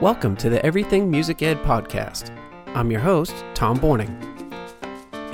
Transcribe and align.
Welcome 0.00 0.36
to 0.36 0.48
the 0.48 0.64
Everything 0.64 1.10
Music 1.10 1.42
Ed 1.42 1.60
podcast. 1.64 2.30
I'm 2.68 2.88
your 2.88 3.00
host, 3.00 3.34
Tom 3.52 3.80
Borning. 3.80 4.08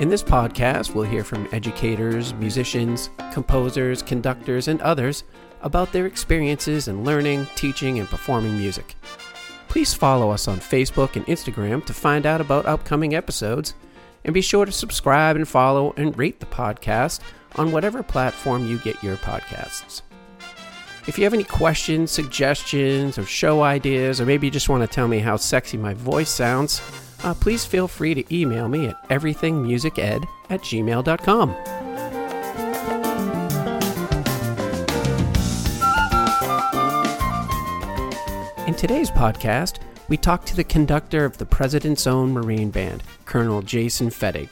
In 0.01 0.09
this 0.09 0.23
podcast, 0.23 0.95
we'll 0.95 1.05
hear 1.05 1.23
from 1.23 1.47
educators, 1.51 2.33
musicians, 2.33 3.11
composers, 3.31 4.01
conductors, 4.01 4.67
and 4.67 4.81
others 4.81 5.23
about 5.61 5.91
their 5.91 6.07
experiences 6.07 6.87
in 6.87 7.03
learning, 7.03 7.45
teaching, 7.53 7.99
and 7.99 8.09
performing 8.09 8.57
music. 8.57 8.95
Please 9.67 9.93
follow 9.93 10.31
us 10.31 10.47
on 10.47 10.57
Facebook 10.57 11.15
and 11.15 11.27
Instagram 11.27 11.85
to 11.85 11.93
find 11.93 12.25
out 12.25 12.41
about 12.41 12.65
upcoming 12.65 13.13
episodes, 13.13 13.75
and 14.23 14.33
be 14.33 14.41
sure 14.41 14.65
to 14.65 14.71
subscribe 14.71 15.35
and 15.35 15.47
follow 15.47 15.93
and 15.95 16.17
rate 16.17 16.39
the 16.39 16.47
podcast 16.47 17.19
on 17.55 17.71
whatever 17.71 18.01
platform 18.01 18.65
you 18.65 18.79
get 18.79 19.03
your 19.03 19.17
podcasts. 19.17 20.01
If 21.07 21.19
you 21.19 21.23
have 21.23 21.35
any 21.35 21.43
questions, 21.43 22.11
suggestions, 22.11 23.19
or 23.19 23.25
show 23.25 23.61
ideas, 23.61 24.19
or 24.19 24.25
maybe 24.25 24.47
you 24.47 24.51
just 24.51 24.69
want 24.69 24.81
to 24.81 24.87
tell 24.87 25.07
me 25.07 25.19
how 25.19 25.37
sexy 25.37 25.77
my 25.77 25.93
voice 25.93 26.31
sounds, 26.31 26.81
uh, 27.23 27.35
please 27.35 27.63
feel 27.63 27.87
free 27.87 28.15
to 28.15 28.35
email 28.35 28.67
me 28.67 28.87
at 28.87 29.09
everythingmusiced 29.09 30.25
at 30.49 30.61
gmail.com. 30.61 31.51
In 38.67 38.73
today's 38.73 39.11
podcast, 39.11 39.77
we 40.07 40.17
talk 40.17 40.43
to 40.45 40.55
the 40.55 40.63
conductor 40.63 41.23
of 41.23 41.37
the 41.37 41.45
President's 41.45 42.07
Own 42.07 42.33
Marine 42.33 42.71
Band, 42.71 43.03
Colonel 43.25 43.61
Jason 43.61 44.09
Fettig. 44.09 44.49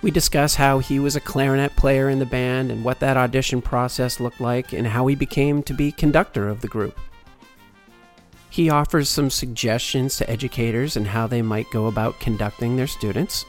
We 0.00 0.12
discuss 0.12 0.54
how 0.54 0.78
he 0.78 1.00
was 1.00 1.16
a 1.16 1.20
clarinet 1.20 1.74
player 1.74 2.08
in 2.08 2.20
the 2.20 2.26
band 2.26 2.70
and 2.70 2.84
what 2.84 3.00
that 3.00 3.16
audition 3.16 3.60
process 3.60 4.20
looked 4.20 4.40
like 4.40 4.72
and 4.72 4.86
how 4.86 5.08
he 5.08 5.16
became 5.16 5.62
to 5.64 5.74
be 5.74 5.90
conductor 5.90 6.48
of 6.48 6.60
the 6.60 6.68
group. 6.68 6.96
He 8.48 8.70
offers 8.70 9.08
some 9.08 9.28
suggestions 9.28 10.16
to 10.16 10.30
educators 10.30 10.96
and 10.96 11.08
how 11.08 11.26
they 11.26 11.42
might 11.42 11.70
go 11.70 11.86
about 11.86 12.20
conducting 12.20 12.76
their 12.76 12.86
students. 12.86 13.44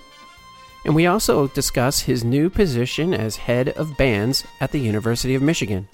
And 0.86 0.96
we 0.96 1.06
also 1.06 1.48
discuss 1.50 2.02
his 2.02 2.24
new 2.24 2.50
position 2.50 3.14
as 3.14 3.36
head 3.36 3.70
of 3.70 3.98
bands 3.98 4.44
at 4.60 4.72
the 4.72 4.80
University 4.80 5.36
of 5.36 5.42
Michigan. 5.42 5.88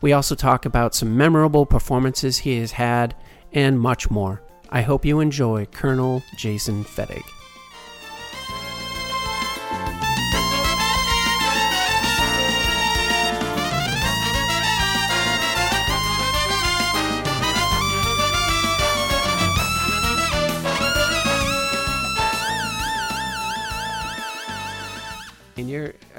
We 0.00 0.12
also 0.12 0.34
talk 0.34 0.64
about 0.64 0.94
some 0.94 1.16
memorable 1.16 1.66
performances 1.66 2.38
he 2.38 2.58
has 2.58 2.72
had 2.72 3.16
and 3.52 3.80
much 3.80 4.10
more. 4.10 4.42
I 4.70 4.82
hope 4.82 5.04
you 5.04 5.20
enjoy 5.20 5.66
Colonel 5.66 6.22
Jason 6.36 6.84
Fettig. 6.84 7.22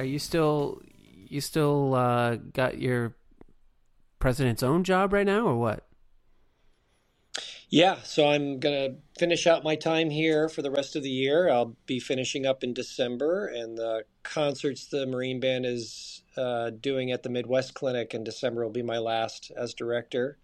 Are 0.03 0.05
you 0.05 0.19
still 0.19 0.81
you 1.29 1.39
still 1.39 1.95
uh, 1.95 2.35
got 2.35 2.77
your 2.77 3.15
president's 4.19 4.61
own 4.61 4.83
job 4.83 5.13
right 5.13 5.25
now 5.25 5.47
or 5.47 5.55
what? 5.55 5.87
Yeah, 7.69 7.95
so 8.03 8.27
I'm 8.27 8.59
going 8.59 8.75
to 8.75 8.97
finish 9.17 9.47
out 9.47 9.63
my 9.63 9.75
time 9.75 10.09
here 10.09 10.49
for 10.49 10.61
the 10.61 10.69
rest 10.69 10.97
of 10.97 11.03
the 11.03 11.09
year. 11.09 11.49
I'll 11.49 11.75
be 11.87 11.99
finishing 11.99 12.45
up 12.45 12.63
in 12.63 12.73
December, 12.73 13.47
and 13.47 13.77
the 13.77 14.03
concerts 14.21 14.85
the 14.85 15.07
Marine 15.07 15.39
Band 15.39 15.65
is 15.65 16.21
uh, 16.35 16.69
doing 16.69 17.11
at 17.11 17.23
the 17.23 17.29
Midwest 17.29 17.73
Clinic 17.73 18.13
in 18.13 18.25
December 18.25 18.63
will 18.63 18.71
be 18.71 18.83
my 18.83 18.97
last 18.97 19.53
as 19.55 19.73
director. 19.73 20.37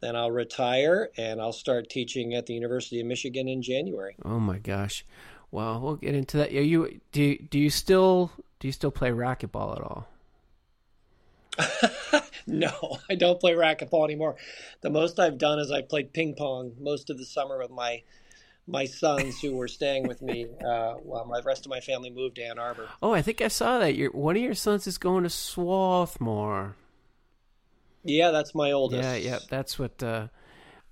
Then 0.00 0.16
I'll 0.16 0.32
retire 0.32 1.10
and 1.16 1.40
I'll 1.40 1.52
start 1.52 1.88
teaching 1.88 2.34
at 2.34 2.46
the 2.46 2.54
University 2.54 3.00
of 3.00 3.06
Michigan 3.06 3.48
in 3.48 3.62
January. 3.62 4.16
Oh 4.24 4.40
my 4.40 4.58
gosh. 4.58 5.04
Well, 5.50 5.80
we'll 5.80 5.96
get 5.96 6.14
into 6.14 6.36
that. 6.38 6.50
Are 6.50 6.62
you 6.62 7.00
do 7.12 7.22
you, 7.22 7.38
do 7.38 7.58
you 7.58 7.70
still 7.70 8.30
do 8.58 8.68
you 8.68 8.72
still 8.72 8.90
play 8.90 9.10
racquetball 9.10 9.76
at 9.76 9.82
all? 9.82 10.08
no, 12.46 12.98
I 13.08 13.14
don't 13.16 13.40
play 13.40 13.52
racquetball 13.52 14.04
anymore. 14.04 14.36
The 14.80 14.90
most 14.90 15.18
I've 15.18 15.38
done 15.38 15.58
is 15.58 15.70
I 15.70 15.82
played 15.82 16.12
ping 16.12 16.34
pong 16.34 16.74
most 16.78 17.10
of 17.10 17.18
the 17.18 17.24
summer 17.24 17.58
with 17.58 17.70
my 17.70 18.02
my 18.66 18.84
sons 18.84 19.40
who 19.40 19.56
were 19.56 19.68
staying 19.68 20.06
with 20.06 20.22
me 20.22 20.46
uh, 20.64 20.94
while 20.94 21.24
my 21.24 21.40
rest 21.40 21.66
of 21.66 21.70
my 21.70 21.80
family 21.80 22.10
moved 22.10 22.36
to 22.36 22.42
Ann 22.42 22.58
Arbor. 22.58 22.88
Oh, 23.02 23.12
I 23.12 23.22
think 23.22 23.40
I 23.40 23.48
saw 23.48 23.78
that. 23.80 23.96
Your 23.96 24.10
one 24.12 24.36
of 24.36 24.42
your 24.42 24.54
sons 24.54 24.86
is 24.86 24.98
going 24.98 25.24
to 25.24 25.30
Swarthmore. 25.30 26.76
Yeah, 28.04 28.30
that's 28.30 28.54
my 28.54 28.72
oldest. 28.72 29.02
Yeah, 29.02 29.14
yeah, 29.14 29.38
that's 29.48 29.78
what. 29.78 30.02
Uh, 30.02 30.28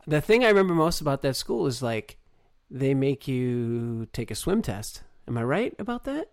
the 0.06 0.20
thing 0.20 0.44
I 0.44 0.48
remember 0.48 0.74
most 0.74 1.00
about 1.00 1.22
that 1.22 1.36
school 1.36 1.66
is 1.66 1.82
like 1.82 2.18
they 2.70 2.94
make 2.94 3.26
you 3.28 4.06
take 4.12 4.30
a 4.30 4.34
swim 4.34 4.62
test. 4.62 5.02
Am 5.26 5.36
I 5.36 5.42
right 5.42 5.74
about 5.78 6.04
that? 6.04 6.28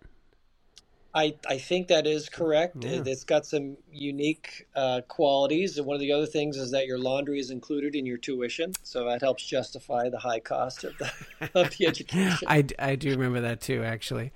I, 1.14 1.34
I 1.48 1.56
think 1.56 1.88
that 1.88 2.06
is 2.06 2.28
correct. 2.28 2.76
Yeah. 2.84 3.02
It's 3.06 3.24
got 3.24 3.46
some 3.46 3.78
unique 3.90 4.66
uh, 4.76 5.00
qualities. 5.08 5.78
And 5.78 5.86
one 5.86 5.94
of 5.94 6.00
the 6.00 6.12
other 6.12 6.26
things 6.26 6.58
is 6.58 6.72
that 6.72 6.86
your 6.86 6.98
laundry 6.98 7.38
is 7.38 7.50
included 7.50 7.94
in 7.94 8.04
your 8.04 8.18
tuition. 8.18 8.72
So 8.82 9.08
that 9.08 9.22
helps 9.22 9.46
justify 9.46 10.10
the 10.10 10.18
high 10.18 10.40
cost 10.40 10.84
of 10.84 10.92
the, 10.98 11.10
of 11.54 11.70
the 11.78 11.86
education. 11.86 12.46
I, 12.46 12.66
I 12.78 12.96
do 12.96 13.08
remember 13.10 13.40
that 13.42 13.62
too, 13.62 13.82
actually. 13.82 14.32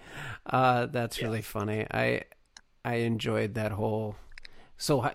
Uh, 0.47 0.87
that's 0.87 1.21
really 1.21 1.43
funny. 1.43 1.87
I 1.91 2.23
I 2.83 2.95
enjoyed 2.95 3.55
that 3.55 3.73
whole. 3.73 4.17
So 4.79 5.07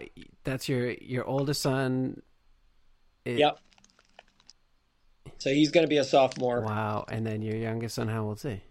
that's 0.44 0.70
your 0.70 0.92
your 0.92 1.26
oldest 1.26 1.64
son. 1.64 2.22
It- 3.26 3.40
Yep. 3.40 3.60
So 5.38 5.50
he's 5.50 5.72
going 5.72 5.84
to 5.86 5.90
be 5.90 5.98
a 5.98 6.04
sophomore. 6.04 6.62
Wow, 6.62 7.06
and 7.10 7.26
then 7.26 7.42
your 7.42 7.56
youngest 7.56 7.96
son, 7.96 8.08
how 8.08 8.24
old 8.24 8.38
is 8.38 8.44
he? 8.44 8.62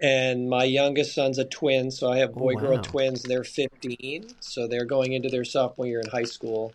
And 0.00 0.48
my 0.48 0.64
youngest 0.64 1.14
son's 1.14 1.38
a 1.38 1.44
twin. 1.44 1.90
So 1.90 2.10
I 2.10 2.18
have 2.18 2.30
oh, 2.30 2.38
boy 2.38 2.54
girl 2.54 2.76
wow. 2.76 2.82
twins. 2.82 3.22
They're 3.22 3.44
15. 3.44 4.28
So 4.40 4.66
they're 4.66 4.86
going 4.86 5.12
into 5.12 5.28
their 5.28 5.44
sophomore 5.44 5.86
year 5.86 6.00
in 6.00 6.08
high 6.08 6.24
school. 6.24 6.72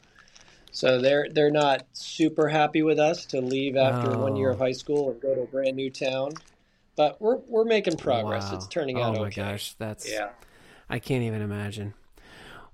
So 0.72 1.00
they're 1.02 1.28
they're 1.32 1.52
not 1.52 1.86
super 1.94 2.50
happy 2.50 2.84
with 2.84 3.00
us 3.00 3.26
to 3.28 3.40
leave 3.42 3.78
after 3.78 4.16
one 4.18 4.36
year 4.36 4.50
Oh. 4.50 4.54
of 4.54 4.60
high 4.60 4.74
school 4.74 5.10
and 5.10 5.22
go 5.22 5.34
to 5.34 5.42
a 5.42 5.48
brand 5.48 5.76
new 5.76 5.90
town. 5.90 6.34
But 6.96 7.20
we're 7.20 7.38
we're 7.48 7.64
making 7.66 7.98
progress. 7.98 8.52
Wow. 8.52 8.58
It's 8.58 8.68
turning 8.68 8.98
out. 8.98 9.02
oh 9.02 9.16
out 9.16 9.16
my 9.22 9.28
okay. 9.28 9.42
gosh, 9.42 9.74
that's 9.80 10.10
Yeah. 10.10 10.30
I 10.90 11.00
can't 11.00 11.24
even 11.24 11.42
imagine. 11.42 11.94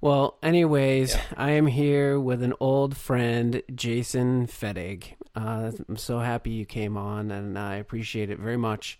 Well, 0.01 0.37
anyways, 0.41 1.13
Yeah. 1.13 1.21
I 1.37 1.51
am 1.51 1.67
here 1.67 2.19
with 2.19 2.41
an 2.43 2.53
old 2.59 2.97
friend, 2.97 3.61
Jason 3.73 4.47
Fettig. 4.47 5.13
Uh, 5.35 5.71
I'm 5.87 5.97
so 5.97 6.19
happy 6.19 6.51
you 6.51 6.65
came 6.65 6.97
on, 6.97 7.31
and 7.31 7.57
I 7.57 7.75
appreciate 7.75 8.29
it 8.29 8.39
very 8.39 8.57
much. 8.57 8.99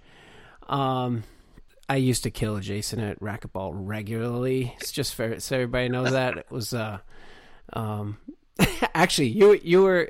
Um, 0.68 1.24
I 1.90 1.98
used 1.98 2.24
to 2.24 2.32
kill 2.32 2.60
Jason 2.60 3.00
at 3.00 3.20
racquetball 3.20 3.74
regularly. 3.76 4.76
It's 4.80 4.92
just 4.92 5.16
fair, 5.16 5.40
so 5.40 5.56
everybody 5.56 5.90
knows 5.90 6.12
that 6.12 6.38
it 6.38 6.48
was. 6.50 6.74
Uh, 6.74 7.00
um, 7.74 8.18
actually, 8.94 9.30
you 9.30 9.60
you 9.62 9.84
were 9.84 10.10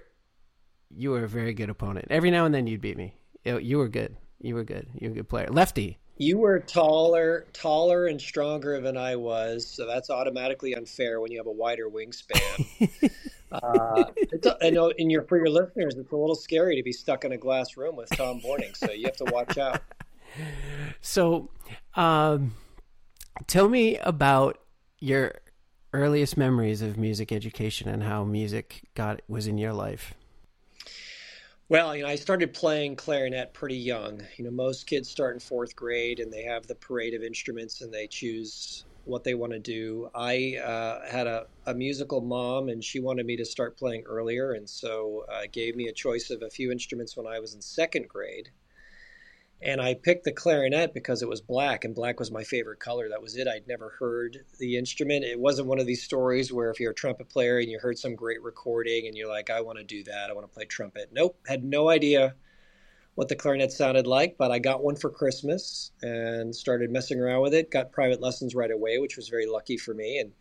you 0.95 1.11
were 1.11 1.23
a 1.23 1.27
very 1.27 1.53
good 1.53 1.69
opponent. 1.69 2.07
Every 2.09 2.31
now 2.31 2.45
and 2.45 2.53
then 2.53 2.67
you'd 2.67 2.81
beat 2.81 2.97
me. 2.97 3.15
You, 3.43 3.77
were 3.77 3.87
good. 3.87 4.15
You 4.39 4.55
were 4.55 4.63
good. 4.63 4.87
You 4.93 5.09
were 5.09 5.13
a 5.13 5.15
good 5.15 5.29
player. 5.29 5.47
Lefty. 5.49 5.97
You 6.17 6.37
were 6.37 6.59
taller, 6.59 7.47
taller 7.53 8.05
and 8.05 8.21
stronger 8.21 8.79
than 8.79 8.95
I 8.95 9.15
was, 9.15 9.65
so 9.65 9.87
that's 9.87 10.11
automatically 10.11 10.75
unfair 10.75 11.19
when 11.19 11.31
you 11.31 11.39
have 11.39 11.47
a 11.47 11.51
wider 11.51 11.89
wingspan. 11.89 13.11
uh, 13.51 14.06
I 14.62 14.69
know, 14.69 14.89
in 14.89 15.09
your 15.09 15.23
for 15.23 15.38
your 15.38 15.50
listeners, 15.50 15.95
it's 15.97 16.12
a 16.12 16.16
little 16.16 16.35
scary 16.35 16.75
to 16.75 16.84
be 16.84 16.94
stuck 16.94 17.25
in 17.25 17.31
a 17.31 17.38
glass 17.38 17.78
room 17.78 17.95
with 17.95 18.09
Tom 18.16 18.39
Borning, 18.39 18.75
so 18.75 18.91
you 18.91 19.06
have 19.06 19.17
to 19.17 19.25
watch 19.25 19.57
out. 19.57 19.81
So, 21.01 21.50
um, 21.95 22.53
tell 23.47 23.67
me 23.67 23.97
about 23.97 24.59
your 25.00 25.41
earliest 25.94 26.38
memories 26.38 26.81
of 26.81 26.97
music 26.97 27.31
education 27.31 27.90
and 27.90 28.03
how 28.03 28.23
music 28.23 28.84
got 28.96 29.22
was 29.28 29.47
in 29.47 29.58
your 29.58 29.73
life. 29.73 30.14
Well, 31.67 31.96
you 31.96 32.03
know, 32.03 32.09
I 32.09 32.16
started 32.16 32.53
playing 32.53 32.97
clarinet 32.97 33.53
pretty 33.53 33.78
young. 33.78 34.22
You 34.37 34.46
know, 34.46 34.52
most 34.52 34.87
kids 34.87 35.09
start 35.09 35.35
in 35.35 35.40
fourth 35.40 35.75
grade 35.75 36.20
and 36.20 36.31
they 36.31 36.43
have 36.43 36.67
the 36.67 36.75
parade 36.75 37.14
of 37.14 37.23
instruments 37.23 37.81
and 37.81 37.93
they 37.93 38.08
choose 38.08 38.84
what 39.05 39.23
they 39.23 39.33
want 39.33 39.53
to 39.53 39.59
do. 39.59 40.09
I 40.13 40.57
uh, 40.63 41.09
had 41.09 41.27
a, 41.27 41.45
a 41.65 41.73
musical 41.73 42.21
mom 42.21 42.69
and 42.69 42.83
she 42.83 42.99
wanted 42.99 43.25
me 43.25 43.37
to 43.37 43.45
start 43.45 43.77
playing 43.77 44.03
earlier, 44.05 44.53
and 44.53 44.69
so 44.69 45.25
uh, 45.31 45.43
gave 45.51 45.75
me 45.75 45.87
a 45.87 45.93
choice 45.93 46.29
of 46.29 46.41
a 46.41 46.49
few 46.49 46.71
instruments 46.71 47.17
when 47.17 47.27
I 47.27 47.39
was 47.39 47.53
in 47.53 47.61
second 47.61 48.07
grade. 48.07 48.49
And 49.63 49.79
I 49.79 49.93
picked 49.93 50.23
the 50.23 50.31
clarinet 50.31 50.91
because 50.91 51.21
it 51.21 51.29
was 51.29 51.39
black, 51.39 51.85
and 51.85 51.93
black 51.93 52.19
was 52.19 52.31
my 52.31 52.43
favorite 52.43 52.79
color. 52.79 53.09
That 53.09 53.21
was 53.21 53.35
it. 53.37 53.47
I'd 53.47 53.67
never 53.67 53.89
heard 53.99 54.39
the 54.57 54.75
instrument. 54.75 55.23
It 55.23 55.39
wasn't 55.39 55.67
one 55.67 55.79
of 55.79 55.85
these 55.85 56.03
stories 56.03 56.51
where 56.51 56.71
if 56.71 56.79
you're 56.79 56.91
a 56.91 56.95
trumpet 56.95 57.29
player 57.29 57.59
and 57.59 57.69
you 57.69 57.77
heard 57.79 57.99
some 57.99 58.15
great 58.15 58.41
recording 58.41 59.05
and 59.05 59.15
you're 59.15 59.29
like, 59.29 59.51
I 59.51 59.61
want 59.61 59.77
to 59.77 59.83
do 59.83 60.03
that, 60.05 60.31
I 60.31 60.33
want 60.33 60.47
to 60.47 60.53
play 60.53 60.65
trumpet. 60.65 61.09
Nope, 61.11 61.37
had 61.47 61.63
no 61.63 61.89
idea 61.89 62.33
what 63.16 63.28
the 63.28 63.35
clarinet 63.35 63.72
sounded 63.72 64.08
like, 64.08 64.37
but 64.37 64.52
I 64.52 64.59
got 64.59 64.84
one 64.84 64.96
for 64.96 65.09
Christmas 65.09 65.91
and 66.02 66.55
started 66.55 66.91
messing 66.91 67.19
around 67.19 67.41
with 67.41 67.53
it. 67.53 67.72
Got 67.72 67.91
private 67.91 68.22
lessons 68.22 68.55
right 68.55 68.72
away, 68.72 68.99
which 68.99 69.17
was 69.17 69.29
very 69.29 69.46
lucky 69.46 69.78
for 69.78 69.93
me, 69.93 70.19
and 70.19 70.31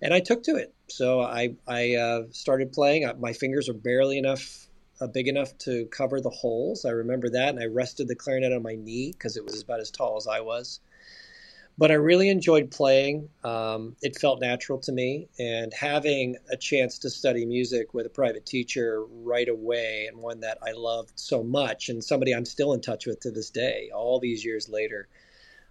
and 0.00 0.14
I 0.14 0.20
took 0.20 0.42
to 0.44 0.56
it. 0.56 0.74
So 0.88 1.20
I 1.20 1.56
I 1.66 1.94
uh, 1.94 2.22
started 2.30 2.72
playing. 2.72 3.04
Uh, 3.04 3.14
My 3.18 3.32
fingers 3.32 3.68
are 3.68 3.74
barely 3.74 4.18
enough 4.18 4.68
uh, 5.00 5.06
big 5.06 5.28
enough 5.28 5.56
to 5.58 5.86
cover 5.86 6.20
the 6.20 6.30
holes. 6.30 6.84
I 6.84 6.90
remember 6.90 7.30
that, 7.30 7.50
and 7.50 7.60
I 7.60 7.66
rested 7.66 8.08
the 8.08 8.16
clarinet 8.16 8.52
on 8.52 8.62
my 8.62 8.74
knee 8.74 9.12
because 9.12 9.36
it 9.36 9.44
was 9.44 9.62
about 9.62 9.80
as 9.80 9.90
tall 9.90 10.16
as 10.16 10.26
I 10.26 10.40
was. 10.40 10.80
But 11.78 11.92
I 11.92 11.94
really 11.94 12.28
enjoyed 12.28 12.72
playing. 12.72 13.28
Um, 13.44 13.94
it 14.02 14.18
felt 14.18 14.40
natural 14.40 14.80
to 14.80 14.90
me, 14.90 15.28
and 15.38 15.72
having 15.72 16.36
a 16.50 16.56
chance 16.56 16.98
to 16.98 17.10
study 17.10 17.46
music 17.46 17.94
with 17.94 18.04
a 18.04 18.10
private 18.10 18.44
teacher 18.44 19.04
right 19.22 19.48
away, 19.48 20.06
and 20.08 20.18
one 20.18 20.40
that 20.40 20.58
I 20.60 20.72
loved 20.72 21.12
so 21.14 21.44
much, 21.44 21.88
and 21.88 22.02
somebody 22.02 22.34
I'm 22.34 22.44
still 22.44 22.72
in 22.72 22.80
touch 22.80 23.06
with 23.06 23.20
to 23.20 23.30
this 23.30 23.50
day, 23.50 23.90
all 23.94 24.18
these 24.18 24.44
years 24.44 24.68
later, 24.68 25.06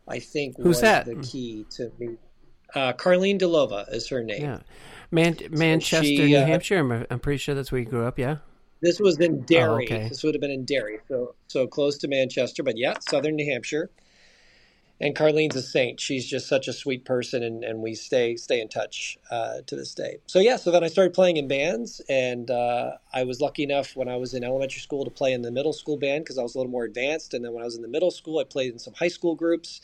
I 0.07 0.19
think 0.19 0.55
Who's 0.55 0.65
was 0.65 0.81
that? 0.81 1.05
the 1.05 1.15
key 1.15 1.65
to 1.71 1.91
me. 1.99 2.15
Uh, 2.73 2.93
Carlene 2.93 3.39
Delova 3.39 3.93
is 3.93 4.07
her 4.07 4.23
name. 4.23 4.41
Yeah, 4.41 4.59
Man- 5.11 5.37
Manchester, 5.51 6.05
she, 6.05 6.25
New 6.25 6.37
uh, 6.37 6.45
Hampshire. 6.45 6.79
I'm, 6.79 7.05
I'm 7.09 7.19
pretty 7.19 7.37
sure 7.37 7.53
that's 7.53 7.71
where 7.71 7.79
you 7.79 7.85
grew 7.87 8.05
up. 8.05 8.17
Yeah. 8.17 8.37
This 8.81 8.99
was 8.99 9.19
in 9.19 9.41
Derry. 9.41 9.87
Oh, 9.89 9.95
okay. 9.95 10.07
This 10.07 10.23
would 10.23 10.35
have 10.35 10.41
been 10.41 10.51
in 10.51 10.63
Derry, 10.63 10.99
so 11.09 11.35
so 11.47 11.67
close 11.67 11.97
to 11.97 12.07
Manchester, 12.07 12.63
but 12.63 12.77
yeah, 12.77 12.93
southern 13.09 13.35
New 13.35 13.51
Hampshire. 13.51 13.89
And 14.99 15.15
Carlene's 15.15 15.55
a 15.55 15.61
saint. 15.61 15.99
She's 15.99 16.25
just 16.27 16.47
such 16.47 16.67
a 16.67 16.73
sweet 16.73 17.05
person, 17.05 17.43
and, 17.43 17.63
and 17.63 17.81
we 17.83 17.93
stay 17.93 18.35
stay 18.35 18.59
in 18.59 18.67
touch 18.67 19.17
uh, 19.29 19.61
to 19.67 19.75
this 19.75 19.93
day. 19.93 20.17
So 20.27 20.39
yeah, 20.39 20.55
so 20.55 20.71
then 20.71 20.83
I 20.83 20.87
started 20.87 21.13
playing 21.13 21.37
in 21.37 21.47
bands, 21.47 22.01
and 22.09 22.49
uh, 22.49 22.93
I 23.13 23.23
was 23.23 23.39
lucky 23.39 23.63
enough 23.63 23.95
when 23.95 24.09
I 24.09 24.17
was 24.17 24.33
in 24.33 24.43
elementary 24.43 24.81
school 24.81 25.05
to 25.05 25.11
play 25.11 25.33
in 25.33 25.43
the 25.43 25.51
middle 25.51 25.73
school 25.73 25.97
band 25.97 26.23
because 26.23 26.39
I 26.39 26.43
was 26.43 26.55
a 26.55 26.57
little 26.57 26.71
more 26.71 26.85
advanced. 26.85 27.35
And 27.35 27.45
then 27.45 27.53
when 27.53 27.61
I 27.61 27.65
was 27.65 27.75
in 27.75 27.83
the 27.83 27.87
middle 27.87 28.11
school, 28.11 28.39
I 28.39 28.43
played 28.43 28.73
in 28.73 28.79
some 28.79 28.95
high 28.95 29.07
school 29.09 29.35
groups. 29.35 29.81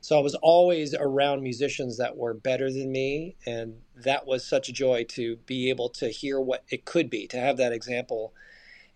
So 0.00 0.18
I 0.18 0.22
was 0.22 0.34
always 0.36 0.94
around 0.94 1.42
musicians 1.42 1.98
that 1.98 2.16
were 2.16 2.34
better 2.34 2.72
than 2.72 2.90
me, 2.90 3.36
and 3.46 3.76
that 3.96 4.26
was 4.26 4.44
such 4.44 4.68
a 4.68 4.72
joy 4.72 5.04
to 5.10 5.36
be 5.46 5.70
able 5.70 5.88
to 5.90 6.08
hear 6.08 6.40
what 6.40 6.64
it 6.70 6.84
could 6.84 7.08
be, 7.08 7.28
to 7.28 7.38
have 7.38 7.56
that 7.58 7.72
example, 7.72 8.32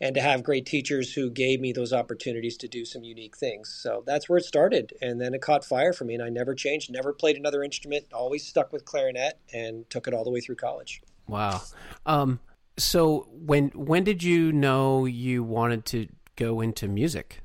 and 0.00 0.14
to 0.14 0.20
have 0.20 0.42
great 0.42 0.66
teachers 0.66 1.12
who 1.12 1.30
gave 1.30 1.60
me 1.60 1.72
those 1.72 1.92
opportunities 1.92 2.56
to 2.58 2.68
do 2.68 2.84
some 2.84 3.02
unique 3.02 3.36
things. 3.36 3.68
So 3.68 4.02
that's 4.06 4.28
where 4.28 4.38
it 4.38 4.44
started, 4.44 4.92
and 5.00 5.20
then 5.20 5.34
it 5.34 5.42
caught 5.42 5.64
fire 5.64 5.92
for 5.92 6.04
me, 6.04 6.14
and 6.14 6.22
I 6.22 6.28
never 6.28 6.54
changed, 6.54 6.90
never 6.90 7.12
played 7.12 7.36
another 7.36 7.62
instrument, 7.62 8.06
always 8.12 8.46
stuck 8.46 8.72
with 8.72 8.84
clarinet, 8.84 9.38
and 9.52 9.88
took 9.90 10.06
it 10.06 10.14
all 10.14 10.24
the 10.24 10.30
way 10.30 10.40
through 10.40 10.56
college. 10.56 11.02
Wow. 11.26 11.62
Um, 12.04 12.40
so 12.78 13.26
when 13.30 13.68
when 13.70 14.04
did 14.04 14.22
you 14.22 14.52
know 14.52 15.06
you 15.06 15.42
wanted 15.42 15.86
to 15.86 16.08
go 16.36 16.60
into 16.60 16.88
music, 16.88 17.40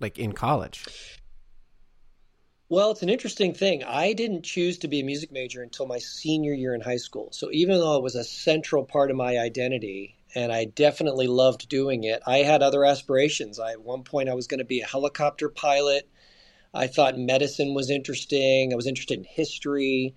like 0.00 0.18
in 0.18 0.32
college? 0.32 0.86
Well, 2.70 2.90
it's 2.90 3.02
an 3.02 3.08
interesting 3.08 3.54
thing. 3.54 3.82
I 3.82 4.12
didn't 4.12 4.42
choose 4.42 4.78
to 4.78 4.88
be 4.88 5.00
a 5.00 5.04
music 5.04 5.32
major 5.32 5.62
until 5.62 5.86
my 5.86 5.98
senior 5.98 6.52
year 6.52 6.74
in 6.74 6.82
high 6.82 6.98
school. 6.98 7.28
So 7.32 7.48
even 7.50 7.78
though 7.78 7.96
it 7.96 8.02
was 8.02 8.14
a 8.14 8.24
central 8.24 8.84
part 8.84 9.10
of 9.10 9.16
my 9.16 9.38
identity, 9.38 10.17
and 10.34 10.52
I 10.52 10.64
definitely 10.66 11.26
loved 11.26 11.68
doing 11.68 12.04
it, 12.04 12.22
I 12.26 12.38
had 12.38 12.62
other 12.62 12.84
aspirations. 12.84 13.58
I, 13.58 13.72
at 13.72 13.82
one 13.82 14.02
point, 14.02 14.28
I 14.28 14.34
was 14.34 14.46
going 14.46 14.58
to 14.58 14.64
be 14.64 14.80
a 14.80 14.86
helicopter 14.86 15.48
pilot. 15.48 16.08
I 16.74 16.86
thought 16.86 17.18
medicine 17.18 17.74
was 17.74 17.90
interesting. 17.90 18.72
I 18.72 18.76
was 18.76 18.86
interested 18.86 19.18
in 19.18 19.24
history. 19.24 20.14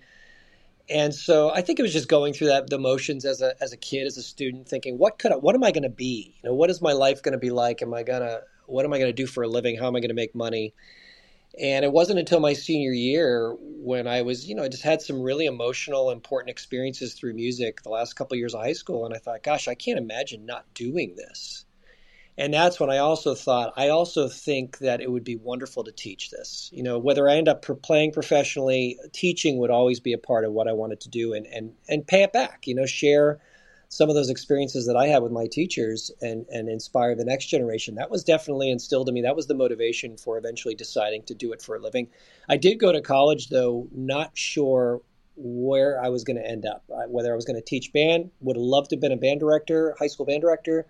And 0.88 1.14
so 1.14 1.50
I 1.50 1.62
think 1.62 1.78
it 1.78 1.82
was 1.82 1.92
just 1.92 2.08
going 2.08 2.34
through 2.34 2.48
that 2.48 2.68
the 2.68 2.78
motions 2.78 3.24
as 3.24 3.40
a 3.40 3.54
as 3.62 3.72
a 3.72 3.76
kid, 3.76 4.06
as 4.06 4.16
a 4.18 4.22
student, 4.22 4.68
thinking, 4.68 4.98
what 4.98 5.18
could 5.18 5.32
I, 5.32 5.36
what 5.36 5.54
am 5.54 5.64
I 5.64 5.70
going 5.70 5.84
to 5.84 5.88
be? 5.88 6.34
You 6.42 6.50
know, 6.50 6.54
what 6.54 6.70
is 6.70 6.82
my 6.82 6.92
life 6.92 7.22
going 7.22 7.32
to 7.32 7.38
be 7.38 7.50
like? 7.50 7.82
Am 7.82 7.94
I 7.94 8.02
gonna 8.02 8.40
what 8.66 8.84
am 8.84 8.92
I 8.92 8.98
going 8.98 9.08
to 9.08 9.14
do 9.14 9.26
for 9.26 9.42
a 9.42 9.48
living? 9.48 9.78
How 9.78 9.86
am 9.86 9.96
I 9.96 10.00
going 10.00 10.08
to 10.08 10.14
make 10.14 10.34
money? 10.34 10.74
And 11.60 11.84
it 11.84 11.92
wasn't 11.92 12.18
until 12.18 12.40
my 12.40 12.54
senior 12.54 12.92
year 12.92 13.54
when 13.60 14.06
I 14.06 14.22
was, 14.22 14.48
you 14.48 14.54
know, 14.54 14.62
I 14.62 14.68
just 14.68 14.82
had 14.82 15.02
some 15.02 15.20
really 15.20 15.46
emotional, 15.46 16.10
important 16.10 16.50
experiences 16.50 17.14
through 17.14 17.34
music 17.34 17.82
the 17.82 17.90
last 17.90 18.14
couple 18.14 18.34
of 18.34 18.38
years 18.38 18.54
of 18.54 18.62
high 18.62 18.72
school. 18.72 19.04
And 19.04 19.14
I 19.14 19.18
thought, 19.18 19.42
gosh, 19.42 19.68
I 19.68 19.74
can't 19.74 19.98
imagine 19.98 20.46
not 20.46 20.72
doing 20.74 21.14
this. 21.16 21.66
And 22.38 22.54
that's 22.54 22.80
when 22.80 22.90
I 22.90 22.98
also 22.98 23.34
thought, 23.34 23.74
I 23.76 23.90
also 23.90 24.28
think 24.28 24.78
that 24.78 25.02
it 25.02 25.10
would 25.10 25.24
be 25.24 25.36
wonderful 25.36 25.84
to 25.84 25.92
teach 25.92 26.30
this. 26.30 26.70
You 26.72 26.82
know, 26.82 26.98
whether 26.98 27.28
I 27.28 27.36
end 27.36 27.48
up 27.48 27.62
playing 27.82 28.12
professionally, 28.12 28.98
teaching 29.12 29.58
would 29.58 29.70
always 29.70 30.00
be 30.00 30.14
a 30.14 30.18
part 30.18 30.46
of 30.46 30.52
what 30.52 30.66
I 30.66 30.72
wanted 30.72 31.00
to 31.02 31.10
do 31.10 31.34
and, 31.34 31.46
and, 31.46 31.74
and 31.88 32.06
pay 32.06 32.22
it 32.22 32.32
back, 32.32 32.66
you 32.66 32.74
know, 32.74 32.86
share 32.86 33.40
some 33.92 34.08
of 34.08 34.14
those 34.14 34.30
experiences 34.30 34.86
that 34.86 34.96
I 34.96 35.08
had 35.08 35.22
with 35.22 35.32
my 35.32 35.46
teachers 35.46 36.10
and, 36.22 36.46
and 36.48 36.66
inspire 36.66 37.14
the 37.14 37.26
next 37.26 37.48
generation. 37.48 37.96
That 37.96 38.10
was 38.10 38.24
definitely 38.24 38.70
instilled 38.70 39.06
in 39.06 39.14
me. 39.14 39.20
That 39.20 39.36
was 39.36 39.48
the 39.48 39.54
motivation 39.54 40.16
for 40.16 40.38
eventually 40.38 40.74
deciding 40.74 41.24
to 41.24 41.34
do 41.34 41.52
it 41.52 41.60
for 41.60 41.76
a 41.76 41.78
living. 41.78 42.08
I 42.48 42.56
did 42.56 42.76
go 42.76 42.90
to 42.90 43.02
college, 43.02 43.50
though, 43.50 43.88
not 43.92 44.30
sure 44.32 45.02
where 45.36 46.02
I 46.02 46.08
was 46.08 46.24
going 46.24 46.38
to 46.38 46.50
end 46.50 46.64
up, 46.64 46.84
whether 47.08 47.34
I 47.34 47.36
was 47.36 47.44
going 47.44 47.56
to 47.56 47.62
teach 47.62 47.92
band, 47.92 48.30
would 48.40 48.56
have 48.56 48.62
loved 48.62 48.88
to 48.90 48.96
have 48.96 49.02
been 49.02 49.12
a 49.12 49.16
band 49.18 49.40
director, 49.40 49.94
high 49.98 50.06
school 50.06 50.24
band 50.24 50.40
director, 50.40 50.86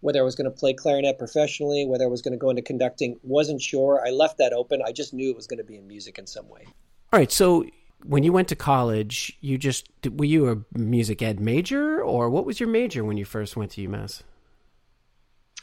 whether 0.00 0.18
I 0.18 0.22
was 0.22 0.34
going 0.34 0.50
to 0.50 0.56
play 0.56 0.72
clarinet 0.72 1.18
professionally, 1.18 1.84
whether 1.84 2.04
I 2.04 2.08
was 2.08 2.22
going 2.22 2.32
to 2.32 2.38
go 2.38 2.48
into 2.48 2.62
conducting, 2.62 3.20
wasn't 3.22 3.60
sure. 3.60 4.02
I 4.02 4.08
left 4.08 4.38
that 4.38 4.54
open. 4.54 4.80
I 4.82 4.92
just 4.92 5.12
knew 5.12 5.28
it 5.28 5.36
was 5.36 5.46
going 5.46 5.58
to 5.58 5.64
be 5.64 5.76
in 5.76 5.86
music 5.86 6.18
in 6.18 6.26
some 6.26 6.48
way. 6.48 6.64
All 7.12 7.18
right. 7.18 7.30
So 7.30 7.66
when 8.04 8.22
you 8.22 8.32
went 8.32 8.48
to 8.48 8.56
college, 8.56 9.36
you 9.40 9.58
just 9.58 9.88
were 10.10 10.24
you 10.24 10.48
a 10.48 10.78
music 10.78 11.22
ed 11.22 11.40
major, 11.40 12.02
or 12.02 12.30
what 12.30 12.46
was 12.46 12.60
your 12.60 12.68
major 12.68 13.04
when 13.04 13.16
you 13.16 13.24
first 13.24 13.56
went 13.56 13.72
to 13.72 13.86
UMass? 13.86 14.22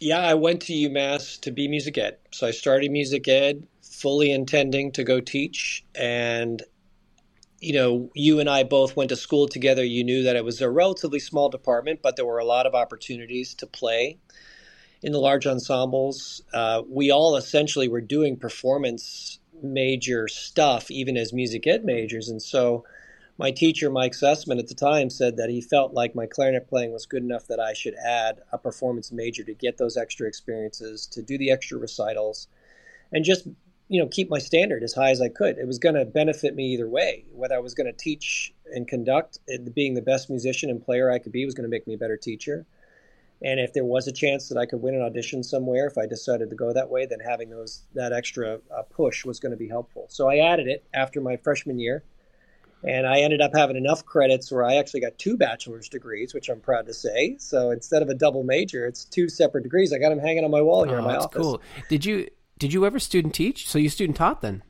Yeah, 0.02 0.20
I 0.20 0.34
went 0.34 0.62
to 0.64 0.74
UMass 0.74 1.40
to 1.42 1.52
be 1.52 1.68
music 1.68 1.98
ed. 1.98 2.18
So 2.32 2.48
I 2.48 2.52
started 2.52 2.92
music 2.92 3.28
ed, 3.28 3.66
fully 3.82 4.32
intending 4.32 4.92
to 4.94 5.06
go 5.06 5.22
teach. 5.22 5.86
And, 5.96 6.62
you 7.62 7.74
know, 7.74 8.10
you 8.14 8.42
and 8.42 8.50
I 8.50 8.64
both 8.64 8.98
went 8.98 9.10
to 9.10 9.16
school 9.16 9.48
together. 9.48 9.86
You 9.86 10.04
knew 10.04 10.24
that 10.24 10.36
it 10.36 10.44
was 10.44 10.62
a 10.62 10.70
relatively 10.70 11.20
small 11.20 11.48
department, 11.48 12.02
but 12.02 12.18
there 12.18 12.26
were 12.26 12.40
a 12.40 12.46
lot 12.46 12.66
of 12.66 12.76
opportunities 12.76 13.54
to 13.56 13.68
play 13.68 14.18
in 15.02 15.14
the 15.14 15.20
large 15.20 15.48
ensembles. 15.48 16.42
Uh, 16.54 16.82
we 16.90 17.12
all 17.12 17.38
essentially 17.38 17.88
were 17.88 18.02
doing 18.02 18.36
performance 18.36 19.40
major 19.62 20.28
stuff, 20.28 20.90
even 20.92 21.18
as 21.18 21.34
music 21.34 21.68
ed 21.68 21.86
majors. 21.86 22.30
And 22.30 22.42
so, 22.42 22.86
my 23.38 23.52
teacher, 23.52 23.90
Mike 23.90 24.13
Sussman, 24.13 24.60
at 24.60 24.68
the 24.68 24.75
time 24.75 25.10
said 25.10 25.36
that 25.38 25.50
he 25.50 25.60
felt 25.60 25.94
like 25.94 26.16
my 26.16 26.25
clarinet 26.25 26.69
playing 26.69 26.94
was 26.94 27.06
good 27.06 27.24
enough 27.24 27.48
that 27.48 27.60
I 27.60 27.74
should 27.74 27.96
add 27.96 28.42
a 28.54 28.57
performance 28.57 29.12
major 29.12 29.44
to 29.44 29.54
get 29.54 29.78
those 29.78 29.98
extra 29.98 30.28
experiences, 30.28 31.06
to 31.07 31.22
do 31.22 31.38
the 31.38 31.52
extra 31.52 31.78
recitals, 31.78 32.48
and 33.12 33.25
just 33.25 33.48
you 33.88 34.02
know 34.02 34.07
keep 34.07 34.30
my 34.30 34.40
standard 34.40 34.84
as 34.84 34.94
high 34.94 35.12
as 35.12 35.22
I 35.22 35.30
could. 35.30 35.58
It 35.58 35.68
was 35.68 35.80
going 35.80 35.96
to 35.96 36.06
benefit 36.06 36.56
me 36.56 36.74
either 36.74 36.88
way. 36.88 37.25
Whether 37.34 37.56
I 37.56 37.60
was 37.60 37.74
going 37.74 37.88
to 37.88 37.94
teach 37.94 38.54
and 38.74 38.88
conduct, 38.88 39.40
being 39.74 39.96
the 39.96 40.01
best 40.01 40.30
musician 40.30 40.69
and 40.69 40.84
player 40.84 41.12
I 41.12 41.19
could 41.19 41.34
be 41.34 41.46
was 41.46 41.54
going 41.54 41.69
to 41.69 41.75
make 41.75 41.88
me 41.88 41.96
a 41.96 42.00
better 42.00 42.18
teacher. 42.18 42.66
And 43.42 43.60
if 43.60 43.74
there 43.74 43.86
was 43.86 44.08
a 44.08 44.12
chance 44.12 44.50
that 44.50 44.58
I 44.58 44.65
could 44.65 44.82
win 44.82 44.96
an 44.96 45.01
audition 45.01 45.44
somewhere, 45.44 45.88
if 45.88 45.98
I 45.98 46.06
decided 46.06 46.50
to 46.50 46.56
go 46.56 46.72
that 46.74 46.89
way, 46.89 47.06
then 47.06 47.20
having 47.20 47.50
those 47.50 47.84
that 47.94 48.13
extra 48.13 48.60
uh, 48.75 48.84
push 48.84 49.25
was 49.25 49.39
going 49.39 49.51
to 49.51 49.58
be 49.58 49.68
helpful. 49.68 50.06
So 50.10 50.30
I 50.30 50.38
added 50.38 50.68
it 50.68 50.86
after 50.94 51.20
my 51.20 51.38
freshman 51.38 51.77
year, 51.77 52.04
and 52.84 53.06
I 53.06 53.20
ended 53.20 53.42
up 53.42 53.51
having 53.54 53.75
enough 53.75 54.06
credits 54.06 54.51
where 54.51 54.63
I 54.63 54.75
actually 54.75 55.01
got 55.01 55.18
two 55.18 55.36
bachelor's 55.36 55.89
degrees, 55.89 56.34
which 56.34 56.50
I'm 56.50 56.62
proud 56.62 56.88
to 56.88 56.94
say. 56.94 57.36
So 57.39 57.72
instead 57.72 58.01
of 58.01 58.10
a 58.10 58.13
double 58.13 58.44
major, 58.44 58.86
it's 58.86 59.04
two 59.04 59.27
separate 59.27 59.63
degrees. 59.63 59.92
I 59.92 60.00
got 60.00 60.10
them 60.10 60.20
hanging 60.20 60.46
on 60.46 60.51
my 60.51 60.62
wall 60.62 60.86
here 60.86 60.96
oh, 60.96 61.00
in 61.00 61.06
my 61.06 61.13
that's 61.13 61.25
office. 61.25 61.42
cool. 61.42 61.62
Did 61.89 62.06
you 62.06 62.30
did 62.58 62.72
you 62.72 62.86
ever 62.86 63.00
student 63.00 63.34
teach? 63.34 63.70
So 63.70 63.77
you 63.77 63.89
student 63.89 64.18
taught 64.18 64.42
then? 64.42 64.63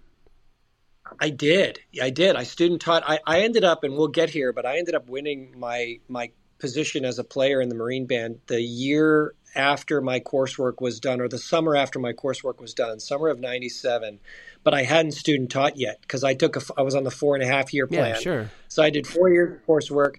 I 1.20 1.30
did. 1.30 1.80
I 2.02 2.10
did. 2.10 2.36
I 2.36 2.44
student 2.44 2.82
taught. 2.82 3.04
I, 3.06 3.20
I 3.28 3.42
ended 3.42 3.64
up, 3.64 3.84
and 3.84 3.96
we'll 3.96 4.08
get 4.08 4.32
here, 4.32 4.52
but 4.52 4.66
I 4.66 4.80
ended 4.80 4.96
up 4.96 5.08
winning 5.08 5.54
my 5.58 6.00
my 6.08 6.32
position 6.66 7.06
as 7.06 7.20
a 7.20 7.24
player 7.24 7.62
in 7.62 7.70
the 7.70 7.76
Marine 7.76 8.08
Band 8.08 8.40
the 8.48 8.60
year 8.60 9.36
after 9.54 10.02
my 10.02 10.20
coursework 10.20 10.82
was 10.82 11.00
done, 11.00 11.22
or 11.22 11.28
the 11.28 11.38
summer 11.38 11.76
after 11.76 12.00
my 12.00 12.12
coursework 12.12 12.60
was 12.60 12.74
done, 12.74 13.00
summer 13.00 13.28
of 13.28 13.40
'97. 13.40 14.20
But 14.64 14.74
I 14.74 14.82
hadn't 14.82 15.12
student 15.12 15.52
taught 15.52 15.78
yet 15.78 16.02
because 16.02 16.24
I 16.24 16.34
took 16.34 16.56
a, 16.56 16.62
I 16.76 16.82
was 16.82 16.96
on 16.96 17.04
the 17.04 17.12
four 17.12 17.36
and 17.36 17.44
a 17.44 17.48
half 17.48 17.72
year 17.72 17.86
plan. 17.86 18.16
Yeah, 18.16 18.20
sure. 18.20 18.52
So 18.68 18.82
I 18.82 18.90
did 18.90 19.06
four 19.06 19.30
years 19.30 19.54
of 19.54 19.66
coursework. 19.68 20.16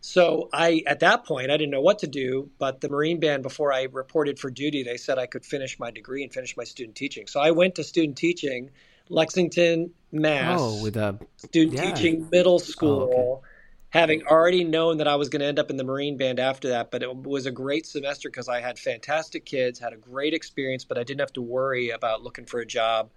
So 0.00 0.48
I, 0.54 0.82
at 0.86 1.00
that 1.00 1.26
point, 1.26 1.50
I 1.50 1.58
didn't 1.58 1.70
know 1.70 1.82
what 1.82 1.98
to 1.98 2.06
do. 2.06 2.48
But 2.58 2.80
the 2.80 2.88
Marine 2.88 3.20
Band, 3.20 3.42
before 3.42 3.70
I 3.70 3.82
reported 3.92 4.38
for 4.38 4.50
duty, 4.50 4.84
they 4.84 4.96
said 4.96 5.18
I 5.18 5.26
could 5.26 5.44
finish 5.44 5.78
my 5.78 5.90
degree 5.90 6.22
and 6.22 6.32
finish 6.32 6.56
my 6.56 6.64
student 6.64 6.96
teaching. 6.96 7.26
So 7.26 7.40
I 7.40 7.50
went 7.50 7.74
to 7.74 7.84
student 7.84 8.16
teaching, 8.16 8.70
Lexington, 9.10 9.92
Mass. 10.12 10.58
Oh, 10.62 10.82
with 10.82 10.96
a 10.96 11.18
student 11.36 11.74
yeah. 11.76 11.92
teaching 11.92 12.26
middle 12.32 12.58
school. 12.58 13.10
Oh, 13.14 13.32
okay 13.34 13.48
having 13.94 14.26
already 14.26 14.64
known 14.64 14.96
that 14.96 15.06
I 15.06 15.14
was 15.14 15.28
going 15.28 15.38
to 15.40 15.46
end 15.46 15.60
up 15.60 15.70
in 15.70 15.76
the 15.76 15.84
Marine 15.84 16.16
Band 16.16 16.40
after 16.40 16.70
that. 16.70 16.90
But 16.90 17.04
it 17.04 17.16
was 17.16 17.46
a 17.46 17.52
great 17.52 17.86
semester 17.86 18.28
because 18.28 18.48
I 18.48 18.60
had 18.60 18.76
fantastic 18.76 19.46
kids, 19.46 19.78
had 19.78 19.92
a 19.92 19.96
great 19.96 20.34
experience, 20.34 20.84
but 20.84 20.98
I 20.98 21.04
didn't 21.04 21.20
have 21.20 21.32
to 21.34 21.40
worry 21.40 21.90
about 21.90 22.24
looking 22.24 22.44
for 22.44 22.58
a 22.58 22.66
job 22.66 23.10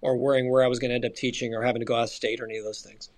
or 0.00 0.16
worrying 0.16 0.50
where 0.50 0.64
I 0.64 0.66
was 0.66 0.80
going 0.80 0.88
to 0.88 0.96
end 0.96 1.04
up 1.04 1.14
teaching 1.14 1.54
or 1.54 1.62
having 1.62 1.80
to 1.80 1.86
go 1.86 1.94
out 1.94 2.02
of 2.02 2.08
state 2.10 2.40
or 2.40 2.46
any 2.46 2.58
of 2.58 2.64
those 2.64 2.82
things. 2.82 3.10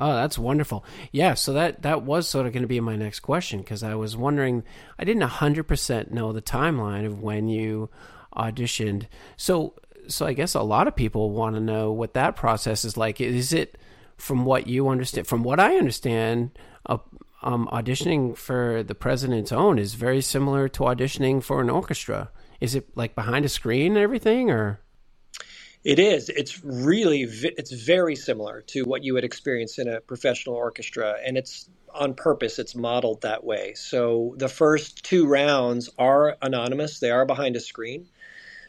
Oh, 0.00 0.14
that's 0.16 0.36
wonderful. 0.36 0.84
Yeah, 1.12 1.34
so 1.34 1.52
that 1.52 1.82
that 1.82 2.02
was 2.02 2.28
sort 2.28 2.46
of 2.46 2.52
going 2.52 2.62
to 2.62 2.68
be 2.68 2.80
my 2.80 2.96
next 2.96 3.20
question 3.20 3.60
because 3.60 3.84
I 3.84 3.94
was 3.94 4.16
wondering 4.16 4.64
I 4.98 5.04
didn't 5.04 5.28
100% 5.28 6.10
know 6.10 6.32
the 6.32 6.42
timeline 6.42 7.06
of 7.06 7.20
when 7.22 7.48
you 7.48 7.88
auditioned. 8.36 9.06
So 9.36 9.74
so 10.08 10.26
I 10.26 10.32
guess 10.32 10.54
a 10.54 10.62
lot 10.62 10.88
of 10.88 10.96
people 10.96 11.30
want 11.30 11.54
to 11.54 11.60
know 11.60 11.92
what 11.92 12.14
that 12.14 12.34
process 12.34 12.84
is 12.84 12.96
like. 12.96 13.20
Is 13.20 13.52
it 13.52 13.78
from 14.18 14.44
what 14.44 14.66
you 14.66 14.88
understand, 14.88 15.26
from 15.26 15.42
what 15.42 15.58
I 15.60 15.76
understand, 15.76 16.50
a, 16.86 17.00
um, 17.42 17.68
auditioning 17.72 18.36
for 18.36 18.82
the 18.82 18.94
president's 18.94 19.52
own 19.52 19.78
is 19.78 19.94
very 19.94 20.20
similar 20.20 20.68
to 20.68 20.80
auditioning 20.80 21.42
for 21.42 21.60
an 21.60 21.70
orchestra. 21.70 22.30
Is 22.60 22.74
it 22.74 22.88
like 22.96 23.14
behind 23.14 23.44
a 23.44 23.48
screen 23.48 23.92
and 23.92 24.02
everything, 24.02 24.50
or? 24.50 24.80
It 25.84 26.00
is. 26.00 26.28
It's 26.28 26.62
really. 26.64 27.22
It's 27.22 27.70
very 27.70 28.16
similar 28.16 28.62
to 28.62 28.82
what 28.82 29.04
you 29.04 29.14
would 29.14 29.24
experience 29.24 29.78
in 29.78 29.88
a 29.88 30.00
professional 30.00 30.56
orchestra, 30.56 31.16
and 31.24 31.38
it's 31.38 31.70
on 31.94 32.14
purpose. 32.14 32.58
It's 32.58 32.74
modeled 32.74 33.22
that 33.22 33.44
way. 33.44 33.74
So 33.74 34.34
the 34.36 34.48
first 34.48 35.04
two 35.04 35.26
rounds 35.26 35.88
are 35.96 36.36
anonymous. 36.42 36.98
They 36.98 37.10
are 37.10 37.24
behind 37.24 37.54
a 37.54 37.60
screen. 37.60 38.08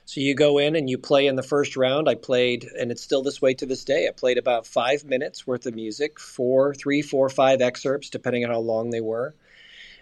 So 0.10 0.22
you 0.22 0.34
go 0.34 0.58
in 0.58 0.76
and 0.76 0.90
you 0.90 0.98
play 0.98 1.28
in 1.28 1.36
the 1.36 1.44
first 1.44 1.78
round. 1.78 2.10
I 2.10 2.16
played, 2.16 2.64
and 2.64 2.90
it's 2.90 3.04
still 3.04 3.22
this 3.22 3.44
way 3.44 3.54
to 3.54 3.68
this 3.68 3.84
day. 3.84 4.08
I 4.08 4.12
played 4.12 4.40
about 4.40 4.66
five 4.66 5.06
minutes 5.06 5.46
worth 5.46 5.68
of 5.68 5.76
music, 5.76 6.20
four, 6.20 6.74
three, 6.74 7.04
four, 7.04 7.30
five 7.30 7.62
excerpts, 7.62 8.10
depending 8.10 8.44
on 8.44 8.50
how 8.50 8.58
long 8.58 8.90
they 8.90 9.02
were. 9.02 9.36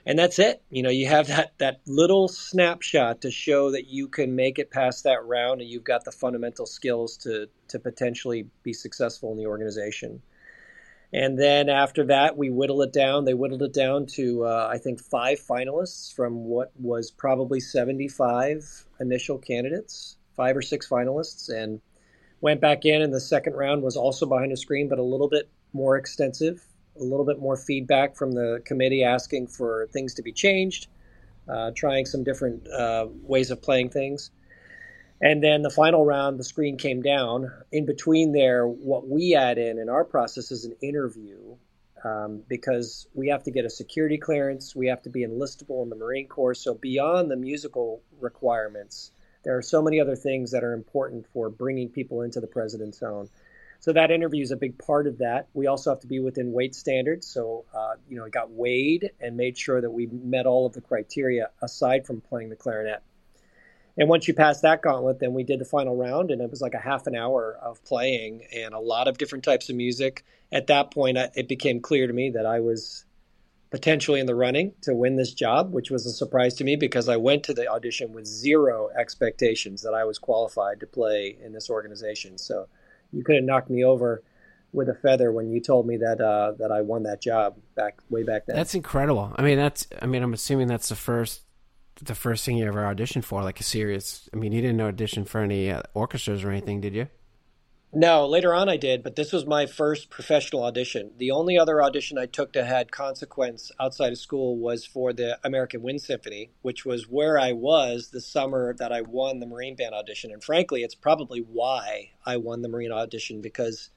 And 0.05 0.17
that's 0.17 0.39
it. 0.39 0.63
You 0.69 0.81
know, 0.81 0.89
you 0.89 1.07
have 1.07 1.27
that 1.35 1.57
that 1.57 1.81
little 1.85 2.29
snapshot 2.29 3.19
to 3.23 3.31
show 3.31 3.71
that 3.71 3.87
you 3.87 4.07
can 4.07 4.33
make 4.33 4.59
it 4.59 4.71
past 4.71 5.03
that 5.03 5.25
round, 5.25 5.59
and 5.59 5.69
you've 5.69 5.83
got 5.83 6.05
the 6.05 6.13
fundamental 6.13 6.65
skills 6.65 7.17
to 7.23 7.49
to 7.67 7.77
potentially 7.77 8.47
be 8.63 8.71
successful 8.71 9.33
in 9.33 9.37
the 9.37 9.47
organization. 9.47 10.21
And 11.13 11.39
then 11.39 11.69
after 11.69 12.05
that, 12.07 12.37
we 12.37 12.49
whittle 12.49 12.81
it 12.81 12.91
down. 12.91 13.23
They 13.23 13.33
whittled 13.33 13.63
it 13.63 13.73
down 13.73 14.07
to, 14.07 14.45
uh, 14.45 14.69
I 14.71 14.77
think, 14.77 14.99
five 14.99 15.39
finalists 15.39 16.13
from 16.13 16.45
what 16.45 16.71
was 16.77 17.11
probably 17.11 17.59
75 17.61 18.85
initial 18.99 19.37
candidates, 19.37 20.17
five 20.35 20.57
or 20.57 20.61
six 20.61 20.87
finalists, 20.87 21.49
and 21.49 21.79
went 22.41 22.59
back 22.59 22.83
in. 22.83 23.01
And 23.01 23.13
the 23.13 23.21
second 23.21 23.53
round 23.53 23.83
was 23.83 23.95
also 23.95 24.25
behind 24.25 24.51
a 24.51 24.57
screen, 24.57 24.89
but 24.89 24.99
a 24.99 25.03
little 25.03 25.29
bit 25.29 25.49
more 25.71 25.97
extensive, 25.97 26.61
a 26.99 27.03
little 27.03 27.25
bit 27.25 27.39
more 27.39 27.55
feedback 27.55 28.17
from 28.17 28.33
the 28.33 28.61
committee 28.65 29.03
asking 29.03 29.47
for 29.47 29.87
things 29.93 30.13
to 30.15 30.21
be 30.21 30.33
changed, 30.33 30.87
uh, 31.47 31.71
trying 31.73 32.05
some 32.05 32.25
different 32.25 32.67
uh, 32.67 33.07
ways 33.21 33.49
of 33.49 33.61
playing 33.61 33.89
things. 33.89 34.29
And 35.21 35.43
then 35.43 35.63
the 35.63 35.69
final 35.69 36.05
round, 36.05 36.39
the 36.39 36.43
screen 36.43 36.77
came 36.77 37.01
down. 37.01 37.51
In 37.71 37.85
between 37.85 38.33
there, 38.33 38.67
what 38.67 39.07
we 39.07 39.35
add 39.35 39.57
in 39.57 39.79
in 39.79 39.89
our 39.89 40.05
process 40.05 40.51
is 40.51 40.65
an 40.65 40.75
interview 40.81 41.55
um, 42.03 42.43
because 42.47 43.07
we 43.13 43.29
have 43.29 43.43
to 43.43 43.51
get 43.51 43.65
a 43.65 43.69
security 43.69 44.17
clearance. 44.17 44.75
We 44.75 44.87
have 44.87 45.01
to 45.03 45.09
be 45.09 45.25
enlistable 45.25 45.83
in 45.83 45.89
the 45.89 45.95
Marine 45.95 46.27
Corps. 46.27 46.53
So, 46.53 46.75
beyond 46.75 47.31
the 47.31 47.35
musical 47.35 48.03
requirements, 48.19 49.11
there 49.43 49.57
are 49.57 49.63
so 49.63 49.81
many 49.81 49.99
other 49.99 50.15
things 50.15 50.51
that 50.51 50.63
are 50.63 50.73
important 50.73 51.25
for 51.33 51.49
bringing 51.49 51.89
people 51.89 52.21
into 52.21 52.39
the 52.39 52.47
president's 52.47 53.01
own. 53.01 53.29
So, 53.79 53.93
that 53.93 54.11
interview 54.11 54.43
is 54.43 54.51
a 54.51 54.57
big 54.57 54.77
part 54.77 55.07
of 55.07 55.17
that. 55.17 55.47
We 55.55 55.65
also 55.65 55.89
have 55.89 56.01
to 56.01 56.07
be 56.07 56.19
within 56.19 56.51
weight 56.51 56.75
standards. 56.75 57.25
So, 57.25 57.65
uh, 57.73 57.95
you 58.07 58.17
know, 58.17 58.25
it 58.25 58.31
got 58.31 58.51
weighed 58.51 59.09
and 59.19 59.35
made 59.35 59.57
sure 59.57 59.81
that 59.81 59.89
we 59.89 60.05
met 60.05 60.45
all 60.45 60.67
of 60.67 60.73
the 60.73 60.81
criteria 60.81 61.49
aside 61.63 62.05
from 62.05 62.21
playing 62.21 62.49
the 62.49 62.55
clarinet. 62.55 63.01
And 63.97 64.09
once 64.09 64.27
you 64.27 64.33
pass 64.33 64.61
that 64.61 64.83
gauntlet, 64.83 65.19
then 65.19 65.33
we 65.33 65.43
did 65.43 65.59
the 65.59 65.65
final 65.65 65.95
round, 65.95 66.29
and 66.29 66.41
it 66.41 66.51
was 66.51 66.61
like 66.61 66.75
a 66.75 66.79
half 66.79 67.07
an 67.07 67.15
hour 67.15 67.57
of 67.61 67.83
playing 67.83 68.45
and 68.55 68.73
a 68.73 68.79
lot 68.79 69.07
of 69.07 69.17
different 69.17 69.43
types 69.43 69.69
of 69.69 69.75
music. 69.75 70.23
At 70.51 70.67
that 70.67 70.91
point, 70.91 71.17
it 71.17 71.47
became 71.47 71.79
clear 71.79 72.05
to 72.05 72.13
me 72.13 72.29
that 72.31 72.45
I 72.45 72.59
was 72.59 73.05
potentially 73.69 74.19
in 74.19 74.27
the 74.27 74.35
running 74.35 74.73
to 74.81 74.93
win 74.93 75.15
this 75.15 75.33
job, 75.33 75.73
which 75.73 75.91
was 75.91 76.05
a 76.05 76.11
surprise 76.11 76.53
to 76.55 76.63
me 76.63 76.75
because 76.75 77.09
I 77.09 77.17
went 77.17 77.43
to 77.45 77.53
the 77.53 77.67
audition 77.67 78.13
with 78.13 78.25
zero 78.25 78.89
expectations 78.97 79.81
that 79.81 79.93
I 79.93 80.05
was 80.05 80.19
qualified 80.19 80.79
to 80.81 80.87
play 80.87 81.37
in 81.43 81.51
this 81.51 81.69
organization. 81.69 82.37
So 82.37 82.67
you 83.11 83.23
could 83.23 83.35
have 83.35 83.43
knocked 83.43 83.69
me 83.69 83.83
over 83.83 84.23
with 84.73 84.89
a 84.89 84.93
feather 84.93 85.31
when 85.31 85.49
you 85.49 85.59
told 85.59 85.87
me 85.87 85.97
that 85.97 86.21
uh, 86.21 86.53
that 86.59 86.71
I 86.71 86.81
won 86.81 87.03
that 87.03 87.21
job 87.21 87.57
back 87.75 87.99
way 88.09 88.23
back 88.23 88.45
then. 88.45 88.55
That's 88.55 88.75
incredible. 88.75 89.33
I 89.35 89.41
mean, 89.41 89.57
that's 89.57 89.87
I 90.01 90.05
mean, 90.05 90.21
I'm 90.21 90.33
assuming 90.33 90.67
that's 90.67 90.89
the 90.89 90.95
first 90.95 91.41
the 92.01 92.15
first 92.15 92.45
thing 92.45 92.57
you 92.57 92.65
ever 92.65 92.81
auditioned 92.81 93.23
for, 93.23 93.43
like 93.43 93.59
a 93.59 93.63
serious? 93.63 94.29
I 94.33 94.37
mean, 94.37 94.51
you 94.51 94.61
didn't 94.61 94.81
audition 94.81 95.25
for 95.25 95.41
any 95.41 95.71
uh, 95.71 95.83
orchestras 95.93 96.43
or 96.43 96.51
anything, 96.51 96.81
did 96.81 96.93
you? 96.93 97.07
No, 97.93 98.27
later 98.27 98.53
on 98.53 98.67
I 98.67 98.75
did, 98.75 99.01
but 99.01 99.15
this 99.15 99.31
was 99.31 99.45
my 99.45 99.65
first 99.65 100.09
professional 100.09 100.63
audition. 100.63 101.11
The 101.17 101.31
only 101.31 101.57
other 101.57 101.81
audition 101.81 102.17
I 102.17 102.25
took 102.25 102.51
that 102.53 102.67
had 102.67 102.91
consequence 102.91 103.71
outside 103.79 104.11
of 104.11 104.17
school 104.17 104.57
was 104.57 104.85
for 104.85 105.13
the 105.13 105.39
American 105.43 105.81
Wind 105.81 106.01
Symphony, 106.01 106.51
which 106.61 106.85
was 106.85 107.07
where 107.07 107.39
I 107.39 107.53
was 107.53 108.09
the 108.09 108.19
summer 108.19 108.73
that 108.73 108.91
I 108.91 109.01
won 109.01 109.39
the 109.39 109.47
Marine 109.47 109.77
Band 109.77 109.95
audition. 109.95 110.31
And 110.31 110.43
frankly, 110.43 110.83
it's 110.83 110.95
probably 110.95 111.39
why 111.39 112.11
I 112.25 112.35
won 112.35 112.61
the 112.61 112.69
Marine 112.69 112.91
audition 112.91 113.41
because 113.41 113.89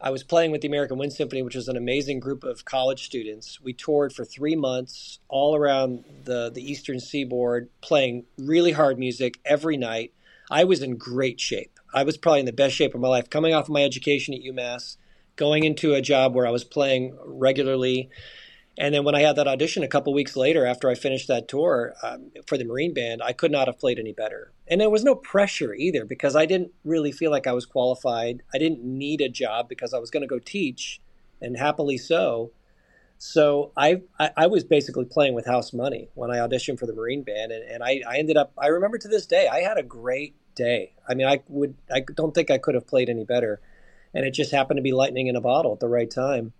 I 0.00 0.10
was 0.10 0.22
playing 0.22 0.50
with 0.50 0.60
the 0.60 0.68
American 0.68 0.98
Wind 0.98 1.12
Symphony, 1.12 1.42
which 1.42 1.54
was 1.54 1.68
an 1.68 1.76
amazing 1.76 2.20
group 2.20 2.44
of 2.44 2.64
college 2.64 3.04
students. 3.04 3.60
We 3.60 3.72
toured 3.72 4.12
for 4.12 4.24
three 4.24 4.56
months 4.56 5.20
all 5.28 5.56
around 5.56 6.04
the, 6.24 6.50
the 6.50 6.62
eastern 6.62 7.00
seaboard, 7.00 7.70
playing 7.80 8.24
really 8.36 8.72
hard 8.72 8.98
music 8.98 9.38
every 9.44 9.76
night. 9.76 10.12
I 10.50 10.64
was 10.64 10.82
in 10.82 10.96
great 10.96 11.40
shape. 11.40 11.78
I 11.94 12.02
was 12.02 12.16
probably 12.16 12.40
in 12.40 12.46
the 12.46 12.52
best 12.52 12.74
shape 12.74 12.94
of 12.94 13.00
my 13.00 13.08
life, 13.08 13.30
coming 13.30 13.54
off 13.54 13.64
of 13.64 13.70
my 13.70 13.84
education 13.84 14.34
at 14.34 14.40
UMass, 14.40 14.96
going 15.36 15.64
into 15.64 15.94
a 15.94 16.02
job 16.02 16.34
where 16.34 16.46
I 16.46 16.50
was 16.50 16.64
playing 16.64 17.16
regularly 17.24 18.10
and 18.76 18.94
then 18.94 19.04
when 19.04 19.14
I 19.14 19.20
had 19.20 19.36
that 19.36 19.46
audition 19.46 19.84
a 19.84 19.88
couple 19.88 20.12
weeks 20.12 20.36
later, 20.36 20.66
after 20.66 20.90
I 20.90 20.94
finished 20.94 21.28
that 21.28 21.46
tour 21.46 21.94
um, 22.02 22.32
for 22.46 22.58
the 22.58 22.64
Marine 22.64 22.92
Band, 22.92 23.22
I 23.22 23.32
could 23.32 23.52
not 23.52 23.68
have 23.68 23.78
played 23.78 23.98
any 23.98 24.12
better. 24.12 24.52
And 24.66 24.80
there 24.80 24.90
was 24.90 25.04
no 25.04 25.14
pressure 25.14 25.74
either 25.74 26.04
because 26.04 26.34
I 26.34 26.44
didn't 26.46 26.72
really 26.84 27.12
feel 27.12 27.30
like 27.30 27.46
I 27.46 27.52
was 27.52 27.66
qualified. 27.66 28.42
I 28.52 28.58
didn't 28.58 28.82
need 28.82 29.20
a 29.20 29.28
job 29.28 29.68
because 29.68 29.94
I 29.94 29.98
was 29.98 30.10
going 30.10 30.22
to 30.22 30.26
go 30.26 30.40
teach, 30.40 31.00
and 31.40 31.56
happily 31.56 31.98
so. 31.98 32.50
So 33.18 33.70
I, 33.76 34.02
I, 34.18 34.30
I 34.36 34.46
was 34.48 34.64
basically 34.64 35.04
playing 35.04 35.34
with 35.34 35.46
house 35.46 35.72
money 35.72 36.08
when 36.14 36.32
I 36.32 36.38
auditioned 36.38 36.80
for 36.80 36.86
the 36.86 36.94
Marine 36.94 37.22
Band, 37.22 37.52
and, 37.52 37.62
and 37.70 37.82
I, 37.84 38.02
I 38.08 38.18
ended 38.18 38.36
up. 38.36 38.52
I 38.58 38.66
remember 38.66 38.98
to 38.98 39.08
this 39.08 39.26
day, 39.26 39.46
I 39.46 39.60
had 39.60 39.78
a 39.78 39.84
great 39.84 40.34
day. 40.56 40.94
I 41.08 41.14
mean, 41.14 41.28
I 41.28 41.42
would 41.48 41.76
I 41.92 42.00
don't 42.00 42.34
think 42.34 42.50
I 42.50 42.58
could 42.58 42.74
have 42.74 42.88
played 42.88 43.08
any 43.08 43.24
better, 43.24 43.60
and 44.12 44.26
it 44.26 44.32
just 44.32 44.50
happened 44.50 44.78
to 44.78 44.82
be 44.82 44.92
lightning 44.92 45.28
in 45.28 45.36
a 45.36 45.40
bottle 45.40 45.72
at 45.72 45.80
the 45.80 45.88
right 45.88 46.10
time. 46.10 46.54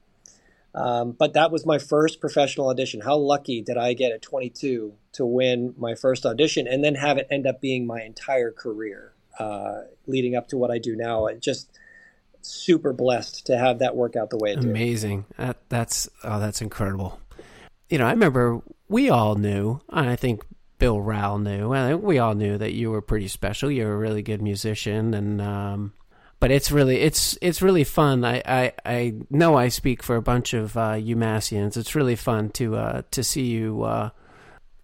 Um, 0.74 1.12
but 1.12 1.34
that 1.34 1.52
was 1.52 1.64
my 1.64 1.78
first 1.78 2.20
professional 2.20 2.68
audition. 2.68 3.00
How 3.00 3.16
lucky 3.16 3.62
did 3.62 3.76
I 3.76 3.92
get 3.92 4.12
at 4.12 4.22
22 4.22 4.92
to 5.12 5.26
win 5.26 5.74
my 5.78 5.94
first 5.94 6.26
audition 6.26 6.66
and 6.66 6.82
then 6.82 6.96
have 6.96 7.16
it 7.16 7.28
end 7.30 7.46
up 7.46 7.60
being 7.60 7.86
my 7.86 8.02
entire 8.02 8.50
career 8.50 9.12
uh, 9.38 9.82
leading 10.06 10.34
up 10.34 10.48
to 10.48 10.56
what 10.56 10.72
I 10.72 10.78
do 10.78 10.96
now? 10.96 11.26
It 11.26 11.40
just 11.40 11.78
super 12.42 12.92
blessed 12.92 13.46
to 13.46 13.56
have 13.56 13.78
that 13.78 13.94
work 13.94 14.16
out 14.16 14.30
the 14.30 14.36
way 14.38 14.52
it 14.52 14.60
did. 14.60 14.70
Amazing. 14.70 15.26
That, 15.38 15.58
that's 15.68 16.08
oh, 16.24 16.40
that's 16.40 16.60
incredible. 16.60 17.20
You 17.88 17.98
know, 17.98 18.06
I 18.06 18.10
remember 18.10 18.60
we 18.88 19.10
all 19.10 19.36
knew, 19.36 19.80
and 19.90 20.08
I 20.10 20.16
think 20.16 20.42
Bill 20.78 21.00
Rowell 21.00 21.38
knew, 21.38 21.72
and 21.72 22.02
we 22.02 22.18
all 22.18 22.34
knew 22.34 22.58
that 22.58 22.72
you 22.72 22.90
were 22.90 23.00
pretty 23.00 23.28
special. 23.28 23.70
You're 23.70 23.92
a 23.92 23.96
really 23.96 24.22
good 24.22 24.42
musician, 24.42 25.14
and 25.14 25.40
um, 25.40 25.92
but 26.44 26.50
it's 26.50 26.70
really 26.70 27.00
it's 27.00 27.38
it's 27.40 27.62
really 27.62 27.84
fun. 27.84 28.22
I, 28.22 28.42
I, 28.44 28.72
I 28.84 29.14
know 29.30 29.56
I 29.56 29.68
speak 29.68 30.02
for 30.02 30.14
a 30.14 30.20
bunch 30.20 30.52
of 30.52 30.76
uh, 30.76 30.92
UMassians. 30.92 31.78
It's 31.78 31.94
really 31.94 32.16
fun 32.16 32.50
to 32.50 32.76
uh, 32.76 33.02
to 33.12 33.24
see 33.24 33.46
you 33.46 33.82
uh, 33.82 34.10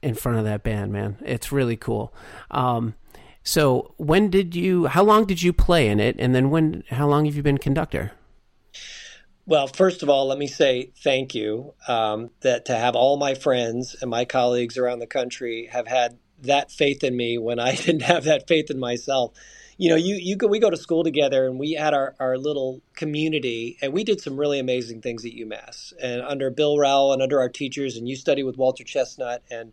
in 0.00 0.14
front 0.14 0.38
of 0.38 0.44
that 0.44 0.62
band, 0.62 0.90
man. 0.90 1.18
It's 1.20 1.52
really 1.52 1.76
cool. 1.76 2.14
Um, 2.50 2.94
so 3.42 3.92
when 3.98 4.30
did 4.30 4.54
you? 4.54 4.86
How 4.86 5.02
long 5.02 5.26
did 5.26 5.42
you 5.42 5.52
play 5.52 5.88
in 5.88 6.00
it? 6.00 6.16
And 6.18 6.34
then 6.34 6.48
when? 6.48 6.82
How 6.88 7.06
long 7.06 7.26
have 7.26 7.36
you 7.36 7.42
been 7.42 7.58
conductor? 7.58 8.12
Well, 9.44 9.66
first 9.66 10.02
of 10.02 10.08
all, 10.08 10.28
let 10.28 10.38
me 10.38 10.46
say 10.46 10.92
thank 11.04 11.34
you 11.34 11.74
um, 11.86 12.30
that 12.40 12.64
to 12.64 12.74
have 12.74 12.96
all 12.96 13.18
my 13.18 13.34
friends 13.34 13.94
and 14.00 14.10
my 14.10 14.24
colleagues 14.24 14.78
around 14.78 15.00
the 15.00 15.06
country 15.06 15.68
have 15.70 15.86
had 15.86 16.16
that 16.38 16.70
faith 16.70 17.04
in 17.04 17.14
me 17.14 17.36
when 17.36 17.58
I 17.58 17.74
didn't 17.76 18.00
have 18.00 18.24
that 18.24 18.48
faith 18.48 18.70
in 18.70 18.78
myself 18.78 19.34
you 19.80 19.88
know, 19.88 19.96
you 19.96 20.16
you 20.16 20.36
go, 20.36 20.46
we 20.46 20.58
go 20.58 20.68
to 20.68 20.76
school 20.76 21.02
together, 21.02 21.46
and 21.46 21.58
we 21.58 21.72
had 21.72 21.94
our, 21.94 22.14
our 22.20 22.36
little 22.36 22.82
community, 22.94 23.78
and 23.80 23.94
we 23.94 24.04
did 24.04 24.20
some 24.20 24.36
really 24.36 24.58
amazing 24.58 25.00
things 25.00 25.24
at 25.24 25.32
UMass, 25.32 25.94
and 25.98 26.20
under 26.20 26.50
Bill 26.50 26.76
Rowell 26.76 27.14
and 27.14 27.22
under 27.22 27.40
our 27.40 27.48
teachers, 27.48 27.96
and 27.96 28.06
you 28.06 28.14
study 28.14 28.42
with 28.42 28.58
Walter 28.58 28.84
Chesnut, 28.84 29.38
and 29.50 29.72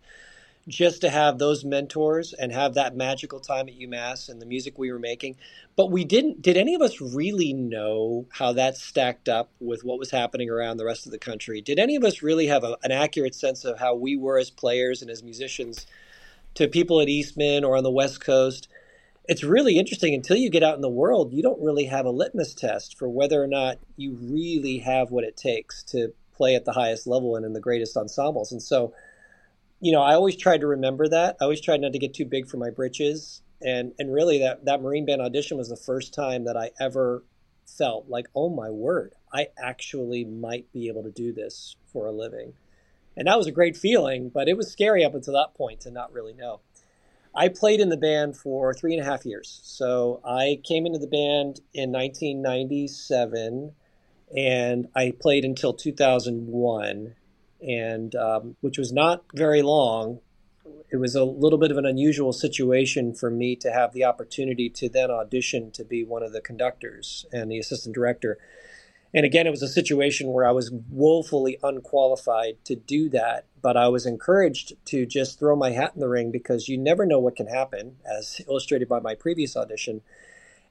just 0.66 1.02
to 1.02 1.10
have 1.10 1.40
those 1.40 1.66
mentors 1.66 2.32
and 2.32 2.54
have 2.54 2.76
that 2.76 2.96
magical 2.96 3.42
time 3.42 3.68
at 3.68 3.78
UMass 3.78 4.30
and 4.30 4.42
the 4.42 4.46
music 4.46 4.78
we 4.78 4.94
were 4.94 5.00
making. 5.00 5.36
But 5.76 5.92
we 5.92 6.06
didn't. 6.06 6.42
Did 6.42 6.56
any 6.56 6.74
of 6.74 6.82
us 6.82 7.02
really 7.02 7.52
know 7.52 8.28
how 8.30 8.54
that 8.54 8.78
stacked 8.78 9.28
up 9.28 9.50
with 9.60 9.84
what 9.84 10.00
was 10.00 10.12
happening 10.12 10.50
around 10.50 10.78
the 10.78 10.86
rest 10.86 11.06
of 11.06 11.12
the 11.12 11.20
country? 11.20 11.60
Did 11.60 11.80
any 11.80 11.98
of 11.98 12.06
us 12.06 12.22
really 12.24 12.48
have 12.48 12.64
a, 12.64 12.78
an 12.82 12.94
accurate 12.94 13.36
sense 13.36 13.66
of 13.66 13.80
how 13.80 13.94
we 13.94 14.16
were 14.16 14.38
as 14.38 14.52
players 14.52 15.02
and 15.02 15.12
as 15.12 15.22
musicians 15.22 15.86
to 16.54 16.70
people 16.70 17.02
at 17.02 17.10
Eastman 17.10 17.66
or 17.66 17.76
on 17.76 17.84
the 17.84 17.92
West 17.92 18.22
Coast? 18.22 18.70
It's 19.28 19.44
really 19.44 19.78
interesting 19.78 20.14
until 20.14 20.38
you 20.38 20.50
get 20.50 20.64
out 20.64 20.76
in 20.76 20.82
the 20.82 20.90
world 20.90 21.34
you 21.34 21.44
don't 21.44 21.62
really 21.62 21.86
have 21.86 22.06
a 22.06 22.12
litmus 22.12 22.54
test 22.54 22.98
for 22.98 23.10
whether 23.10 23.42
or 23.42 23.48
not 23.48 23.78
you 23.96 24.18
really 24.22 24.80
have 24.80 25.12
what 25.12 25.24
it 25.24 25.36
takes 25.36 25.84
to 25.84 26.14
play 26.38 26.56
at 26.56 26.64
the 26.64 26.72
highest 26.72 27.08
level 27.08 27.36
and 27.36 27.46
in 27.46 27.54
the 27.54 27.60
greatest 27.60 27.98
ensembles. 27.98 28.52
And 28.52 28.62
so 28.62 28.94
you 29.80 29.92
know 29.92 30.02
i 30.02 30.14
always 30.14 30.38
tried 30.38 30.62
to 30.62 30.68
remember 30.68 31.08
that. 31.08 31.36
I 31.42 31.44
always 31.44 31.62
tried 31.62 31.82
not 31.82 31.94
to 31.94 32.00
get 32.00 32.14
too 32.14 32.26
big 32.26 32.48
for 32.48 32.58
my 32.58 32.70
britches. 32.70 33.42
And 33.62 33.94
and 34.00 34.14
really 34.14 34.40
that 34.40 34.66
that 34.66 34.82
marine 34.82 35.06
band 35.06 35.22
audition 35.22 35.58
was 35.58 35.70
the 35.70 35.76
first 35.76 36.14
time 36.14 36.46
that 36.46 36.56
i 36.56 36.72
ever 36.80 37.24
felt 37.66 38.08
like 38.08 38.28
oh 38.36 38.50
my 38.50 38.70
word 38.70 39.14
i 39.34 39.48
actually 39.62 40.24
might 40.24 40.72
be 40.72 40.88
able 40.88 41.04
to 41.04 41.12
do 41.12 41.34
this 41.34 41.76
for 41.92 42.06
a 42.06 42.12
living. 42.12 42.54
And 43.18 43.28
that 43.28 43.38
was 43.38 43.48
a 43.48 43.52
great 43.52 43.76
feeling, 43.76 44.30
but 44.30 44.48
it 44.48 44.56
was 44.56 44.72
scary 44.72 45.04
up 45.04 45.16
until 45.16 45.34
that 45.34 45.56
point 45.56 45.82
to 45.82 45.92
not 45.92 46.14
really 46.14 46.34
know. 46.34 46.62
I 47.38 47.50
played 47.50 47.80
in 47.80 47.90
the 47.90 47.98
band 47.98 48.36
for 48.36 48.74
three 48.74 48.96
and 48.96 49.02
a 49.02 49.06
half 49.06 49.24
years. 49.24 49.60
So 49.64 50.20
I 50.26 50.60
came 50.64 50.88
into 50.88 50.98
the 50.98 51.06
band 51.06 51.62
in 51.72 51.92
1997 51.92 53.74
and 54.36 54.88
I 54.96 55.14
played 55.22 55.46
until 55.46 55.72
2001, 55.72 57.16
and 57.62 58.16
um, 58.16 58.56
which 58.62 58.80
was 58.80 58.92
not 58.92 59.24
very 59.36 59.62
long. 59.62 60.20
It 60.90 60.98
was 60.98 61.16
a 61.16 61.24
little 61.24 61.60
bit 61.60 61.70
of 61.70 61.78
an 61.78 61.86
unusual 61.86 62.34
situation 62.34 63.14
for 63.14 63.30
me 63.30 63.56
to 63.58 63.72
have 63.72 63.94
the 63.94 64.04
opportunity 64.04 64.70
to 64.72 64.90
then 64.90 65.12
audition 65.12 65.70
to 65.72 65.86
be 65.86 66.04
one 66.04 66.24
of 66.24 66.34
the 66.34 66.42
conductors 66.42 67.26
and 67.32 67.52
the 67.52 67.60
assistant 67.60 67.94
director. 67.94 68.40
And 69.14 69.26
again, 69.26 69.48
it 69.48 69.52
was 69.52 69.62
a 69.62 69.68
situation 69.68 70.34
where 70.34 70.46
I 70.46 70.52
was 70.52 70.72
woefully 70.90 71.58
unqualified 71.64 72.58
to 72.66 72.76
do 72.76 73.10
that, 73.10 73.46
but 73.62 73.78
I 73.78 73.88
was 73.88 74.06
encouraged 74.06 74.74
to 74.86 75.06
just 75.06 75.40
throw 75.40 75.56
my 75.56 75.72
hat 75.72 75.94
in 75.96 76.02
the 76.02 76.10
ring 76.10 76.32
because 76.32 76.68
you 76.68 76.78
never 76.78 77.06
know 77.06 77.20
what 77.20 77.36
can 77.36 77.48
happen, 77.48 77.98
as 78.06 78.42
illustrated 78.48 78.90
by 78.90 79.00
my 79.00 79.16
previous 79.16 79.56
audition. 79.56 80.02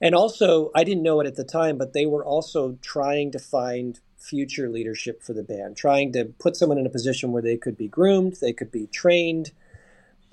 And 0.00 0.14
also, 0.14 0.70
I 0.74 0.84
didn't 0.84 1.02
know 1.02 1.20
it 1.20 1.26
at 1.26 1.36
the 1.36 1.44
time, 1.44 1.78
but 1.78 1.94
they 1.94 2.04
were 2.04 2.24
also 2.24 2.78
trying 2.82 3.32
to 3.32 3.38
find 3.38 3.98
future 4.18 4.68
leadership 4.68 5.22
for 5.22 5.32
the 5.32 5.42
band, 5.42 5.76
trying 5.76 6.12
to 6.12 6.26
put 6.38 6.56
someone 6.56 6.78
in 6.78 6.86
a 6.86 6.90
position 6.90 7.32
where 7.32 7.42
they 7.42 7.56
could 7.56 7.76
be 7.76 7.88
groomed, 7.88 8.36
they 8.40 8.52
could 8.52 8.70
be 8.70 8.86
trained, 8.88 9.52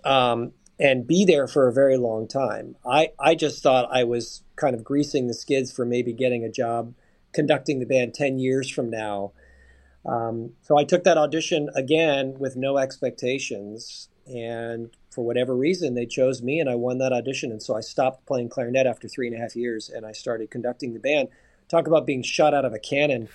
um, 0.03 0.51
and 0.79 1.07
be 1.07 1.23
there 1.23 1.47
for 1.47 1.67
a 1.67 1.73
very 1.73 1.97
long 1.97 2.27
time. 2.27 2.75
I, 2.85 3.11
I 3.19 3.35
just 3.35 3.63
thought 3.63 3.87
I 3.91 4.03
was 4.03 4.43
kind 4.55 4.75
of 4.75 4.83
greasing 4.83 5.27
the 5.27 5.33
skids 5.33 5.71
for 5.71 5.85
maybe 5.85 6.11
getting 6.11 6.43
a 6.43 6.51
job 6.51 6.93
conducting 7.33 7.79
the 7.79 7.85
band 7.85 8.13
10 8.13 8.39
years 8.39 8.69
from 8.69 8.89
now. 8.89 9.31
Um, 10.05 10.51
so 10.61 10.77
I 10.77 10.83
took 10.83 11.03
that 11.03 11.17
audition 11.17 11.69
again 11.75 12.35
with 12.37 12.55
no 12.55 12.77
expectations. 12.77 14.09
And 14.27 14.95
for 15.11 15.25
whatever 15.25 15.55
reason, 15.55 15.95
they 15.95 16.05
chose 16.05 16.41
me 16.41 16.59
and 16.59 16.69
I 16.69 16.75
won 16.75 16.97
that 16.99 17.13
audition. 17.13 17.51
And 17.51 17.61
so 17.61 17.75
I 17.75 17.81
stopped 17.81 18.25
playing 18.25 18.49
clarinet 18.49 18.87
after 18.87 19.07
three 19.07 19.27
and 19.27 19.35
a 19.35 19.39
half 19.39 19.55
years 19.55 19.89
and 19.89 20.05
I 20.05 20.11
started 20.11 20.51
conducting 20.51 20.93
the 20.93 20.99
band. 20.99 21.29
Talk 21.69 21.87
about 21.87 22.05
being 22.05 22.23
shot 22.23 22.53
out 22.53 22.65
of 22.65 22.73
a 22.73 22.79
cannon. 22.79 23.29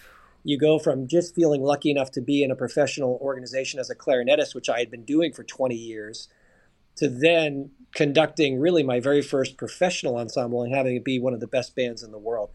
You 0.45 0.59
go 0.59 0.79
from 0.79 1.09
just 1.09 1.35
feeling 1.35 1.63
lucky 1.63 1.91
enough 1.91 2.11
to 2.13 2.21
be 2.21 2.43
in 2.43 2.51
a 2.51 2.57
professional 2.57 3.19
organization 3.21 3.81
as 3.81 3.91
a 3.91 3.95
clarinetist, 3.95 4.55
which 4.55 4.69
I 4.69 4.79
had 4.79 4.91
been 4.91 5.05
doing 5.05 5.33
for 5.33 5.43
20 5.43 5.75
years, 5.75 6.29
to 6.97 7.09
then 7.09 7.71
conducting 7.95 8.59
really 8.59 8.83
my 8.83 9.01
very 9.01 9.23
first 9.23 9.57
professional 9.57 10.17
ensemble 10.17 10.63
and 10.63 10.75
having 10.75 10.97
it 10.97 11.05
be 11.05 11.19
one 11.19 11.35
of 11.35 11.41
the 11.41 11.47
best 11.47 11.75
bands 11.75 12.03
in 12.03 12.13
the 12.13 12.19
world. 12.19 12.51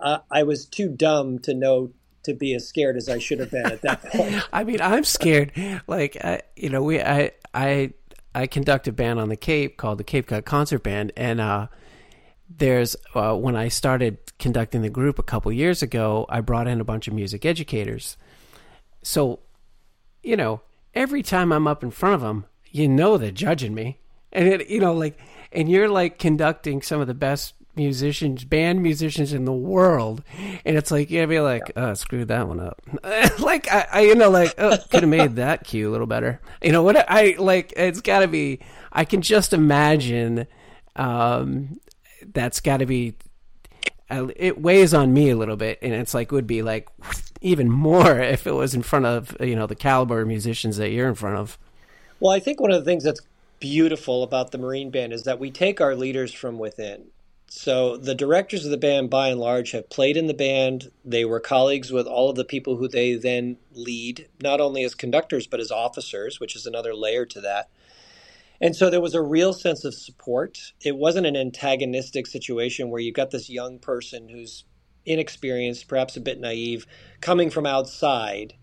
Uh, 0.00 0.18
I 0.30 0.44
was 0.44 0.66
too 0.66 0.88
dumb 0.88 1.38
to 1.40 1.54
know 1.54 1.90
to 2.24 2.34
be 2.34 2.54
as 2.54 2.66
scared 2.66 2.96
as 2.96 3.08
I 3.08 3.18
should 3.18 3.40
have 3.40 3.50
been 3.50 3.66
at 3.66 3.82
that 3.82 4.02
point. 4.04 4.42
I 4.52 4.64
mean, 4.64 4.80
I'm 4.80 5.04
scared. 5.04 5.52
Like, 5.86 6.16
you 6.56 6.68
know, 6.68 6.82
we, 6.82 7.00
I, 7.00 7.32
I, 7.54 7.92
I 8.34 8.46
conduct 8.46 8.86
a 8.86 8.92
band 8.92 9.18
on 9.18 9.28
the 9.28 9.36
Cape 9.36 9.76
called 9.76 9.98
the 9.98 10.04
Cape 10.04 10.26
Cod 10.26 10.44
Concert 10.44 10.82
Band, 10.82 11.12
and 11.16 11.40
uh, 11.40 11.68
there's 12.48 12.96
uh, 13.14 13.34
when 13.34 13.56
I 13.56 13.68
started 13.68 14.18
conducting 14.38 14.82
the 14.82 14.90
group 14.90 15.18
a 15.18 15.22
couple 15.22 15.50
years 15.52 15.82
ago, 15.82 16.26
I 16.28 16.40
brought 16.40 16.68
in 16.68 16.80
a 16.80 16.84
bunch 16.84 17.08
of 17.08 17.14
music 17.14 17.44
educators. 17.44 18.16
So, 19.02 19.40
you 20.22 20.36
know, 20.36 20.60
every 20.94 21.22
time 21.22 21.52
I'm 21.52 21.66
up 21.66 21.82
in 21.82 21.90
front 21.90 22.14
of 22.14 22.20
them, 22.20 22.44
you 22.70 22.88
know 22.88 23.16
they're 23.16 23.30
judging 23.30 23.74
me, 23.74 23.98
and 24.32 24.46
it, 24.46 24.68
you 24.68 24.80
know, 24.80 24.92
like, 24.92 25.18
and 25.52 25.70
you're 25.70 25.88
like 25.88 26.18
conducting 26.18 26.82
some 26.82 27.00
of 27.00 27.06
the 27.06 27.14
best 27.14 27.54
musicians, 27.78 28.44
band 28.44 28.82
musicians 28.82 29.32
in 29.32 29.46
the 29.46 29.52
world, 29.52 30.22
and 30.64 30.76
it's 30.76 30.90
like 30.90 31.10
you'd 31.10 31.30
be 31.30 31.40
like, 31.40 31.72
oh, 31.76 31.94
screw 31.94 32.26
that 32.26 32.46
one 32.46 32.60
up. 32.60 32.82
like 33.38 33.70
I, 33.72 33.86
I, 33.90 34.00
you 34.02 34.14
know, 34.14 34.28
like 34.28 34.54
oh, 34.58 34.76
could 34.90 35.02
have 35.02 35.08
made 35.08 35.36
that 35.36 35.64
cue 35.66 35.88
a 35.88 35.92
little 35.92 36.06
better. 36.06 36.40
You 36.62 36.72
know 36.72 36.82
what? 36.82 37.10
I 37.10 37.36
like. 37.38 37.72
It's 37.76 38.02
got 38.02 38.20
to 38.20 38.28
be. 38.28 38.60
I 38.92 39.06
can 39.06 39.22
just 39.22 39.54
imagine. 39.54 40.46
Um, 40.96 41.80
that's 42.34 42.60
got 42.60 42.78
to 42.78 42.86
be. 42.86 43.14
Uh, 44.10 44.28
it 44.36 44.60
weighs 44.60 44.92
on 44.92 45.14
me 45.14 45.30
a 45.30 45.36
little 45.36 45.56
bit, 45.56 45.78
and 45.80 45.94
it's 45.94 46.12
like 46.12 46.32
would 46.32 46.46
be 46.46 46.62
like 46.62 46.88
even 47.40 47.70
more 47.70 48.18
if 48.20 48.46
it 48.46 48.52
was 48.52 48.74
in 48.74 48.82
front 48.82 49.06
of 49.06 49.36
you 49.40 49.56
know 49.56 49.66
the 49.66 49.76
caliber 49.76 50.20
of 50.20 50.28
musicians 50.28 50.76
that 50.76 50.90
you're 50.90 51.08
in 51.08 51.14
front 51.14 51.36
of. 51.36 51.58
Well, 52.20 52.32
I 52.32 52.40
think 52.40 52.60
one 52.60 52.72
of 52.72 52.84
the 52.84 52.90
things 52.90 53.04
that's 53.04 53.20
beautiful 53.60 54.22
about 54.22 54.50
the 54.50 54.58
Marine 54.58 54.90
Band 54.90 55.12
is 55.12 55.24
that 55.24 55.38
we 55.38 55.50
take 55.50 55.80
our 55.80 55.94
leaders 55.94 56.32
from 56.32 56.58
within. 56.58 57.06
So 57.48 57.96
the 57.96 58.14
directors 58.14 58.64
of 58.64 58.70
the 58.70 58.76
band, 58.76 59.10
by 59.10 59.28
and 59.28 59.40
large, 59.40 59.72
have 59.72 59.90
played 59.90 60.16
in 60.16 60.26
the 60.26 60.34
band. 60.34 60.90
They 61.04 61.24
were 61.24 61.40
colleagues 61.40 61.90
with 61.92 62.06
all 62.06 62.30
of 62.30 62.36
the 62.36 62.44
people 62.44 62.76
who 62.76 62.88
they 62.88 63.14
then 63.14 63.56
lead, 63.72 64.28
not 64.42 64.60
only 64.60 64.84
as 64.84 64.94
conductors 64.94 65.46
but 65.46 65.60
as 65.60 65.70
officers, 65.70 66.40
which 66.40 66.56
is 66.56 66.66
another 66.66 66.94
layer 66.94 67.24
to 67.26 67.40
that. 67.40 67.70
And 68.60 68.76
so 68.76 68.90
there 68.90 69.00
was 69.00 69.14
a 69.14 69.22
real 69.22 69.52
sense 69.52 69.84
of 69.84 69.94
support. 69.94 70.72
It 70.82 70.96
wasn't 70.96 71.26
an 71.26 71.36
antagonistic 71.36 72.26
situation 72.26 72.90
where 72.90 73.00
you've 73.00 73.14
got 73.14 73.30
this 73.30 73.48
young 73.48 73.78
person 73.78 74.28
who's 74.28 74.64
inexperienced, 75.06 75.88
perhaps 75.88 76.16
a 76.16 76.20
bit 76.20 76.40
naive, 76.40 76.86
coming 77.20 77.50
from 77.50 77.66
outside 77.66 78.54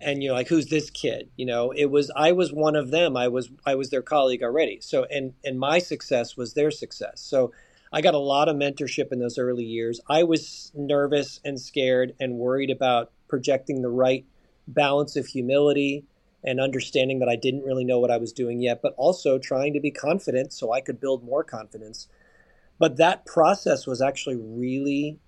and 0.00 0.22
you're 0.22 0.34
like 0.34 0.48
who's 0.48 0.66
this 0.66 0.90
kid 0.90 1.30
you 1.36 1.46
know 1.46 1.72
it 1.72 1.86
was 1.86 2.10
i 2.16 2.32
was 2.32 2.52
one 2.52 2.76
of 2.76 2.90
them 2.90 3.16
i 3.16 3.28
was 3.28 3.50
i 3.64 3.74
was 3.74 3.90
their 3.90 4.02
colleague 4.02 4.42
already 4.42 4.78
so 4.80 5.04
and 5.10 5.34
and 5.44 5.58
my 5.58 5.78
success 5.78 6.36
was 6.36 6.54
their 6.54 6.70
success 6.70 7.20
so 7.20 7.52
I 7.94 8.00
got 8.00 8.14
a 8.14 8.18
lot 8.18 8.48
of 8.48 8.56
mentorship 8.56 9.12
in 9.12 9.20
those 9.20 9.38
early 9.38 9.62
years. 9.62 10.00
I 10.10 10.24
was 10.24 10.72
nervous 10.74 11.38
and 11.44 11.60
scared 11.60 12.12
and 12.18 12.34
worried 12.34 12.70
about 12.70 13.12
projecting 13.28 13.82
the 13.82 13.88
right 13.88 14.26
balance 14.66 15.14
of 15.14 15.28
humility 15.28 16.04
and 16.42 16.58
understanding 16.58 17.20
that 17.20 17.28
I 17.28 17.36
didn't 17.36 17.62
really 17.62 17.84
know 17.84 18.00
what 18.00 18.10
I 18.10 18.16
was 18.16 18.32
doing 18.32 18.60
yet, 18.60 18.82
but 18.82 18.94
also 18.96 19.38
trying 19.38 19.74
to 19.74 19.80
be 19.80 19.92
confident 19.92 20.52
so 20.52 20.72
I 20.72 20.80
could 20.80 21.00
build 21.00 21.22
more 21.22 21.44
confidence. 21.44 22.08
But 22.80 22.96
that 22.96 23.26
process 23.26 23.86
was 23.86 24.02
actually 24.02 24.38
really 24.40 25.20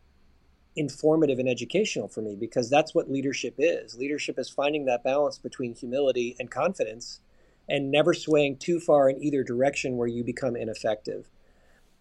informative 0.75 1.39
and 1.39 1.49
educational 1.49 2.09
for 2.09 2.21
me 2.21 2.35
because 2.35 2.69
that's 2.69 2.93
what 2.93 3.09
leadership 3.09 3.55
is. 3.59 3.97
Leadership 3.97 4.41
is 4.41 4.51
finding 4.51 4.87
that 4.87 5.05
balance 5.05 5.39
between 5.39 5.77
humility 5.77 6.35
and 6.41 6.51
confidence 6.51 7.21
and 7.69 7.93
never 7.93 8.13
swaying 8.13 8.57
too 8.57 8.81
far 8.81 9.09
in 9.09 9.23
either 9.23 9.45
direction 9.45 9.97
where 9.97 10.09
you 10.09 10.25
become 10.25 10.57
ineffective. 10.57 11.31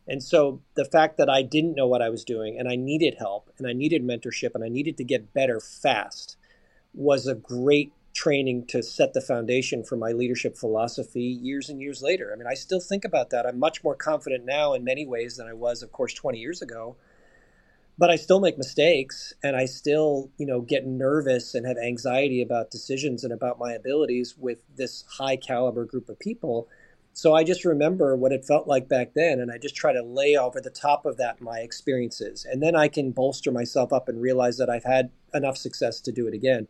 And 0.08 0.22
so 0.22 0.62
the 0.76 0.86
fact 0.86 1.18
that 1.18 1.30
I 1.30 1.41
didn't 1.41 1.76
know 1.76 1.88
what 1.88 2.02
I 2.02 2.10
was 2.10 2.24
doing 2.24 2.60
and 2.60 2.70
I 2.70 2.76
needed 2.76 3.15
help 3.18 3.50
and 3.58 3.68
I 3.68 3.74
needed 3.74 4.04
mentorship 4.04 4.54
and 4.54 4.63
I 4.63 4.70
needed 4.70 4.98
to 4.98 5.04
get 5.04 5.34
better 5.34 5.60
fast 5.60 6.38
was 6.94 7.28
a 7.28 7.36
great 7.36 7.91
training 8.13 8.65
to 8.65 8.82
set 8.82 9.13
the 9.13 9.22
foundation 9.22 9.84
for 9.84 9.98
my 9.98 10.12
leadership 10.12 10.56
philosophy 10.58 11.24
years 11.24 11.70
and 11.70 11.82
years 11.82 12.02
later. 12.02 12.32
I 12.32 12.38
mean, 12.38 12.48
I 12.48 12.54
still 12.54 12.80
think 12.80 13.04
about 13.04 13.32
that. 13.32 13.46
I'm 13.46 13.60
much 13.60 13.84
more 13.84 13.96
confident 13.96 14.46
now 14.46 14.74
in 14.74 14.84
many 14.84 15.06
ways 15.06 15.36
than 15.36 15.48
I 15.48 15.54
was, 15.54 15.84
of 15.84 15.91
course, 15.91 16.13
20 16.13 16.39
years 16.39 16.62
ago. 16.62 16.96
But 17.98 18.10
I 18.10 18.15
still 18.15 18.39
make 18.39 18.58
mistakes 18.58 19.34
and 19.44 19.56
I 19.56 19.65
still, 19.65 20.30
you 20.38 20.46
know, 20.46 20.62
get 20.62 20.86
nervous 20.86 21.56
and 21.56 21.65
have 21.65 21.78
anxiety 21.78 22.41
about 22.41 22.72
decisions 22.72 23.24
and 23.24 23.34
about 23.34 23.60
my 23.60 23.74
abilities 23.74 24.36
with 24.38 24.63
this 24.76 25.04
high 25.18 25.38
caliber 25.38 25.86
group 25.86 26.08
of 26.10 26.20
people 26.20 26.70
so 27.15 27.34
I 27.34 27.45
just 27.45 27.63
remember 27.63 28.13
what 28.17 28.34
it 28.34 28.43
felt 28.43 28.67
like 28.67 28.89
back 28.89 29.13
then, 29.13 29.39
and 29.39 29.49
I 29.49 29.58
just 29.58 29.73
try 29.73 29.93
to 29.93 30.04
lay 30.04 30.36
over 30.36 30.60
the 30.60 30.69
top 30.69 31.06
of 31.06 31.15
that 31.15 31.39
my 31.39 31.60
experiences. 31.60 32.45
And 32.45 32.62
then 32.62 32.75
I 32.75 32.89
can 32.89 33.12
bolster 33.12 33.54
myself 33.54 33.93
up 33.93 34.10
and 34.10 34.21
realize 34.21 34.58
that 34.58 34.69
I've 34.69 34.84
had 34.84 35.12
enough 35.34 35.56
success 35.56 36.01
to 36.01 36.12
do 36.12 36.28
it 36.28 36.34
again. 36.34 36.67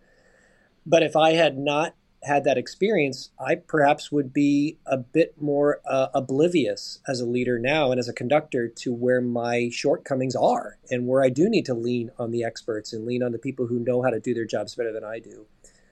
But 0.85 1.01
if 1.01 1.15
I 1.15 1.31
had 1.31 1.57
not 1.57 1.95
had 2.21 2.43
that 2.43 2.59
experience, 2.59 3.31
I 3.39 3.55
perhaps 3.55 4.11
would 4.11 4.33
be 4.33 4.77
a 4.85 4.97
bit 4.97 5.33
more 5.41 5.81
uh, 5.89 6.09
oblivious 6.13 6.99
as 7.07 7.19
a 7.21 7.25
leader 7.25 7.57
now 7.57 7.89
and 7.89 7.99
as 7.99 8.07
a 8.07 8.13
conductor 8.13 8.67
to 8.67 8.93
where 8.93 9.21
my 9.21 9.69
shortcomings 9.71 10.35
are 10.35 10.77
and 10.91 11.07
where 11.07 11.23
I 11.23 11.29
do 11.29 11.49
need 11.49 11.65
to 11.65 11.73
lean 11.73 12.11
on 12.19 12.29
the 12.29 12.43
experts 12.43 12.93
and 12.93 13.03
lean 13.03 13.23
on 13.23 13.31
the 13.31 13.39
people 13.39 13.65
who 13.65 13.79
know 13.79 14.03
how 14.03 14.11
to 14.11 14.19
do 14.19 14.35
their 14.35 14.45
jobs 14.45 14.75
better 14.75 14.93
than 14.93 15.03
I 15.03 15.17
do. 15.17 15.47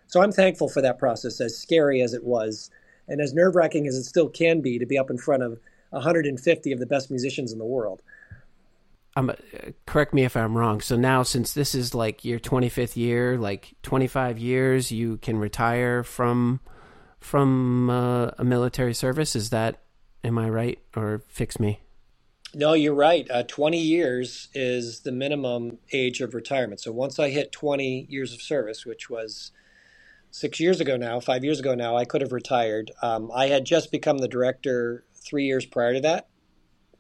So 0.05 0.21
I'm 0.21 0.31
thankful 0.31 0.69
for 0.69 0.81
that 0.83 0.99
process, 0.99 1.41
as 1.41 1.57
scary 1.57 2.03
as 2.03 2.13
it 2.13 2.23
was 2.23 2.69
and 3.07 3.21
as 3.21 3.33
nerve 3.33 3.55
wracking 3.55 3.87
as 3.87 3.95
it 3.95 4.03
still 4.03 4.29
can 4.29 4.61
be 4.61 4.79
to 4.79 4.85
be 4.85 4.97
up 4.97 5.09
in 5.09 5.17
front 5.17 5.43
of 5.43 5.59
150 5.89 6.71
of 6.71 6.79
the 6.79 6.85
best 6.85 7.09
musicians 7.09 7.51
in 7.51 7.59
the 7.59 7.65
world. 7.65 8.01
Um, 9.15 9.31
correct 9.85 10.13
me 10.13 10.23
if 10.23 10.35
I'm 10.35 10.57
wrong. 10.57 10.81
So 10.81 10.95
now, 10.95 11.21
since 11.21 11.53
this 11.53 11.75
is 11.75 11.93
like 11.93 12.25
your 12.25 12.39
25th 12.39 12.95
year, 12.95 13.37
like 13.37 13.75
25 13.83 14.39
years, 14.39 14.91
you 14.91 15.17
can 15.17 15.37
retire 15.37 16.03
from 16.03 16.59
from 17.19 17.89
uh, 17.89 18.31
a 18.37 18.43
military 18.43 18.93
service. 18.93 19.35
Is 19.35 19.51
that 19.51 19.83
am 20.23 20.37
I 20.37 20.49
right 20.49 20.79
or 20.95 21.23
fix 21.27 21.59
me? 21.59 21.79
No, 22.55 22.73
you're 22.73 22.93
right. 22.93 23.29
Uh, 23.31 23.43
20 23.43 23.79
years 23.79 24.49
is 24.53 24.99
the 25.01 25.11
minimum 25.11 25.79
age 25.91 26.21
of 26.21 26.33
retirement. 26.33 26.81
So 26.81 26.91
once 26.91 27.17
I 27.17 27.29
hit 27.29 27.51
20 27.51 28.07
years 28.09 28.33
of 28.33 28.41
service, 28.41 28.85
which 28.85 29.09
was 29.09 29.51
six 30.33 30.59
years 30.59 30.81
ago 30.81 30.97
now, 30.97 31.19
five 31.19 31.43
years 31.43 31.59
ago 31.59 31.75
now, 31.75 31.95
I 31.95 32.05
could 32.05 32.21
have 32.21 32.31
retired. 32.31 32.89
Um, 33.03 33.31
I 33.33 33.47
had 33.47 33.65
just 33.65 33.91
become 33.91 34.17
the 34.17 34.27
director 34.27 35.05
three 35.13 35.45
years 35.45 35.63
prior 35.63 35.93
to 35.93 36.01
that. 36.01 36.27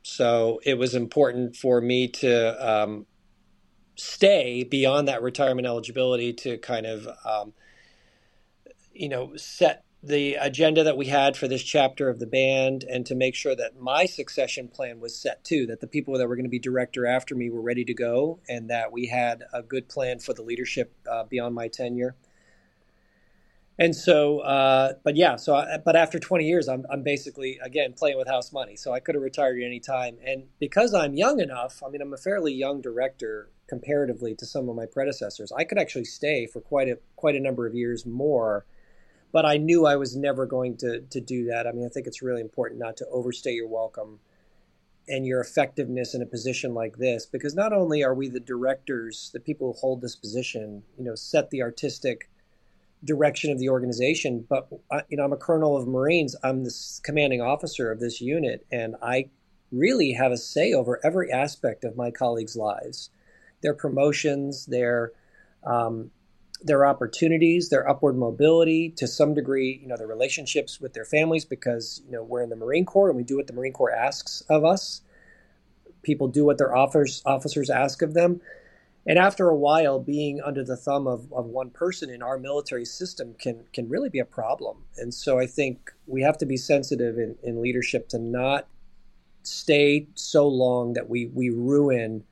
So 0.03 0.59
it 0.63 0.77
was 0.77 0.93
important 0.93 1.55
for 1.55 1.81
me 1.81 2.07
to 2.09 2.83
um, 2.83 3.07
stay 3.95 4.63
beyond 4.63 5.07
that 5.07 5.23
retirement 5.23 5.65
eligibility 5.65 6.31
to 6.33 6.59
kind 6.59 6.85
of 6.85 7.07
um, 7.25 7.53
you 8.93 9.09
know, 9.09 9.35
set 9.35 9.83
the 10.03 10.35
agenda 10.35 10.83
that 10.83 10.97
we 10.97 11.07
had 11.07 11.35
for 11.35 11.47
this 11.47 11.63
chapter 11.63 12.09
of 12.09 12.19
the 12.19 12.27
band 12.27 12.83
and 12.83 13.03
to 13.07 13.15
make 13.15 13.33
sure 13.33 13.55
that 13.55 13.79
my 13.79 14.05
succession 14.05 14.67
plan 14.67 14.99
was 14.99 15.17
set 15.17 15.43
too 15.43 15.65
that 15.65 15.79
the 15.79 15.87
people 15.87 16.15
that 16.17 16.27
were 16.27 16.35
going 16.35 16.45
to 16.45 16.49
be 16.49 16.59
director 16.59 17.07
after 17.07 17.33
me 17.33 17.49
were 17.49 17.61
ready 17.61 17.85
to 17.85 17.93
go 17.93 18.37
and 18.47 18.69
that 18.69 18.91
we 18.91 19.07
had 19.07 19.43
a 19.53 19.63
good 19.63 19.87
plan 19.87 20.19
for 20.19 20.33
the 20.33 20.41
leadership 20.43 20.93
uh, 21.09 21.23
beyond 21.23 21.55
my 21.55 21.69
tenure 21.69 22.15
and 23.79 23.95
so 23.95 24.39
uh, 24.39 24.93
but 25.03 25.15
yeah 25.15 25.35
so 25.35 25.55
I, 25.55 25.77
but 25.83 25.95
after 25.95 26.19
20 26.19 26.45
years 26.45 26.67
I'm, 26.67 26.85
I'm 26.91 27.03
basically 27.03 27.59
again 27.63 27.93
playing 27.93 28.17
with 28.17 28.27
house 28.27 28.51
money. 28.51 28.75
So 28.75 28.93
i 28.93 28.99
could 28.99 29.15
have 29.15 29.23
retired 29.23 29.61
at 29.61 29.65
any 29.65 29.79
time. 29.79 30.17
And 30.25 30.45
because 30.59 30.93
i'm 30.93 31.15
young 31.15 31.39
enough 31.39 31.81
i 31.85 31.89
mean 31.89 32.01
i'm 32.01 32.13
a 32.13 32.17
fairly 32.17 32.53
young 32.53 32.81
director 32.81 33.49
comparatively 33.67 34.35
to 34.35 34.45
some 34.45 34.69
of 34.69 34.75
my 34.75 34.85
predecessors. 34.85 35.51
I 35.51 35.63
could 35.63 35.79
actually 35.79 36.05
stay 36.05 36.47
for 36.47 36.61
quite 36.61 36.89
a 36.89 36.99
quite 37.15 37.35
a 37.35 37.39
number 37.39 37.67
of 37.67 37.75
years 37.75 38.05
more 38.05 38.65
but 39.33 39.45
I 39.45 39.57
knew 39.57 39.85
I 39.85 39.97
was 39.97 40.15
never 40.15 40.45
going 40.45 40.77
to 40.77 41.01
to 41.01 41.19
do 41.19 41.45
that. 41.45 41.67
I 41.67 41.71
mean, 41.71 41.85
I 41.85 41.89
think 41.89 42.07
it's 42.07 42.21
really 42.21 42.41
important 42.41 42.79
not 42.79 42.95
to 42.97 43.07
overstay 43.11 43.53
your 43.53 43.67
welcome 43.67 44.19
and 45.07 45.25
your 45.25 45.41
effectiveness 45.41 46.13
in 46.13 46.21
a 46.21 46.25
position 46.25 46.73
like 46.73 46.97
this 46.97 47.25
because 47.25 47.55
not 47.55 47.73
only 47.73 48.03
are 48.03 48.13
we 48.13 48.29
the 48.29 48.39
directors, 48.39 49.31
the 49.33 49.39
people 49.39 49.73
who 49.73 49.79
hold 49.79 50.01
this 50.01 50.15
position, 50.15 50.83
you 50.97 51.03
know, 51.03 51.15
set 51.15 51.49
the 51.49 51.61
artistic 51.61 52.29
direction 53.03 53.51
of 53.51 53.59
the 53.59 53.69
organization, 53.69 54.45
but 54.47 54.67
I, 54.91 55.01
you 55.09 55.17
know, 55.17 55.23
I'm 55.23 55.33
a 55.33 55.37
colonel 55.37 55.75
of 55.75 55.87
Marines. 55.87 56.35
I'm 56.43 56.63
the 56.63 56.99
commanding 57.03 57.41
officer 57.41 57.91
of 57.91 57.99
this 57.99 58.21
unit, 58.21 58.65
and 58.71 58.95
I 59.01 59.29
really 59.71 60.13
have 60.13 60.31
a 60.31 60.37
say 60.37 60.73
over 60.73 60.99
every 61.03 61.31
aspect 61.31 61.83
of 61.83 61.97
my 61.97 62.11
colleagues' 62.11 62.55
lives, 62.55 63.09
their 63.61 63.73
promotions, 63.73 64.65
their 64.67 65.11
um, 65.65 66.11
their 66.61 66.85
opportunities, 66.85 67.69
their 67.69 67.87
upward 67.89 68.17
mobility, 68.17 68.89
to 68.91 69.05
some 69.05 69.33
degree, 69.33 69.79
you 69.81 69.87
know, 69.87 69.97
their 69.97 70.07
relationships 70.07 70.79
with 70.79 70.93
their 70.93 71.05
families, 71.05 71.43
because 71.43 72.01
you 72.05 72.11
know 72.11 72.23
we're 72.23 72.41
in 72.41 72.49
the 72.49 72.55
Marine 72.55 72.85
Corps 72.85 73.09
and 73.09 73.17
we 73.17 73.23
do 73.23 73.37
what 73.37 73.47
the 73.47 73.53
Marine 73.53 73.73
Corps 73.73 73.91
asks 73.91 74.41
of 74.49 74.63
us. 74.63 75.01
People 76.03 76.27
do 76.27 76.45
what 76.45 76.57
their 76.57 76.75
officers 76.75 77.21
officers 77.25 77.69
ask 77.69 78.01
of 78.01 78.13
them, 78.13 78.41
and 79.05 79.19
after 79.19 79.49
a 79.49 79.55
while, 79.55 79.99
being 79.99 80.41
under 80.41 80.63
the 80.63 80.77
thumb 80.77 81.07
of, 81.07 81.31
of 81.33 81.45
one 81.45 81.69
person 81.71 82.09
in 82.09 82.23
our 82.23 82.37
military 82.37 82.85
system 82.85 83.35
can 83.37 83.65
can 83.73 83.89
really 83.89 84.09
be 84.09 84.19
a 84.19 84.25
problem. 84.25 84.85
And 84.97 85.13
so 85.13 85.39
I 85.39 85.45
think 85.45 85.91
we 86.07 86.21
have 86.21 86.37
to 86.37 86.45
be 86.45 86.57
sensitive 86.57 87.17
in, 87.17 87.35
in 87.43 87.61
leadership 87.61 88.07
to 88.09 88.19
not 88.19 88.67
stay 89.43 90.07
so 90.15 90.47
long 90.47 90.93
that 90.93 91.09
we 91.09 91.25
we 91.27 91.49
ruin 91.49 92.23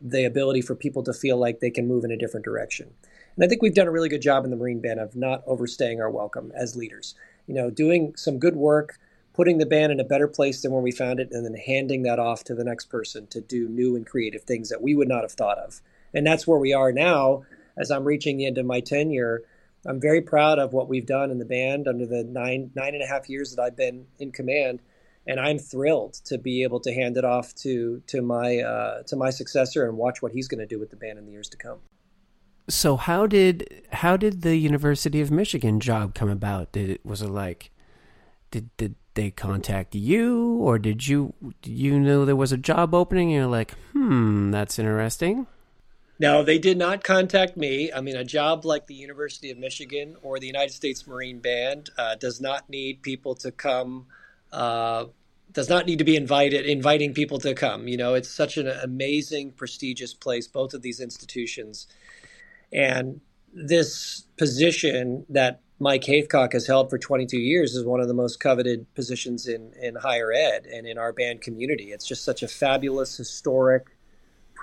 the 0.00 0.24
ability 0.24 0.60
for 0.60 0.74
people 0.74 1.02
to 1.02 1.12
feel 1.12 1.36
like 1.36 1.58
they 1.60 1.70
can 1.70 1.88
move 1.88 2.04
in 2.04 2.10
a 2.10 2.16
different 2.16 2.44
direction. 2.44 2.92
And 3.34 3.44
I 3.44 3.48
think 3.48 3.62
we've 3.62 3.74
done 3.74 3.88
a 3.88 3.92
really 3.92 4.08
good 4.08 4.22
job 4.22 4.44
in 4.44 4.50
the 4.50 4.56
Marine 4.56 4.80
Band 4.80 5.00
of 5.00 5.16
not 5.16 5.42
overstaying 5.46 6.00
our 6.00 6.10
welcome 6.10 6.52
as 6.54 6.76
leaders. 6.76 7.14
You 7.46 7.54
know, 7.54 7.70
doing 7.70 8.14
some 8.16 8.38
good 8.38 8.54
work, 8.54 8.98
putting 9.32 9.58
the 9.58 9.66
band 9.66 9.90
in 9.90 9.98
a 9.98 10.04
better 10.04 10.28
place 10.28 10.62
than 10.62 10.70
where 10.70 10.82
we 10.82 10.92
found 10.92 11.18
it, 11.18 11.30
and 11.32 11.44
then 11.44 11.54
handing 11.54 12.02
that 12.02 12.20
off 12.20 12.44
to 12.44 12.54
the 12.54 12.64
next 12.64 12.86
person 12.86 13.26
to 13.28 13.40
do 13.40 13.68
new 13.68 13.96
and 13.96 14.06
creative 14.06 14.44
things 14.44 14.68
that 14.68 14.82
we 14.82 14.94
would 14.94 15.08
not 15.08 15.22
have 15.22 15.32
thought 15.32 15.58
of. 15.58 15.80
And 16.14 16.26
that's 16.26 16.46
where 16.46 16.58
we 16.58 16.72
are 16.72 16.92
now 16.92 17.42
as 17.76 17.90
I'm 17.90 18.04
reaching 18.04 18.36
the 18.36 18.46
end 18.46 18.58
of 18.58 18.66
my 18.66 18.80
tenure. 18.80 19.42
I'm 19.86 20.00
very 20.00 20.22
proud 20.22 20.58
of 20.58 20.72
what 20.72 20.88
we've 20.88 21.06
done 21.06 21.30
in 21.30 21.38
the 21.38 21.44
band 21.44 21.86
under 21.88 22.06
the 22.06 22.24
nine 22.24 22.70
nine 22.74 22.94
and 22.94 23.02
a 23.02 23.06
half 23.06 23.28
years 23.28 23.54
that 23.54 23.62
I've 23.62 23.76
been 23.76 24.06
in 24.18 24.32
command, 24.32 24.80
and 25.26 25.38
I'm 25.38 25.58
thrilled 25.58 26.14
to 26.24 26.38
be 26.38 26.62
able 26.62 26.80
to 26.80 26.94
hand 26.94 27.16
it 27.16 27.24
off 27.24 27.54
to 27.56 28.02
to 28.06 28.22
my 28.22 28.60
uh, 28.60 29.02
to 29.04 29.16
my 29.16 29.30
successor 29.30 29.86
and 29.86 29.98
watch 29.98 30.22
what 30.22 30.32
he's 30.32 30.48
going 30.48 30.60
to 30.60 30.66
do 30.66 30.78
with 30.78 30.90
the 30.90 30.96
band 30.96 31.18
in 31.18 31.26
the 31.26 31.32
years 31.32 31.48
to 31.50 31.56
come. 31.58 31.80
So 32.68 32.96
how 32.96 33.26
did 33.26 33.82
how 33.92 34.16
did 34.16 34.40
the 34.40 34.56
University 34.56 35.20
of 35.20 35.30
Michigan 35.30 35.80
job 35.80 36.14
come 36.14 36.30
about? 36.30 36.72
Did 36.72 36.88
it 36.88 37.04
was 37.04 37.20
it 37.20 37.28
like 37.28 37.70
did 38.50 38.74
did 38.78 38.94
they 39.14 39.30
contact 39.30 39.94
you 39.94 40.56
or 40.56 40.78
did 40.78 41.06
you 41.06 41.34
you 41.62 42.00
know 42.00 42.24
there 42.24 42.34
was 42.34 42.52
a 42.52 42.56
job 42.56 42.94
opening 42.94 43.28
and 43.28 43.36
you're 43.36 43.46
like, 43.46 43.74
"Hmm, 43.92 44.50
that's 44.50 44.78
interesting." 44.78 45.46
No, 46.18 46.44
they 46.44 46.58
did 46.58 46.78
not 46.78 47.02
contact 47.02 47.56
me. 47.56 47.92
I 47.92 48.00
mean, 48.00 48.16
a 48.16 48.24
job 48.24 48.64
like 48.64 48.86
the 48.86 48.94
University 48.94 49.50
of 49.50 49.58
Michigan 49.58 50.16
or 50.22 50.38
the 50.38 50.46
United 50.46 50.72
States 50.72 51.06
Marine 51.06 51.40
Band 51.40 51.90
uh, 51.98 52.14
does 52.14 52.40
not 52.40 52.70
need 52.70 53.02
people 53.02 53.34
to 53.36 53.50
come. 53.50 54.06
Uh, 54.52 55.06
does 55.52 55.68
not 55.68 55.86
need 55.86 55.98
to 55.98 56.04
be 56.04 56.16
invited, 56.16 56.66
inviting 56.66 57.14
people 57.14 57.38
to 57.38 57.54
come. 57.54 57.88
You 57.88 57.96
know, 57.96 58.14
it's 58.14 58.30
such 58.30 58.56
an 58.56 58.68
amazing, 58.68 59.52
prestigious 59.52 60.14
place. 60.14 60.46
Both 60.46 60.74
of 60.74 60.82
these 60.82 61.00
institutions, 61.00 61.86
and 62.72 63.20
this 63.52 64.26
position 64.36 65.26
that 65.28 65.60
Mike 65.80 66.02
Haithcock 66.02 66.52
has 66.52 66.66
held 66.66 66.90
for 66.90 66.98
22 66.98 67.38
years 67.38 67.74
is 67.74 67.84
one 67.84 68.00
of 68.00 68.08
the 68.08 68.14
most 68.14 68.38
coveted 68.38 68.92
positions 68.94 69.46
in, 69.46 69.72
in 69.80 69.96
higher 69.96 70.32
ed 70.32 70.66
and 70.66 70.86
in 70.86 70.98
our 70.98 71.12
band 71.12 71.40
community. 71.40 71.92
It's 71.92 72.06
just 72.06 72.24
such 72.24 72.42
a 72.42 72.48
fabulous, 72.48 73.16
historic 73.16 73.88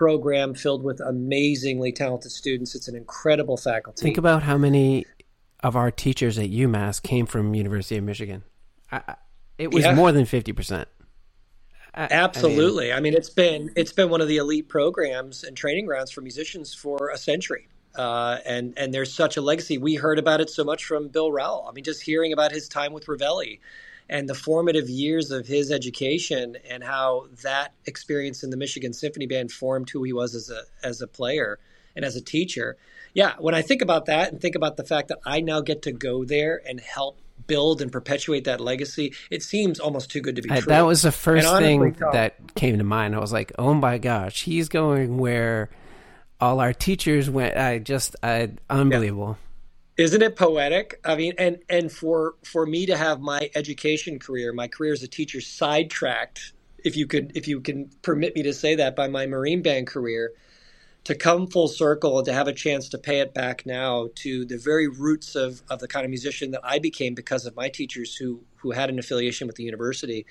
program 0.01 0.55
filled 0.55 0.81
with 0.81 0.99
amazingly 0.99 1.91
talented 1.91 2.31
students. 2.31 2.73
It's 2.73 2.87
an 2.87 2.95
incredible 2.95 3.55
faculty. 3.55 4.01
Think 4.01 4.17
about 4.17 4.41
how 4.41 4.57
many 4.57 5.05
of 5.59 5.75
our 5.75 5.91
teachers 5.91 6.39
at 6.39 6.49
UMass 6.49 6.99
came 6.99 7.27
from 7.27 7.53
University 7.53 7.97
of 7.97 8.03
Michigan. 8.03 8.41
I, 8.91 9.13
it 9.59 9.71
was 9.71 9.83
yeah. 9.83 9.93
more 9.93 10.11
than 10.11 10.25
50%. 10.25 10.87
Absolutely. 11.93 12.91
I 12.91 12.95
mean, 12.95 12.97
I 12.97 13.01
mean, 13.01 13.13
it's 13.13 13.29
been 13.29 13.73
it's 13.75 13.93
been 13.93 14.09
one 14.09 14.21
of 14.21 14.27
the 14.27 14.37
elite 14.37 14.69
programs 14.69 15.43
and 15.43 15.55
training 15.55 15.85
grounds 15.85 16.09
for 16.09 16.21
musicians 16.21 16.73
for 16.73 17.11
a 17.13 17.17
century. 17.17 17.67
Uh, 17.93 18.39
and 18.43 18.73
and 18.77 18.91
there's 18.91 19.13
such 19.13 19.37
a 19.37 19.41
legacy. 19.41 19.77
We 19.77 19.93
heard 19.93 20.17
about 20.17 20.41
it 20.41 20.49
so 20.49 20.63
much 20.63 20.83
from 20.83 21.09
Bill 21.09 21.31
Rowell. 21.31 21.67
I 21.69 21.73
mean, 21.73 21.83
just 21.83 22.01
hearing 22.01 22.33
about 22.33 22.51
his 22.51 22.67
time 22.67 22.91
with 22.91 23.05
Revelli 23.05 23.59
and 24.12 24.28
the 24.28 24.36
formative 24.36 24.89
years 24.89 25.32
of 25.32 25.47
his 25.47 25.71
education 25.71 26.58
and 26.69 26.84
how 26.84 27.28
that 27.43 27.74
experience 27.86 28.43
in 28.43 28.50
the 28.50 28.58
Michigan 28.58 28.91
Symphony 28.91 29.26
Band 29.26 29.52
formed 29.52 29.89
who 29.89 30.04
he 30.04 30.12
was 30.12 30.36
as 30.36 30.52
a 30.52 30.62
as 30.86 31.02
a 31.02 31.08
player 31.08 31.58
and 31.95 32.04
as 32.06 32.15
a 32.17 32.21
teacher. 32.21 32.78
Yeah, 33.13 33.34
when 33.39 33.56
I 33.56 33.62
think 33.62 33.82
about 33.82 34.06
that 34.06 34.32
and 34.32 34.39
think 34.39 34.56
about 34.56 34.78
the 34.78 34.84
fact 34.84 35.08
that 35.08 35.19
I 35.26 35.39
now 35.39 35.62
get 35.62 35.84
to 35.84 35.93
go 35.93 36.26
there 36.26 36.62
and 36.67 36.80
help 36.80 37.19
build 37.47 37.82
and 37.82 37.91
perpetuate 37.91 38.43
that 38.43 38.62
legacy, 38.62 39.13
it 39.30 39.43
seems 39.43 39.80
almost 39.80 40.12
too 40.12 40.21
good 40.21 40.36
to 40.36 40.41
be 40.41 40.50
true. 40.50 40.62
That 40.62 40.82
was 40.82 41.02
the 41.02 41.12
first 41.12 41.50
thing 41.58 41.95
that 42.12 42.36
came 42.56 42.78
to 42.78 42.84
mind. 42.84 43.15
I 43.15 43.19
was 43.19 43.34
like, 43.34 43.54
"Oh 43.58 43.74
my 43.74 43.97
gosh, 43.97 44.43
he's 44.43 44.69
going 44.69 45.17
where." 45.17 45.69
all 46.39 46.60
our 46.60 46.74
teachers 46.74 47.30
went. 47.30 47.56
I 47.56 47.78
just, 47.78 48.15
I, 48.24 48.50
unbelievable. 48.67 49.38
Yeah. 49.39 49.50
Isn't 49.97 50.23
it 50.23 50.36
poetic? 50.36 50.99
I 51.06 51.15
mean, 51.15 51.34
and 51.39 51.60
and 51.69 51.91
for 51.91 52.36
for 52.43 52.65
me 52.65 52.88
to 52.88 52.97
have 52.97 53.21
my 53.21 53.51
education 53.56 54.19
career, 54.19 54.54
my 54.54 54.67
career 54.67 54.93
as 54.93 55.04
a 55.04 55.08
teacher, 55.08 55.41
sidetracked, 55.41 56.54
if 56.84 56.97
you 56.97 57.08
could, 57.08 57.32
if 57.36 57.47
you 57.47 57.62
can 57.62 57.91
permit 58.01 58.36
me 58.36 58.43
to 58.43 58.54
say 58.54 58.75
that, 58.75 58.95
by 58.95 59.08
my 59.08 59.27
Marine 59.27 59.62
Band 59.62 59.88
career, 59.88 60.34
to 61.06 61.15
come 61.15 61.47
full 61.47 61.67
circle 61.67 62.17
and 62.19 62.25
to 62.25 62.34
have 62.34 62.47
a 62.47 62.54
chance 62.54 62.89
to 62.89 62.97
pay 62.97 63.19
it 63.21 63.34
back 63.34 63.65
now 63.65 64.10
to 64.15 64.45
the 64.45 64.58
very 64.58 64.88
roots 64.88 65.36
of, 65.36 65.63
of 65.69 65.80
the 65.80 65.88
kind 65.88 66.06
of 66.06 66.10
musician 66.12 66.51
that 66.51 66.62
I 66.63 66.80
became 66.80 67.15
because 67.15 67.45
of 67.45 67.56
my 67.56 67.69
teachers 67.69 68.15
who 68.15 68.41
who 68.58 68.71
had 68.71 68.89
an 68.89 68.99
affiliation 68.99 69.47
with 69.47 69.58
the 69.58 69.63
university. 69.63 70.25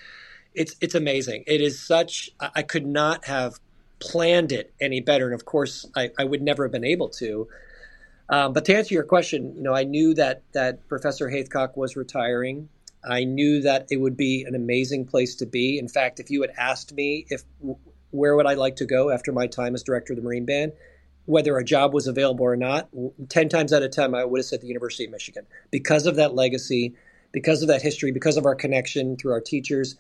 It's 0.55 0.77
it's 0.81 0.95
amazing. 0.97 1.45
It 1.47 1.61
is 1.61 1.81
such 1.81 2.31
I 2.41 2.63
could 2.63 2.87
not 2.87 3.27
have 3.27 3.61
planned 4.01 4.53
it 4.53 4.73
any 4.81 5.01
better. 5.01 5.27
And 5.27 5.35
of 5.35 5.45
course, 5.45 5.87
I, 5.97 6.11
I 6.19 6.25
would 6.25 6.43
never 6.43 6.65
have 6.65 6.73
been 6.73 6.85
able 6.85 7.11
to. 7.11 7.49
Um, 8.31 8.53
but 8.53 8.65
to 8.67 8.77
answer 8.77 8.95
your 8.95 9.03
question, 9.03 9.55
you 9.57 9.63
know, 9.63 9.75
I 9.75 9.83
knew 9.83 10.15
that 10.15 10.43
that 10.53 10.89
Professor 10.89 11.29
Haithcock 11.29 11.77
was 11.77 11.97
retiring. 11.97 12.69
I 13.09 13.25
knew 13.25 13.63
that 13.63 13.89
it 13.91 13.97
would 13.97 14.17
be 14.17 14.45
an 14.47 14.55
amazing 14.55 15.07
place 15.07 15.35
to 15.37 15.47
be. 15.47 15.79
In 15.79 15.89
fact, 15.89 16.21
if 16.21 16.31
you 16.31 16.41
had 16.43 16.53
asked 16.57 16.93
me 16.93 17.27
if 17.29 17.43
where 18.11 18.37
would 18.37 18.47
I 18.47 18.55
like 18.55 18.77
to 18.77 18.87
go 18.87 19.11
after 19.11 19.33
my 19.33 19.49
time 19.49 19.75
as 19.75 19.83
director 19.83 20.13
of 20.13 20.17
the 20.17 20.23
Marine 20.23 20.47
Band, 20.47 20.73
whether 21.27 21.57
a 21.59 21.65
job 21.65 21.93
was 21.93 22.07
available 22.07 22.45
or 22.45 22.57
not, 22.57 22.89
ten 23.29 23.49
times 23.49 23.73
out 23.73 23.83
of 23.83 23.91
ten, 23.91 24.15
I 24.15 24.25
would 24.25 24.39
have 24.39 24.47
said 24.47 24.61
the 24.61 24.69
University 24.69 25.07
of 25.07 25.11
Michigan 25.11 25.47
because 25.73 26.07
of 26.07 26.17
that 26.17 26.35
legacy, 26.35 26.95
because 27.33 27.63
of 27.63 27.69
that 27.69 27.83
history, 27.83 28.13
because 28.13 28.37
of 28.37 28.47
our 28.47 28.55
connection 28.55 29.17
through 29.17 29.33
our 29.33 29.41
teachers, 29.41 29.97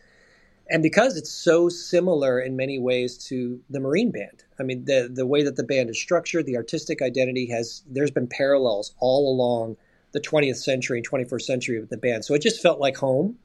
and 0.71 0.83
because 0.83 1.17
it's 1.17 1.31
so 1.31 1.69
similar 1.69 2.41
in 2.41 2.57
many 2.57 2.79
ways 2.79 3.19
to 3.27 3.61
the 3.69 3.81
Marine 3.81 4.13
Band. 4.13 4.45
I 4.59 4.63
mean, 4.63 4.85
the 4.85 5.11
the 5.13 5.27
way 5.27 5.43
that 5.43 5.57
the 5.57 5.65
band 5.65 5.91
is 5.91 6.01
structured, 6.01 6.47
the 6.47 6.57
artistic 6.57 7.03
identity 7.03 7.47
has 7.51 7.83
there's 7.89 8.11
been 8.13 8.29
parallels 8.29 8.95
all 9.01 9.33
along 9.33 9.77
the 10.13 10.21
20th 10.21 10.57
century 10.57 10.99
and 10.99 11.09
21st 11.09 11.43
century 11.43 11.81
with 11.81 11.91
the 11.91 11.97
band. 11.97 12.25
So 12.25 12.35
it 12.35 12.43
just 12.43 12.63
felt 12.63 12.81
like 12.81 12.97
home. 12.97 13.37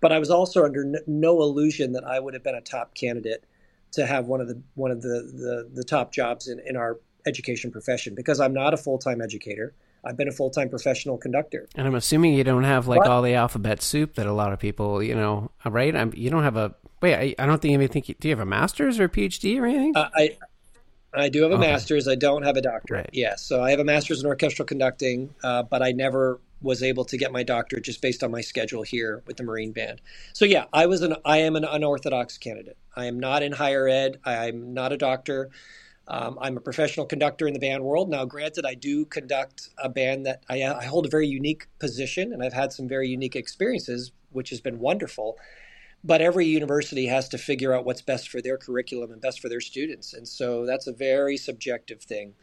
But 0.00 0.12
I 0.12 0.18
was 0.18 0.30
also 0.30 0.64
under 0.64 0.84
no 1.06 1.40
illusion 1.42 1.92
that 1.92 2.04
I 2.04 2.20
would 2.20 2.34
have 2.34 2.44
been 2.44 2.54
a 2.54 2.60
top 2.60 2.94
candidate 2.94 3.44
to 3.92 4.06
have 4.06 4.26
one 4.26 4.40
of 4.40 4.48
the 4.48 4.60
one 4.74 4.90
of 4.90 5.02
the 5.02 5.30
the, 5.32 5.70
the 5.72 5.84
top 5.84 6.12
jobs 6.12 6.48
in, 6.48 6.60
in 6.66 6.76
our 6.76 7.00
education 7.26 7.70
profession 7.70 8.14
because 8.14 8.38
I'm 8.38 8.52
not 8.52 8.74
a 8.74 8.76
full 8.76 8.98
time 8.98 9.22
educator. 9.22 9.74
I've 10.04 10.16
been 10.16 10.28
a 10.28 10.32
full 10.32 10.50
time 10.50 10.68
professional 10.68 11.18
conductor. 11.18 11.68
And 11.74 11.86
I'm 11.86 11.94
assuming 11.94 12.34
you 12.34 12.44
don't 12.44 12.64
have 12.64 12.86
like 12.86 13.06
all 13.06 13.22
the 13.22 13.34
alphabet 13.34 13.82
soup 13.82 14.14
that 14.14 14.26
a 14.26 14.32
lot 14.32 14.52
of 14.52 14.58
people, 14.58 15.02
you 15.02 15.14
know, 15.14 15.50
right? 15.64 15.94
I'm, 15.94 16.12
you 16.14 16.30
don't 16.30 16.44
have 16.44 16.56
a 16.56 16.74
wait. 17.02 17.14
I, 17.14 17.42
I 17.42 17.46
don't 17.46 17.60
think 17.60 17.80
you 17.80 17.88
think. 17.88 18.08
You, 18.08 18.14
do 18.18 18.28
you 18.28 18.32
have 18.32 18.40
a 18.40 18.46
master's 18.46 19.00
or 19.00 19.04
a 19.04 19.08
PhD 19.08 19.60
or 19.60 19.66
anything? 19.66 19.96
Uh, 19.96 20.08
I 20.14 20.36
I 21.14 21.28
do 21.28 21.42
have 21.42 21.52
a 21.52 21.54
okay. 21.54 21.70
master's. 21.70 22.06
I 22.06 22.14
don't 22.14 22.42
have 22.42 22.56
a 22.56 22.62
doctorate. 22.62 23.06
Right. 23.06 23.10
Yes, 23.12 23.42
so 23.42 23.62
I 23.62 23.70
have 23.70 23.80
a 23.80 23.84
master's 23.84 24.20
in 24.20 24.26
orchestral 24.26 24.66
conducting, 24.66 25.34
uh, 25.42 25.62
but 25.62 25.82
I 25.82 25.92
never 25.92 26.40
was 26.62 26.82
able 26.82 27.04
to 27.04 27.16
get 27.16 27.32
my 27.32 27.42
doctorate 27.42 27.84
just 27.84 28.00
based 28.00 28.22
on 28.22 28.30
my 28.30 28.40
schedule 28.40 28.82
here 28.82 29.22
with 29.26 29.36
the 29.36 29.42
Marine 29.42 29.72
Band. 29.72 30.00
So 30.32 30.44
yeah, 30.44 30.64
I 30.72 30.86
was 30.86 31.02
an 31.02 31.16
I 31.24 31.38
am 31.38 31.56
an 31.56 31.64
unorthodox 31.64 32.38
candidate. 32.38 32.76
I 32.94 33.06
am 33.06 33.18
not 33.18 33.42
in 33.42 33.52
higher 33.52 33.88
ed. 33.88 34.18
I'm 34.24 34.74
not 34.74 34.92
a 34.92 34.96
doctor. 34.96 35.50
Um, 36.08 36.38
I'm 36.40 36.56
a 36.56 36.60
professional 36.60 37.04
conductor 37.06 37.46
in 37.46 37.54
the 37.54 37.58
band 37.58 37.82
world. 37.82 38.08
Now, 38.08 38.24
granted, 38.24 38.64
I 38.64 38.74
do 38.74 39.04
conduct 39.06 39.70
a 39.78 39.88
band 39.88 40.26
that 40.26 40.44
I, 40.48 40.62
I 40.62 40.84
hold 40.84 41.06
a 41.06 41.08
very 41.08 41.26
unique 41.26 41.66
position, 41.78 42.32
and 42.32 42.42
I've 42.42 42.52
had 42.52 42.72
some 42.72 42.86
very 42.88 43.08
unique 43.08 43.34
experiences, 43.34 44.12
which 44.30 44.50
has 44.50 44.60
been 44.60 44.78
wonderful. 44.78 45.36
But 46.04 46.20
every 46.20 46.46
university 46.46 47.06
has 47.06 47.28
to 47.30 47.38
figure 47.38 47.74
out 47.74 47.84
what's 47.84 48.02
best 48.02 48.28
for 48.28 48.40
their 48.40 48.56
curriculum 48.56 49.10
and 49.10 49.20
best 49.20 49.40
for 49.40 49.48
their 49.48 49.60
students, 49.60 50.14
and 50.14 50.28
so 50.28 50.64
that's 50.64 50.86
a 50.86 50.92
very 50.92 51.36
subjective 51.36 52.02
thing. 52.02 52.34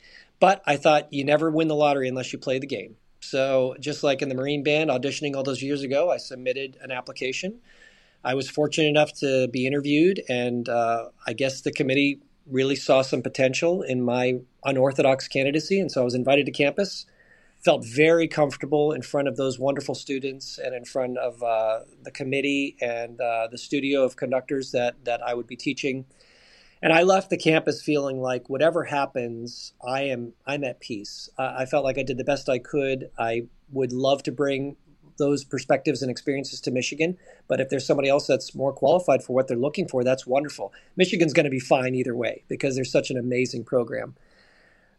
But 0.42 0.62
I 0.66 0.76
thought 0.76 1.14
you 1.14 1.24
never 1.24 1.50
win 1.50 1.70
the 1.70 1.76
lottery 1.76 2.10
unless 2.10 2.34
you 2.34 2.40
play 2.40 2.60
the 2.60 2.68
game. 2.68 2.98
So, 3.22 3.76
just 3.80 4.04
like 4.04 4.22
in 4.22 4.28
the 4.28 4.36
Marine 4.36 4.64
Band 4.64 4.90
auditioning 4.90 5.36
all 5.36 5.44
those 5.44 5.62
years 5.62 5.82
ago, 5.82 6.12
I 6.12 6.18
submitted 6.18 6.78
an 6.82 6.92
application. 6.92 7.62
I 8.26 8.34
was 8.34 8.50
fortunate 8.50 8.88
enough 8.88 9.14
to 9.20 9.48
be 9.48 9.66
interviewed, 9.66 10.22
and 10.28 10.68
uh, 10.68 11.10
I 11.26 11.32
guess 11.32 11.62
the 11.62 11.72
committee 11.72 12.20
really 12.50 12.76
saw 12.76 13.02
some 13.02 13.22
potential 13.22 13.82
in 13.82 14.04
my 14.04 14.40
unorthodox 14.64 15.28
candidacy. 15.28 15.80
And 15.80 15.92
so 15.92 16.02
I 16.02 16.04
was 16.04 16.16
invited 16.16 16.46
to 16.46 16.52
campus. 16.52 17.06
Felt 17.64 17.86
very 17.86 18.28
comfortable 18.28 18.92
in 18.92 19.02
front 19.02 19.28
of 19.28 19.38
those 19.38 19.58
wonderful 19.58 19.96
students 19.96 20.58
and 20.58 20.76
in 20.76 20.84
front 20.84 21.18
of 21.18 21.42
uh, 21.42 21.80
the 22.02 22.12
committee 22.12 22.76
and 22.82 23.22
uh, 23.22 23.48
the 23.50 23.58
studio 23.58 24.04
of 24.04 24.18
conductors 24.18 24.72
that, 24.72 25.06
that 25.06 25.22
I 25.22 25.34
would 25.34 25.48
be 25.48 25.56
teaching. 25.56 26.06
And 26.82 26.92
I 26.92 27.04
left 27.04 27.30
the 27.30 27.38
campus 27.38 27.82
feeling 27.82 28.20
like 28.20 28.50
whatever 28.50 28.84
happens, 28.84 29.72
I 29.82 30.02
am 30.02 30.34
I'm 30.46 30.66
at 30.66 30.82
peace. 30.82 31.30
Uh, 31.40 31.54
I 31.58 31.66
felt 31.66 31.86
like 31.86 31.98
I 31.98 32.04
did 32.04 32.18
the 32.18 32.26
best 32.26 32.50
I 32.50 32.60
could. 32.60 33.10
I 33.18 33.44
would 33.72 33.94
love 33.94 34.24
to 34.24 34.34
bring 34.34 34.76
those 35.18 35.44
perspectives 35.44 36.02
and 36.02 36.12
experiences 36.12 36.62
to 36.62 36.72
Michigan. 36.72 37.18
But 37.48 37.60
if 37.60 37.70
there's 37.70 37.86
somebody 37.86 38.10
else 38.10 38.28
that's 38.28 38.56
more 38.56 38.74
qualified 38.74 39.24
for 39.24 39.34
what 39.34 39.48
they're 39.48 39.58
looking 39.58 39.88
for, 39.88 40.04
that's 40.04 40.26
wonderful. 40.26 40.74
Michigan's 40.96 41.34
going 41.34 41.46
to 41.46 41.50
be 41.50 41.60
fine 41.60 41.96
either 41.96 42.16
way 42.16 42.44
because 42.48 42.76
they're 42.76 42.86
such 42.86 43.10
an 43.10 43.18
amazing 43.18 43.64
program. 43.64 44.16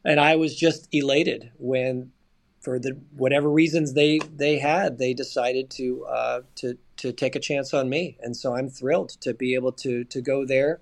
And 0.04 0.20
I 0.20 0.36
was 0.36 0.54
just 0.54 0.88
elated 0.92 1.50
when, 1.58 2.12
for 2.60 2.78
the 2.78 2.98
whatever 3.16 3.48
reasons 3.50 3.94
they 3.94 4.18
they 4.18 4.58
had, 4.58 4.98
they 4.98 5.14
decided 5.14 5.70
to 5.70 6.04
uh, 6.04 6.40
to 6.56 6.76
to 6.98 7.12
take 7.12 7.36
a 7.36 7.40
chance 7.40 7.72
on 7.74 7.88
me. 7.88 8.16
And 8.20 8.36
so 8.36 8.54
I'm 8.54 8.68
thrilled 8.68 9.10
to 9.20 9.34
be 9.34 9.54
able 9.54 9.72
to 9.72 10.04
to 10.04 10.20
go 10.20 10.44
there 10.44 10.80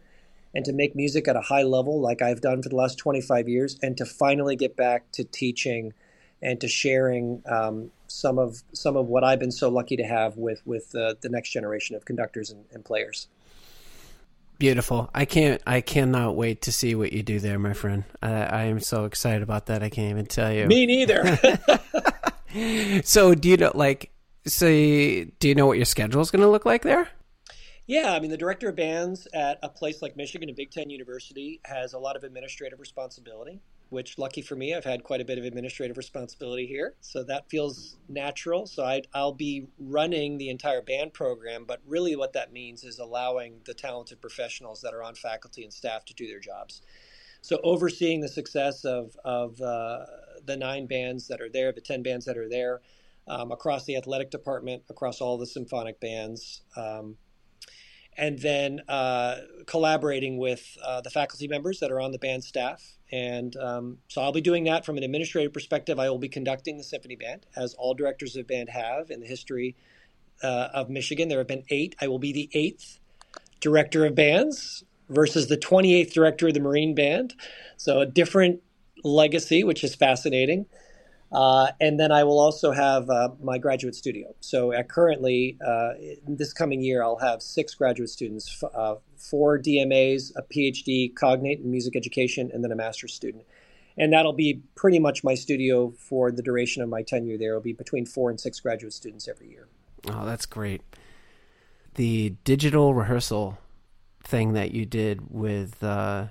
and 0.55 0.65
to 0.65 0.73
make 0.73 0.95
music 0.95 1.29
at 1.29 1.37
a 1.37 1.41
high 1.41 1.63
level 1.63 2.01
like 2.01 2.21
I've 2.21 2.41
done 2.41 2.63
for 2.63 2.69
the 2.69 2.77
last 2.77 2.99
25 2.99 3.49
years, 3.49 3.79
and 3.83 3.97
to 3.97 4.05
finally 4.05 4.57
get 4.57 4.77
back 4.77 5.11
to 5.13 5.25
teaching 5.25 5.95
and 6.43 6.61
to 6.61 6.69
sharing 6.69 7.43
um, 7.47 7.91
some 8.09 8.39
of 8.39 8.63
some 8.73 8.97
of 8.97 9.07
what 9.07 9.25
I've 9.25 9.39
been 9.39 9.53
so 9.53 9.69
lucky 9.69 9.97
to 9.97 10.03
have 10.03 10.37
with 10.37 10.61
with 10.67 10.95
uh, 10.95 11.15
the 11.21 11.29
next 11.29 11.51
generation 11.51 11.97
of 11.97 12.05
conductors 12.05 12.51
and, 12.51 12.65
and, 12.73 12.85
players. 12.85 13.29
Beautiful. 14.59 15.11
I 15.15 15.25
can't. 15.25 15.63
I 15.67 15.81
cannot 15.81 16.37
wait 16.37 16.63
to 16.63 16.73
see 16.73 16.95
what 16.95 17.13
you 17.13 17.23
do 17.23 17.41
there, 17.41 17.59
my 17.59 17.73
friend. 17.73 18.05
I, 18.23 18.33
I 18.33 18.63
am 18.65 18.81
so 18.81 19.05
excited 19.05 19.43
about 19.43 19.67
that. 19.67 19.83
I 19.83 19.89
can't 19.89 20.11
even 20.11 20.27
tell 20.27 20.53
you. 20.53 20.67
Me 20.67 20.87
neither. 20.87 21.39
so, 23.05 23.35
do 23.35 23.49
you 23.49 23.57
know, 23.57 23.73
like, 23.75 24.11
so 24.47 24.67
do 24.67 25.49
you 25.49 25.55
know 25.55 25.67
what 25.67 25.79
your 25.79 25.85
schedule 25.85 26.21
is 26.21 26.31
going 26.31 26.43
to 26.43 26.49
look 26.49 26.67
like 26.67 26.83
there? 26.83 27.09
Yeah, 27.87 28.13
I 28.13 28.21
mean, 28.21 28.31
the 28.31 28.37
director 28.37 28.69
of 28.69 28.77
bands 28.77 29.27
at 29.35 29.59
a 29.63 29.69
place 29.69 30.01
like 30.01 30.17
Michigan, 30.17 30.49
a 30.49 30.53
Big 30.53 30.71
Ten 30.71 30.89
university, 30.89 31.61
has 31.65 31.95
a 31.95 31.99
lot 31.99 32.15
of 32.15 32.23
administrative 32.23 32.79
responsibility 32.79 33.61
which 33.93 34.17
lucky 34.17 34.41
for 34.41 34.57
me, 34.57 34.75
I've 34.75 34.87
had 34.87 35.05
quite 35.05 35.21
a 35.21 35.25
bit 35.25 35.37
of 35.37 35.45
administrative 35.45 35.99
responsibility 35.99 36.67
here. 36.67 36.95
So 37.03 37.23
that 37.25 37.51
feels 37.51 37.99
natural. 38.09 38.67
So 38.67 38.85
i 38.85 39.03
will 39.15 39.35
be 39.35 39.67
running 39.79 40.39
the 40.39 40.49
entire 40.49 40.81
band 40.81 41.13
program, 41.13 41.67
but 41.67 41.81
really 41.87 42.17
what 42.17 42.33
that 42.33 42.55
means 42.55 42.85
is 42.85 42.99
allowing 42.99 43.61
the 43.67 43.75
talented 43.75 44.23
professionals 44.23 44.81
that 44.81 44.95
are 44.95 45.03
on 45.03 45.15
faculty 45.15 45.63
and 45.63 45.73
staff 45.73 46.07
to 46.07 46.15
do 46.15 46.27
their 46.27 46.41
jobs. 46.41 46.81
So 47.43 47.61
overseeing 47.63 48.23
the 48.23 48.29
success 48.29 48.87
of, 48.87 49.15
of 49.27 49.61
uh, 49.61 50.07
the 50.43 50.57
nine 50.57 50.87
bands 50.87 51.29
that 51.29 51.43
are 51.43 51.51
there, 51.51 51.71
the 51.71 51.83
10 51.83 52.03
bands 52.03 52.25
that 52.25 52.39
are 52.39 52.49
there, 52.49 52.81
um, 53.29 53.53
across 53.53 53.85
the 53.85 53.97
athletic 53.97 54.31
department, 54.31 54.85
across 54.89 55.21
all 55.21 55.37
the 55.37 55.47
symphonic 55.47 56.01
bands. 56.01 56.63
Um, 56.79 57.19
and 58.17 58.39
then 58.39 58.81
uh, 58.89 59.37
collaborating 59.67 60.39
with 60.39 60.77
uh, 60.85 61.01
the 61.01 61.11
faculty 61.11 61.49
members 61.49 61.81
that 61.81 61.91
are 61.91 62.01
on 62.01 62.13
the 62.13 62.19
band 62.19 62.45
staff. 62.45 62.83
And 63.11 63.57
um, 63.57 63.99
so 64.09 64.23
I'll 64.23 64.33
be 64.33 64.41
doing 64.41 64.65
that 64.65 64.85
from 64.85 64.97
an 64.97 65.03
administrative 65.03 65.53
perspective. 65.53 65.99
I 65.99 66.09
will 66.11 66.19
be 66.19 66.29
conducting 66.29 66.79
the 66.79 66.85
symphony 66.85 67.17
band, 67.17 67.47
as 67.57 67.75
all 67.75 67.95
directors 67.95 68.37
of 68.37 68.47
band 68.47 68.69
have 68.71 69.11
in 69.11 69.21
the 69.21 69.27
history 69.27 69.77
uh, 70.43 70.69
of 70.75 70.91
Michigan. 70.91 71.29
There 71.29 71.39
have 71.39 71.49
been 71.49 71.65
eight. 71.71 71.95
I 72.01 72.09
will 72.09 72.19
be 72.19 72.33
the 72.33 72.51
eighth 72.53 72.99
director 73.61 74.05
of 74.05 74.15
bands 74.15 74.85
versus 75.09 75.49
the 75.49 75.57
28th 75.57 76.13
director 76.13 76.49
of 76.49 76.55
the 76.55 76.61
Marine 76.61 76.95
Band. 76.95 77.35
So 77.77 78.01
a 78.01 78.07
different 78.07 78.63
legacy, 79.05 79.65
which 79.65 79.85
is 79.85 79.95
fascinating. 79.95 80.67
Uh, 81.33 81.69
and 81.81 81.99
then 81.99 82.13
I 82.13 82.25
will 82.25 82.39
also 82.39 82.73
have 82.73 83.09
uh, 83.09 83.31
my 83.43 83.57
graduate 83.57 83.95
studio. 83.95 84.35
So 84.41 84.73
currently, 84.83 85.57
uh, 85.67 85.93
this 86.29 86.53
coming 86.53 86.83
year, 86.83 87.03
I'll 87.03 87.19
have 87.19 87.43
six 87.43 87.75
graduate 87.75 88.11
students, 88.11 88.63
uh, 88.63 88.97
four 89.17 89.59
DMAs, 89.59 90.33
a 90.37 90.43
PhD, 90.43 91.15
cognate 91.15 91.61
in 91.61 91.71
music 91.71 91.97
education, 91.97 92.51
and 92.53 92.63
then 92.63 92.71
a 92.71 92.77
master's 92.77 93.15
student. 93.15 93.45
And 93.97 94.13
that'll 94.13 94.35
be 94.35 94.63
pretty 94.75 94.99
much 94.99 95.25
my 95.25 95.35
studio 95.35 95.93
for 95.99 96.31
the 96.31 96.43
duration 96.43 96.83
of 96.83 96.89
my 96.89 97.03
tenure 97.03 97.39
there. 97.39 97.51
It'll 97.51 97.63
be 97.63 97.73
between 97.73 98.05
four 98.05 98.29
and 98.29 98.39
six 98.39 98.61
graduate 98.61 98.93
students 98.93 99.27
every 99.27 99.49
year. 99.49 99.69
Oh, 100.09 100.27
that's 100.27 100.47
great. 100.47 100.83
The 101.95 102.31
digital 102.45 102.95
rehearsal 102.95 103.59
thing 104.25 104.53
that 104.53 104.73
you 104.73 104.87
did 104.87 105.31
with 105.31 105.83
uh, 105.83 106.27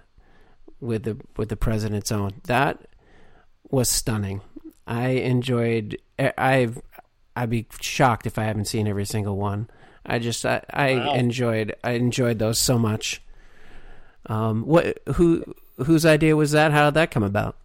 with 0.79 1.03
the 1.03 1.17
with 1.37 1.49
the 1.49 1.55
president's 1.55 2.11
own 2.11 2.31
that 2.45 2.87
was 3.69 3.87
stunning 3.87 4.41
I 4.91 5.08
enjoyed. 5.10 5.97
I've. 6.38 6.82
I'd 7.34 7.49
be 7.49 7.65
shocked 7.80 8.27
if 8.27 8.38
I 8.38 8.43
haven't 8.43 8.65
seen 8.65 8.89
every 8.89 9.06
single 9.06 9.38
one. 9.38 9.69
I 10.06 10.19
just. 10.19 10.45
I, 10.45 10.63
I 10.69 10.95
wow. 10.95 11.13
enjoyed. 11.13 11.75
I 11.82 11.91
enjoyed 11.91 12.39
those 12.39 12.60
so 12.60 12.77
much. 12.77 13.21
Um. 14.25 14.65
What? 14.65 14.99
Who? 15.15 15.56
Whose 15.77 16.06
idea 16.06 16.36
was 16.36 16.51
that? 16.51 16.73
How 16.73 16.86
did 16.86 16.95
that 16.95 17.10
come 17.10 17.23
about? 17.23 17.56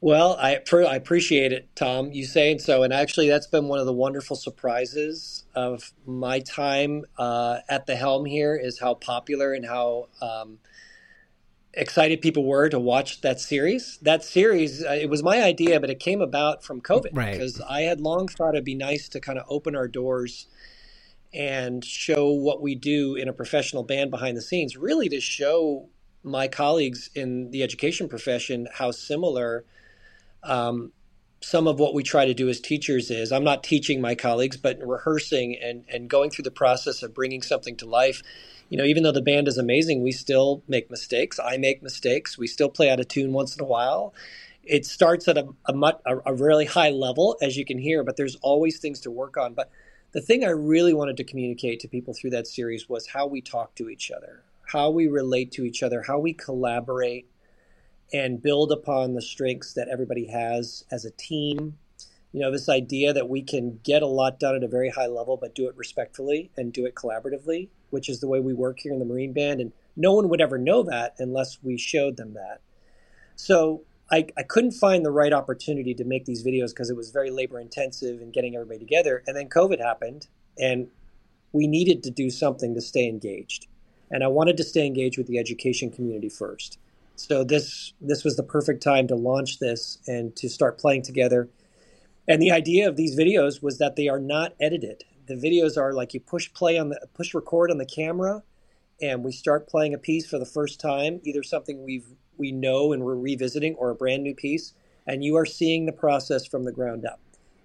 Well, 0.00 0.36
I, 0.38 0.60
I 0.72 0.96
appreciate 0.96 1.52
it, 1.52 1.68
Tom, 1.76 2.12
you 2.12 2.26
saying 2.26 2.58
so. 2.58 2.82
And 2.82 2.92
actually, 2.92 3.28
that's 3.28 3.46
been 3.46 3.68
one 3.68 3.78
of 3.78 3.86
the 3.86 3.92
wonderful 3.92 4.36
surprises 4.36 5.44
of 5.54 5.92
my 6.04 6.40
time 6.40 7.04
uh, 7.16 7.60
at 7.70 7.86
the 7.86 7.96
helm 7.96 8.26
here 8.26 8.54
is 8.54 8.78
how 8.78 8.94
popular 8.94 9.54
and 9.54 9.64
how 9.64 10.08
um, 10.20 10.58
excited 11.76 12.20
people 12.20 12.44
were 12.44 12.68
to 12.68 12.78
watch 12.78 13.20
that 13.22 13.40
series. 13.40 13.98
That 14.02 14.24
series, 14.24 14.84
uh, 14.84 14.98
it 15.00 15.10
was 15.10 15.22
my 15.22 15.42
idea, 15.42 15.80
but 15.80 15.90
it 15.90 16.00
came 16.00 16.20
about 16.20 16.64
from 16.64 16.80
COVID 16.80 17.10
right. 17.12 17.32
because 17.32 17.60
I 17.60 17.82
had 17.82 18.00
long 18.00 18.28
thought 18.28 18.54
it'd 18.54 18.64
be 18.64 18.74
nice 18.74 19.08
to 19.10 19.20
kind 19.20 19.38
of 19.38 19.44
open 19.48 19.76
our 19.76 19.88
doors 19.88 20.46
and 21.32 21.84
show 21.84 22.30
what 22.30 22.62
we 22.62 22.74
do 22.74 23.16
in 23.16 23.28
a 23.28 23.32
professional 23.32 23.82
band 23.82 24.10
behind 24.10 24.36
the 24.36 24.42
scenes, 24.42 24.76
really 24.76 25.08
to 25.08 25.20
show 25.20 25.88
my 26.22 26.48
colleagues 26.48 27.10
in 27.14 27.50
the 27.50 27.62
education 27.62 28.08
profession 28.08 28.68
how 28.72 28.90
similar 28.90 29.64
um, 30.44 30.92
some 31.40 31.66
of 31.66 31.78
what 31.78 31.92
we 31.92 32.02
try 32.02 32.24
to 32.24 32.34
do 32.34 32.48
as 32.48 32.60
teachers 32.60 33.10
is. 33.10 33.32
I'm 33.32 33.44
not 33.44 33.62
teaching 33.62 34.00
my 34.00 34.14
colleagues, 34.14 34.56
but 34.56 34.78
rehearsing 34.80 35.58
and, 35.62 35.84
and 35.92 36.08
going 36.08 36.30
through 36.30 36.44
the 36.44 36.50
process 36.50 37.02
of 37.02 37.14
bringing 37.14 37.42
something 37.42 37.76
to 37.78 37.86
life 37.86 38.22
you 38.74 38.78
know, 38.78 38.86
even 38.86 39.04
though 39.04 39.12
the 39.12 39.22
band 39.22 39.46
is 39.46 39.56
amazing, 39.56 40.02
we 40.02 40.10
still 40.10 40.64
make 40.66 40.90
mistakes. 40.90 41.38
I 41.38 41.58
make 41.58 41.80
mistakes. 41.80 42.36
We 42.36 42.48
still 42.48 42.68
play 42.68 42.90
out 42.90 42.98
of 42.98 43.06
tune 43.06 43.32
once 43.32 43.54
in 43.54 43.62
a 43.62 43.64
while. 43.64 44.12
It 44.64 44.84
starts 44.84 45.28
at 45.28 45.38
a, 45.38 45.46
a, 45.66 45.72
a, 46.04 46.18
a 46.26 46.34
really 46.34 46.64
high 46.64 46.90
level, 46.90 47.38
as 47.40 47.56
you 47.56 47.64
can 47.64 47.78
hear, 47.78 48.02
but 48.02 48.16
there's 48.16 48.34
always 48.42 48.80
things 48.80 48.98
to 49.02 49.12
work 49.12 49.36
on. 49.36 49.54
But 49.54 49.70
the 50.10 50.20
thing 50.20 50.44
I 50.44 50.48
really 50.48 50.92
wanted 50.92 51.16
to 51.18 51.22
communicate 51.22 51.78
to 51.80 51.88
people 51.88 52.14
through 52.14 52.30
that 52.30 52.48
series 52.48 52.88
was 52.88 53.06
how 53.06 53.28
we 53.28 53.40
talk 53.40 53.76
to 53.76 53.88
each 53.88 54.10
other, 54.10 54.42
how 54.66 54.90
we 54.90 55.06
relate 55.06 55.52
to 55.52 55.64
each 55.64 55.84
other, 55.84 56.02
how 56.02 56.18
we 56.18 56.32
collaborate 56.32 57.30
and 58.12 58.42
build 58.42 58.72
upon 58.72 59.14
the 59.14 59.22
strengths 59.22 59.74
that 59.74 59.86
everybody 59.86 60.26
has 60.26 60.84
as 60.90 61.04
a 61.04 61.12
team. 61.12 61.78
You 62.32 62.40
know, 62.40 62.50
this 62.50 62.68
idea 62.68 63.12
that 63.12 63.28
we 63.28 63.42
can 63.42 63.78
get 63.84 64.02
a 64.02 64.08
lot 64.08 64.40
done 64.40 64.56
at 64.56 64.64
a 64.64 64.68
very 64.68 64.90
high 64.90 65.06
level, 65.06 65.36
but 65.36 65.54
do 65.54 65.68
it 65.68 65.76
respectfully 65.76 66.50
and 66.56 66.72
do 66.72 66.86
it 66.86 66.96
collaboratively 66.96 67.68
which 67.94 68.10
is 68.10 68.20
the 68.20 68.28
way 68.28 68.40
we 68.40 68.54
work 68.54 68.80
here 68.80 68.92
in 68.92 69.00
the 69.00 69.06
Marine 69.06 69.32
Band. 69.32 69.62
And 69.62 69.72
no 69.96 70.14
one 70.14 70.28
would 70.30 70.42
ever 70.42 70.58
know 70.58 70.84
that 70.84 71.16
unless 71.20 71.58
we 71.62 71.78
showed 71.78 72.18
them 72.18 72.34
that. 72.34 72.60
So 73.36 73.84
I, 74.12 74.26
I 74.38 74.44
couldn't 74.44 74.72
find 74.72 75.06
the 75.06 75.12
right 75.12 75.32
opportunity 75.32 75.94
to 75.94 76.04
make 76.04 76.26
these 76.26 76.44
videos 76.44 76.70
because 76.70 76.90
it 76.90 76.96
was 76.96 77.12
very 77.12 77.30
labor 77.30 77.60
intensive 77.60 78.22
and 78.22 78.34
getting 78.34 78.56
everybody 78.56 78.80
together. 78.80 79.24
And 79.26 79.36
then 79.36 79.48
COVID 79.50 79.80
happened, 79.80 80.28
and 80.58 80.88
we 81.52 81.68
needed 81.68 82.04
to 82.04 82.12
do 82.12 82.30
something 82.30 82.74
to 82.74 82.82
stay 82.82 83.08
engaged. 83.08 83.68
And 84.10 84.24
I 84.24 84.28
wanted 84.28 84.58
to 84.58 84.64
stay 84.64 84.86
engaged 84.86 85.18
with 85.18 85.28
the 85.28 85.38
education 85.38 85.90
community 85.90 86.30
first. 86.30 86.78
So 87.16 87.44
this 87.44 87.94
this 88.00 88.24
was 88.24 88.36
the 88.36 88.44
perfect 88.44 88.82
time 88.82 89.08
to 89.08 89.16
launch 89.16 89.60
this 89.60 89.98
and 90.08 90.36
to 90.36 90.48
start 90.50 90.78
playing 90.80 91.02
together 91.04 91.50
And 92.28 92.40
the 92.40 92.52
idea 92.52 92.88
of 92.88 92.96
these 92.96 93.18
videos 93.18 93.62
was 93.62 93.78
that 93.78 93.96
they 93.96 94.08
are 94.08 94.20
not 94.20 94.54
edited. 94.60 95.04
The 95.26 95.34
videos 95.34 95.76
are 95.76 95.92
like 95.92 96.14
you 96.14 96.20
push 96.20 96.52
play 96.52 96.78
on 96.78 96.90
the 96.90 97.08
push 97.14 97.34
record 97.34 97.70
on 97.70 97.78
the 97.78 97.86
camera, 97.86 98.42
and 99.00 99.24
we 99.24 99.32
start 99.32 99.68
playing 99.68 99.94
a 99.94 99.98
piece 99.98 100.26
for 100.26 100.38
the 100.38 100.46
first 100.46 100.80
time, 100.80 101.20
either 101.24 101.42
something 101.42 101.84
we've 101.84 102.06
we 102.36 102.50
know 102.50 102.92
and 102.92 103.04
we're 103.04 103.16
revisiting, 103.16 103.74
or 103.76 103.90
a 103.90 103.94
brand 103.94 104.22
new 104.22 104.34
piece, 104.34 104.74
and 105.06 105.22
you 105.22 105.36
are 105.36 105.46
seeing 105.46 105.86
the 105.86 105.92
process 105.92 106.46
from 106.46 106.64
the 106.64 106.72
ground 106.72 107.06
up. 107.06 107.20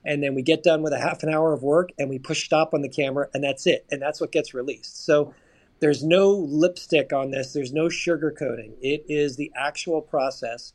And 0.05 0.23
then 0.23 0.35
we 0.35 0.41
get 0.41 0.63
done 0.63 0.83
with 0.83 0.93
a 0.93 0.99
half 0.99 1.23
an 1.23 1.29
hour 1.33 1.53
of 1.53 1.63
work, 1.63 1.89
and 1.97 2.09
we 2.09 2.19
push 2.19 2.45
stop 2.45 2.73
on 2.73 2.81
the 2.81 2.89
camera, 2.89 3.27
and 3.33 3.43
that's 3.43 3.65
it, 3.67 3.85
and 3.91 4.01
that's 4.01 4.21
what 4.21 4.31
gets 4.31 4.53
released. 4.53 5.05
So 5.05 5.33
there's 5.79 6.03
no 6.03 6.31
lipstick 6.31 7.13
on 7.13 7.31
this. 7.31 7.53
There's 7.53 7.73
no 7.73 7.85
sugarcoating. 7.85 8.73
It 8.81 9.05
is 9.07 9.35
the 9.37 9.51
actual 9.55 10.01
process 10.01 10.73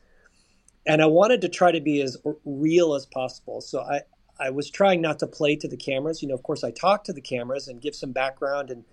and 0.86 1.02
I 1.02 1.06
wanted 1.06 1.40
to 1.42 1.48
try 1.48 1.72
to 1.72 1.80
be 1.80 2.02
as 2.02 2.16
real 2.44 2.94
as 2.94 3.06
possible. 3.06 3.60
So 3.60 3.80
I, 3.80 4.02
I 4.44 4.50
was 4.50 4.70
trying 4.70 5.00
not 5.00 5.18
to 5.20 5.26
play 5.26 5.56
to 5.56 5.68
the 5.68 5.76
cameras. 5.76 6.22
You 6.22 6.28
know, 6.28 6.34
of 6.34 6.42
course, 6.42 6.62
I 6.62 6.70
talk 6.70 7.04
to 7.04 7.14
the 7.14 7.22
cameras 7.22 7.66
and 7.66 7.80
give 7.80 7.94
some 7.94 8.12
background 8.12 8.70
and 8.70 8.84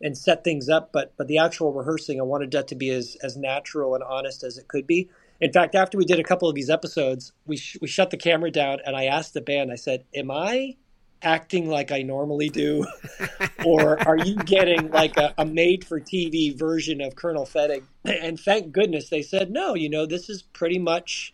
and 0.00 0.16
set 0.16 0.44
things 0.44 0.68
up, 0.68 0.92
but 0.92 1.12
but 1.16 1.26
the 1.28 1.38
actual 1.38 1.72
rehearsing, 1.72 2.20
I 2.20 2.24
wanted 2.24 2.50
that 2.52 2.68
to 2.68 2.74
be 2.74 2.90
as 2.90 3.16
as 3.22 3.36
natural 3.36 3.94
and 3.94 4.04
honest 4.04 4.42
as 4.44 4.58
it 4.58 4.68
could 4.68 4.86
be. 4.86 5.08
In 5.40 5.52
fact, 5.52 5.74
after 5.74 5.98
we 5.98 6.04
did 6.04 6.18
a 6.18 6.24
couple 6.24 6.48
of 6.48 6.54
these 6.54 6.70
episodes, 6.70 7.32
we 7.46 7.56
sh- 7.56 7.78
we 7.80 7.88
shut 7.88 8.10
the 8.10 8.16
camera 8.16 8.50
down, 8.50 8.78
and 8.84 8.96
I 8.96 9.04
asked 9.04 9.34
the 9.34 9.40
band. 9.40 9.72
I 9.72 9.76
said, 9.76 10.04
"Am 10.14 10.30
I 10.30 10.76
acting 11.22 11.68
like 11.68 11.92
I 11.92 12.02
normally 12.02 12.48
do, 12.50 12.86
or 13.64 14.06
are 14.06 14.18
you 14.18 14.36
getting 14.36 14.90
like 14.90 15.16
a, 15.16 15.34
a 15.38 15.44
made 15.46 15.84
for 15.84 16.00
TV 16.00 16.56
version 16.56 17.00
of 17.00 17.16
Colonel 17.16 17.46
Fettig? 17.46 17.84
And 18.04 18.38
thank 18.38 18.72
goodness 18.72 19.08
they 19.08 19.22
said 19.22 19.50
no. 19.50 19.74
You 19.74 19.88
know, 19.88 20.06
this 20.06 20.28
is 20.30 20.42
pretty 20.42 20.78
much 20.78 21.32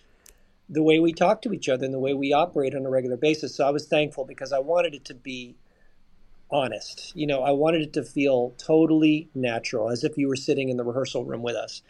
the 0.73 0.83
way 0.83 0.99
we 0.99 1.13
talk 1.13 1.43
to 1.43 1.53
each 1.53 1.69
other 1.69 1.85
and 1.85 1.93
the 1.93 2.01
way 2.01 2.15
we 2.15 2.33
operate 2.33 2.75
on 2.75 2.87
a 2.87 2.91
regular 2.91 3.17
basis. 3.17 3.55
So 3.55 3.67
I 3.67 3.71
was 3.71 3.87
thankful 3.87 4.25
because 4.25 4.53
I 4.53 4.59
wanted 4.59 4.95
it 4.95 5.05
to 5.07 5.15
be 5.15 5.57
honest. 6.51 7.13
You 7.15 7.27
know, 7.27 7.43
I 7.43 7.51
wanted 7.51 7.83
it 7.83 7.93
to 7.95 8.03
feel 8.03 8.55
totally 8.59 9.29
natural, 9.35 9.91
as 9.91 10.03
if 10.03 10.17
you 10.17 10.29
were 10.29 10.37
sitting 10.37 10.71
in 10.71 10.77
the 10.77 10.85
rehearsal 10.85 11.25
room 11.25 11.43
with 11.43 11.57
us. 11.57 11.83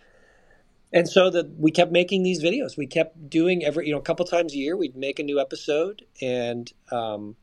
And 0.92 1.08
so 1.08 1.30
that 1.30 1.58
we 1.58 1.70
kept 1.70 1.90
making 1.90 2.22
these 2.22 2.42
videos. 2.42 2.76
We 2.76 2.86
kept 2.86 3.30
doing 3.30 3.64
every, 3.64 3.86
you 3.86 3.92
know, 3.92 3.98
a 3.98 4.02
couple 4.02 4.26
times 4.26 4.52
a 4.52 4.56
year. 4.56 4.76
We'd 4.76 4.96
make 4.96 5.18
a 5.18 5.22
new 5.22 5.40
episode, 5.40 6.04
and 6.20 6.70
um, 6.90 7.36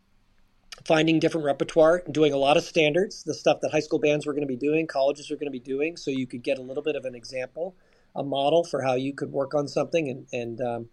finding 0.86 1.20
different 1.20 1.46
repertoire, 1.46 2.04
and 2.06 2.14
doing 2.14 2.32
a 2.32 2.38
lot 2.38 2.58
of 2.58 2.64
standards, 2.64 3.24
the 3.24 3.34
stuff 3.34 3.62
that 3.62 3.72
high 3.72 3.80
school 3.80 4.00
bands 4.00 4.26
were 4.26 4.34
going 4.34 4.48
to 4.48 4.48
be 4.48 4.56
doing, 4.56 4.86
colleges 4.88 5.30
were 5.30 5.36
going 5.36 5.48
to 5.48 5.52
be 5.52 5.60
doing, 5.60 5.98
so 5.98 6.12
you 6.12 6.28
could 6.28 6.44
get 6.44 6.60
a 6.60 6.62
little 6.62 6.84
bit 6.84 6.96
of 6.96 7.06
an 7.06 7.16
example, 7.16 7.76
a 8.16 8.24
model 8.24 8.64
for 8.64 8.84
how 8.84 8.94
you 8.94 9.14
could 9.14 9.32
work 9.32 9.54
on 9.56 9.68
something, 9.68 10.10
and, 10.10 10.28
and 10.32 10.62
um, 10.62 10.90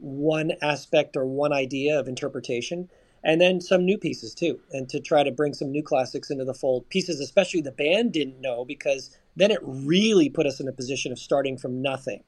one 0.00 0.52
aspect 0.62 1.16
or 1.16 1.24
one 1.26 1.52
idea 1.52 1.98
of 1.98 2.08
interpretation. 2.08 2.88
And 3.22 3.40
then 3.40 3.60
some 3.60 3.84
new 3.84 3.98
pieces 3.98 4.34
too, 4.34 4.60
and 4.72 4.88
to 4.88 4.98
try 4.98 5.22
to 5.22 5.30
bring 5.30 5.52
some 5.52 5.70
new 5.70 5.82
classics 5.82 6.30
into 6.30 6.44
the 6.44 6.54
fold. 6.54 6.88
Pieces, 6.88 7.20
especially 7.20 7.60
the 7.60 7.70
band 7.70 8.12
didn't 8.12 8.40
know, 8.40 8.64
because 8.64 9.16
then 9.36 9.50
it 9.50 9.60
really 9.62 10.30
put 10.30 10.46
us 10.46 10.58
in 10.58 10.68
a 10.68 10.72
position 10.72 11.12
of 11.12 11.18
starting 11.18 11.58
from 11.58 11.82
nothing 11.82 12.22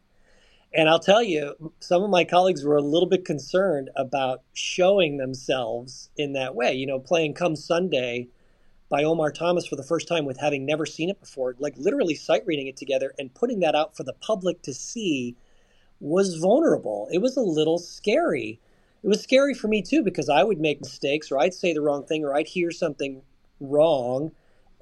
and 0.74 0.88
I'll 0.88 0.98
tell 0.98 1.22
you, 1.22 1.72
some 1.80 2.02
of 2.02 2.10
my 2.10 2.24
colleagues 2.24 2.64
were 2.64 2.76
a 2.76 2.82
little 2.82 3.08
bit 3.08 3.24
concerned 3.24 3.90
about 3.94 4.42
showing 4.54 5.18
themselves 5.18 6.08
in 6.16 6.32
that 6.32 6.54
way. 6.54 6.72
You 6.74 6.86
know, 6.86 6.98
playing 6.98 7.34
Come 7.34 7.56
Sunday 7.56 8.28
by 8.88 9.04
Omar 9.04 9.32
Thomas 9.32 9.66
for 9.66 9.76
the 9.76 9.82
first 9.82 10.08
time 10.08 10.24
with 10.24 10.40
having 10.40 10.64
never 10.64 10.86
seen 10.86 11.10
it 11.10 11.20
before, 11.20 11.56
like 11.58 11.74
literally 11.76 12.14
sight 12.14 12.44
reading 12.46 12.68
it 12.68 12.76
together 12.76 13.12
and 13.18 13.34
putting 13.34 13.60
that 13.60 13.74
out 13.74 13.96
for 13.96 14.04
the 14.04 14.14
public 14.14 14.62
to 14.62 14.72
see 14.72 15.36
was 16.02 16.34
vulnerable. 16.34 17.08
It 17.12 17.18
was 17.18 17.36
a 17.36 17.42
little 17.42 17.78
scary. 17.78 18.60
It 19.04 19.08
was 19.08 19.22
scary 19.22 19.54
for 19.54 19.68
me 19.68 19.82
too 19.82 20.02
because 20.02 20.28
I 20.28 20.42
would 20.42 20.60
make 20.60 20.80
mistakes 20.80 21.30
or 21.30 21.38
I'd 21.38 21.54
say 21.54 21.72
the 21.72 21.80
wrong 21.80 22.04
thing 22.04 22.24
or 22.24 22.34
I'd 22.34 22.48
hear 22.48 22.72
something 22.72 23.22
wrong 23.60 24.32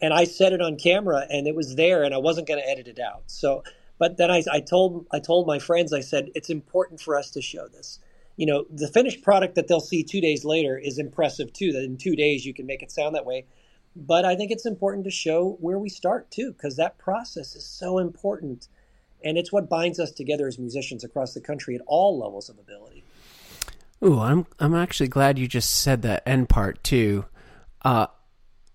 and 0.00 0.14
I 0.14 0.24
said 0.24 0.54
it 0.54 0.62
on 0.62 0.76
camera 0.76 1.26
and 1.28 1.46
it 1.46 1.54
was 1.54 1.76
there 1.76 2.04
and 2.04 2.14
I 2.14 2.18
wasn't 2.18 2.48
going 2.48 2.60
to 2.60 2.68
edit 2.68 2.88
it 2.88 2.98
out. 2.98 3.24
So 3.26 3.62
but 3.98 4.16
then 4.16 4.30
I, 4.30 4.42
I 4.50 4.60
told 4.60 5.06
I 5.12 5.20
told 5.20 5.46
my 5.46 5.58
friends, 5.58 5.92
I 5.92 6.00
said, 6.00 6.30
it's 6.34 6.48
important 6.48 7.00
for 7.00 7.18
us 7.18 7.30
to 7.32 7.42
show 7.42 7.68
this. 7.68 7.98
You 8.38 8.46
know, 8.46 8.64
the 8.70 8.88
finished 8.88 9.22
product 9.22 9.56
that 9.56 9.68
they'll 9.68 9.78
see 9.78 10.02
two 10.02 10.22
days 10.22 10.42
later 10.42 10.78
is 10.78 10.98
impressive 10.98 11.52
too. 11.52 11.72
That 11.72 11.84
in 11.84 11.98
two 11.98 12.16
days 12.16 12.46
you 12.46 12.54
can 12.54 12.64
make 12.64 12.82
it 12.82 12.90
sound 12.90 13.14
that 13.14 13.26
way. 13.26 13.44
But 13.94 14.24
I 14.24 14.36
think 14.36 14.50
it's 14.50 14.64
important 14.64 15.04
to 15.04 15.10
show 15.10 15.58
where 15.60 15.78
we 15.78 15.90
start 15.90 16.30
too, 16.30 16.52
because 16.52 16.76
that 16.76 16.96
process 16.96 17.54
is 17.54 17.66
so 17.66 17.98
important. 17.98 18.68
And 19.24 19.36
it's 19.36 19.52
what 19.52 19.68
binds 19.68 20.00
us 20.00 20.10
together 20.10 20.46
as 20.46 20.58
musicians 20.58 21.04
across 21.04 21.34
the 21.34 21.40
country 21.40 21.74
at 21.74 21.82
all 21.86 22.18
levels 22.18 22.48
of 22.48 22.58
ability. 22.58 23.04
Ooh, 24.04 24.18
I'm 24.18 24.46
I'm 24.58 24.74
actually 24.74 25.08
glad 25.08 25.38
you 25.38 25.46
just 25.46 25.70
said 25.70 26.02
that 26.02 26.22
end 26.26 26.48
part 26.48 26.82
too. 26.82 27.26
Uh, 27.82 28.06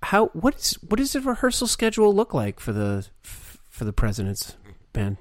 how 0.03 0.27
what 0.27 0.55
is 0.55 0.73
what 0.87 0.97
does 0.97 1.13
the 1.13 1.21
rehearsal 1.21 1.67
schedule 1.67 2.13
look 2.13 2.33
like 2.33 2.59
for 2.59 2.73
the 2.73 3.07
for 3.23 3.85
the 3.85 3.93
presidents 3.93 4.55
band? 4.93 5.17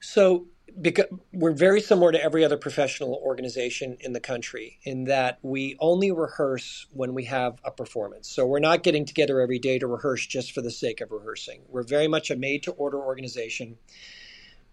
So, 0.00 0.46
because 0.80 1.06
we're 1.32 1.52
very 1.52 1.80
similar 1.80 2.12
to 2.12 2.22
every 2.22 2.44
other 2.44 2.56
professional 2.56 3.20
organization 3.24 3.96
in 4.00 4.12
the 4.12 4.20
country 4.20 4.78
in 4.84 5.04
that 5.04 5.38
we 5.42 5.76
only 5.80 6.12
rehearse 6.12 6.86
when 6.92 7.14
we 7.14 7.24
have 7.24 7.60
a 7.64 7.70
performance. 7.70 8.28
So 8.28 8.46
we're 8.46 8.60
not 8.60 8.82
getting 8.82 9.04
together 9.04 9.40
every 9.40 9.58
day 9.58 9.78
to 9.78 9.86
rehearse 9.86 10.26
just 10.26 10.52
for 10.52 10.62
the 10.62 10.70
sake 10.70 11.00
of 11.00 11.10
rehearsing. 11.12 11.62
We're 11.68 11.82
very 11.82 12.08
much 12.08 12.30
a 12.30 12.36
made 12.36 12.62
to 12.64 12.72
order 12.72 12.98
organization 12.98 13.76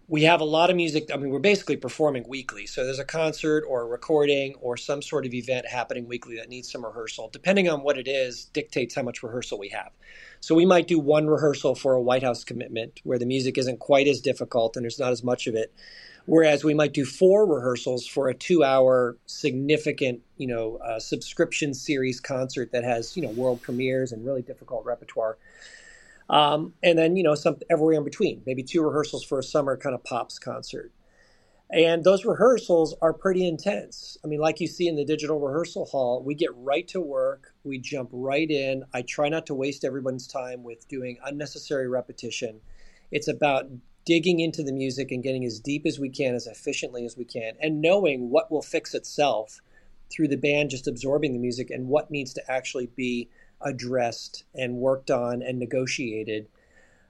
we 0.08 0.22
have 0.22 0.40
a 0.40 0.44
lot 0.44 0.70
of 0.70 0.76
music. 0.76 1.10
I 1.12 1.18
mean, 1.18 1.30
we're 1.30 1.38
basically 1.38 1.76
performing 1.76 2.24
weekly. 2.28 2.66
So 2.66 2.84
there's 2.84 2.98
a 2.98 3.04
concert 3.04 3.64
or 3.68 3.82
a 3.82 3.86
recording 3.86 4.54
or 4.60 4.76
some 4.76 5.02
sort 5.02 5.26
of 5.26 5.34
event 5.34 5.66
happening 5.66 6.08
weekly 6.08 6.36
that 6.36 6.48
needs 6.48 6.70
some 6.72 6.84
rehearsal. 6.84 7.28
Depending 7.30 7.68
on 7.68 7.82
what 7.82 7.98
it 7.98 8.08
is, 8.08 8.46
dictates 8.46 8.94
how 8.94 9.02
much 9.02 9.22
rehearsal 9.22 9.58
we 9.58 9.68
have. 9.68 9.92
So 10.40 10.54
we 10.54 10.66
might 10.66 10.88
do 10.88 10.98
one 10.98 11.26
rehearsal 11.26 11.74
for 11.74 11.94
a 11.94 12.02
White 12.02 12.22
House 12.22 12.44
commitment 12.44 13.00
where 13.04 13.18
the 13.18 13.26
music 13.26 13.58
isn't 13.58 13.80
quite 13.80 14.08
as 14.08 14.20
difficult 14.20 14.76
and 14.76 14.84
there's 14.84 14.98
not 14.98 15.12
as 15.12 15.22
much 15.22 15.46
of 15.46 15.54
it. 15.54 15.72
Whereas 16.26 16.62
we 16.62 16.74
might 16.74 16.92
do 16.92 17.06
four 17.06 17.46
rehearsals 17.46 18.06
for 18.06 18.28
a 18.28 18.34
two-hour 18.34 19.16
significant, 19.24 20.20
you 20.36 20.46
know, 20.46 20.76
uh, 20.76 21.00
subscription 21.00 21.72
series 21.72 22.20
concert 22.20 22.70
that 22.72 22.84
has, 22.84 23.16
you 23.16 23.22
know, 23.22 23.30
world 23.30 23.62
premieres 23.62 24.12
and 24.12 24.26
really 24.26 24.42
difficult 24.42 24.84
repertoire. 24.84 25.38
Um, 26.28 26.74
and 26.82 26.98
then, 26.98 27.16
you 27.16 27.22
know, 27.22 27.34
some 27.34 27.56
everywhere 27.70 27.94
in 27.94 28.04
between, 28.04 28.42
maybe 28.44 28.62
two 28.62 28.82
rehearsals 28.82 29.24
for 29.24 29.38
a 29.38 29.42
summer 29.42 29.76
kind 29.78 29.94
of 29.94 30.04
pops 30.04 30.38
concert. 30.38 30.92
And 31.70 32.02
those 32.02 32.24
rehearsals 32.24 32.94
are 33.02 33.12
pretty 33.12 33.46
intense. 33.46 34.16
I 34.24 34.26
mean, 34.26 34.40
like 34.40 34.58
you 34.58 34.66
see 34.66 34.88
in 34.88 34.96
the 34.96 35.04
digital 35.04 35.38
rehearsal 35.38 35.84
hall, 35.84 36.22
we 36.22 36.34
get 36.34 36.54
right 36.56 36.88
to 36.88 37.00
work, 37.00 37.52
we 37.62 37.78
jump 37.78 38.08
right 38.10 38.50
in. 38.50 38.84
I 38.94 39.02
try 39.02 39.28
not 39.28 39.44
to 39.46 39.54
waste 39.54 39.84
everyone's 39.84 40.26
time 40.26 40.62
with 40.62 40.88
doing 40.88 41.18
unnecessary 41.24 41.86
repetition. 41.86 42.60
It's 43.10 43.28
about 43.28 43.66
digging 44.06 44.40
into 44.40 44.62
the 44.62 44.72
music 44.72 45.10
and 45.10 45.22
getting 45.22 45.44
as 45.44 45.60
deep 45.60 45.84
as 45.84 45.98
we 45.98 46.08
can, 46.08 46.34
as 46.34 46.46
efficiently 46.46 47.04
as 47.04 47.18
we 47.18 47.26
can, 47.26 47.52
and 47.60 47.82
knowing 47.82 48.30
what 48.30 48.50
will 48.50 48.62
fix 48.62 48.94
itself 48.94 49.60
through 50.10 50.28
the 50.28 50.36
band 50.36 50.70
just 50.70 50.88
absorbing 50.88 51.34
the 51.34 51.38
music 51.38 51.68
and 51.70 51.88
what 51.88 52.10
needs 52.10 52.32
to 52.32 52.50
actually 52.50 52.86
be 52.86 53.28
addressed 53.60 54.44
and 54.54 54.76
worked 54.76 55.10
on 55.10 55.42
and 55.42 55.58
negotiated. 55.58 56.48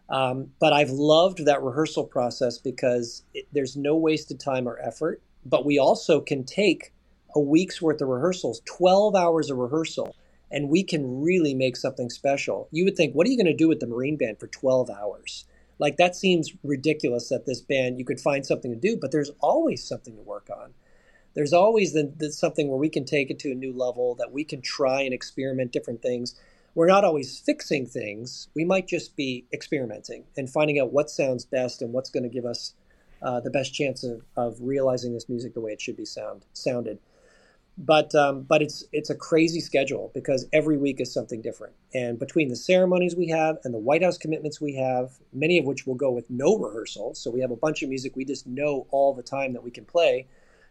Um, 0.09 0.53
but 0.59 0.73
I've 0.73 0.91
loved 0.91 1.45
that 1.45 1.63
rehearsal 1.63 2.05
process 2.05 2.59
because 2.59 3.23
it, 3.35 3.47
there's 3.53 3.77
no 3.77 3.97
wasted 3.97 4.41
time 4.41 4.67
or 4.67 4.79
effort. 4.79 5.23
But 5.45 5.67
we 5.67 5.79
also 5.79 6.21
can 6.21 6.45
take 6.45 6.93
a 7.35 7.41
week's 7.41 7.83
worth 7.83 8.01
of 8.01 8.09
rehearsals, 8.09 8.63
12 8.65 9.15
hours 9.15 9.51
of 9.51 9.59
rehearsal, 9.59 10.17
and 10.51 10.69
we 10.69 10.83
can 10.83 11.21
really 11.21 11.55
make 11.55 11.77
something 11.77 12.11
special. 12.11 12.69
You 12.71 12.85
would 12.85 12.97
think, 12.97 13.15
what 13.15 13.27
are 13.27 13.31
you 13.31 13.37
going 13.37 13.47
to 13.47 13.55
do 13.55 13.69
with 13.69 13.81
the 13.81 13.87
Marine 13.87 14.17
Band 14.17 14.41
for 14.41 14.47
12 14.47 14.91
hours? 14.91 15.45
Like, 15.79 15.97
that 15.99 16.17
seems 16.17 16.53
ridiculous 16.65 17.29
that 17.29 17.47
this 17.47 17.61
band, 17.61 17.99
you 17.99 18.05
could 18.05 18.21
find 18.21 18.45
something 18.45 18.71
to 18.71 18.77
do, 18.77 18.97
but 18.97 19.13
there's 19.13 19.31
always 19.41 19.85
something 19.85 20.17
to 20.17 20.23
work 20.23 20.49
on 20.51 20.75
there's 21.39 21.53
always 21.53 21.93
the, 21.93 22.13
the, 22.17 22.33
something 22.33 22.69
where 22.69 22.79
we 22.79 22.89
can 22.89 23.05
take 23.05 23.31
it 23.31 23.39
to 23.39 23.53
a 23.53 23.55
new 23.55 23.73
level 23.73 24.17
that 24.17 24.33
we 24.33 24.43
can 24.43 24.61
try 24.61 25.03
and 25.03 25.15
experiment 25.15 25.71
different 25.71 26.03
things 26.03 26.35
we're 26.75 26.87
not 26.87 27.05
always 27.05 27.39
fixing 27.39 27.87
things. 27.87 28.49
We 28.55 28.65
might 28.65 28.87
just 28.87 29.17
be 29.17 29.47
experimenting 29.53 30.25
and 30.37 30.49
finding 30.49 30.79
out 30.79 30.93
what 30.93 31.11
sounds 31.11 31.45
best 31.45 31.83
and 31.83 31.93
what's 31.93 32.11
going 32.11 32.23
to 32.23 32.29
give 32.29 32.45
us 32.45 32.75
uh, 33.23 33.41
the 33.41 33.51
best 33.51 33.75
chance 33.75 34.05
of, 34.05 34.23
of 34.37 34.57
realizing 34.61 35.13
this 35.13 35.29
music 35.29 35.55
the 35.55 35.61
way 35.61 35.73
it 35.73 35.81
should 35.81 35.97
be 35.97 36.05
sound 36.05 36.45
sounded. 36.53 36.99
But 37.77 38.13
um, 38.15 38.43
but 38.43 38.61
it's 38.61 38.85
it's 38.93 39.11
a 39.11 39.15
crazy 39.15 39.61
schedule 39.61 40.11
because 40.13 40.47
every 40.53 40.77
week 40.77 41.01
is 41.01 41.13
something 41.13 41.41
different. 41.41 41.75
And 41.95 42.19
between 42.19 42.49
the 42.49 42.57
ceremonies 42.57 43.15
we 43.17 43.29
have 43.29 43.59
and 43.65 43.73
the 43.73 43.79
white 43.79 44.03
house 44.03 44.19
commitments 44.19 44.61
we 44.61 44.75
have 44.75 45.13
many 45.33 45.59
of 45.59 45.65
which 45.65 45.87
will 45.87 45.95
go 45.95 46.11
with 46.11 46.29
no 46.29 46.59
rehearsal 46.59 47.15
so 47.15 47.31
we 47.31 47.41
have 47.41 47.53
a 47.53 47.57
bunch 47.57 47.83
of 47.83 47.89
music 47.89 48.17
we 48.17 48.25
just 48.25 48.47
know 48.47 48.87
all 48.91 49.15
the 49.15 49.23
time 49.23 49.53
that 49.53 49.63
we 49.63 49.71
can 49.71 49.85
play 49.85 50.27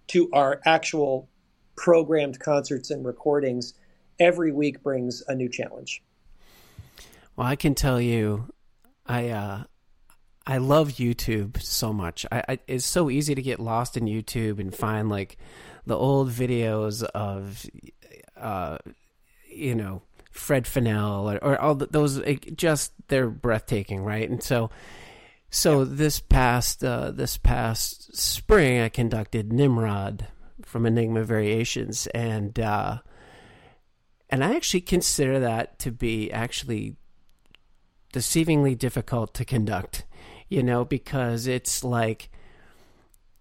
to 0.08 0.30
our 0.34 0.62
actual 0.66 1.30
programmed 1.76 2.39
concerts 2.39 2.91
and 2.91 3.06
recordings 3.06 3.74
every 4.20 4.51
week 4.51 4.84
brings 4.84 5.24
a 5.28 5.36
new 5.36 5.49
challenge. 5.49 6.01
Well, 7.36 7.47
I 7.47 7.55
can 7.55 7.76
tell 7.76 8.01
you, 8.01 8.51
I 9.05 9.30
uh, 9.30 9.63
I 10.47 10.57
love 10.57 10.93
YouTube 10.93 11.61
so 11.61 11.91
much. 11.91 12.26
I, 12.32 12.43
I, 12.47 12.59
it's 12.68 12.86
so 12.86 13.09
easy 13.09 13.36
to 13.36 13.41
get 13.41 13.59
lost 13.59 13.97
in 13.97 14.05
YouTube 14.05 14.59
and 14.59 14.74
find 14.74 15.09
like 15.09 15.38
the 15.86 15.95
old 15.95 16.30
videos 16.30 17.03
of, 17.03 17.65
uh, 18.38 18.78
you 19.49 19.76
know, 19.76 20.01
Fred 20.32 20.65
Fennell 20.65 21.30
or, 21.30 21.38
or 21.43 21.59
all 21.59 21.76
the, 21.76 21.88
those. 21.88 22.22
Just 22.55 22.93
they're 23.09 23.30
breathtaking, 23.30 24.03
right? 24.03 24.30
And 24.30 24.41
so, 24.41 24.70
so 25.49 25.80
yeah. 25.80 25.89
this 25.89 26.20
past 26.22 26.84
uh, 26.84 27.11
this 27.11 27.38
past 27.38 28.15
spring, 28.15 28.80
I 28.80 28.89
conducted 28.89 29.51
Nimrod 29.51 30.28
from 30.63 30.86
Enigma 30.86 31.24
Variations, 31.24 32.07
and 32.07 32.57
uh, 32.57 32.99
and 34.30 34.43
I 34.43 34.55
actually 34.55 34.82
consider 34.82 35.39
that 35.39 35.80
to 35.80 35.91
be 35.91 36.32
actually 36.32 36.97
deceivingly 38.13 38.78
difficult 38.78 39.34
to 39.36 39.45
conduct, 39.45 40.05
you 40.49 40.63
know, 40.63 40.84
because 40.84 41.47
it's 41.47 41.84
like, 41.84 42.30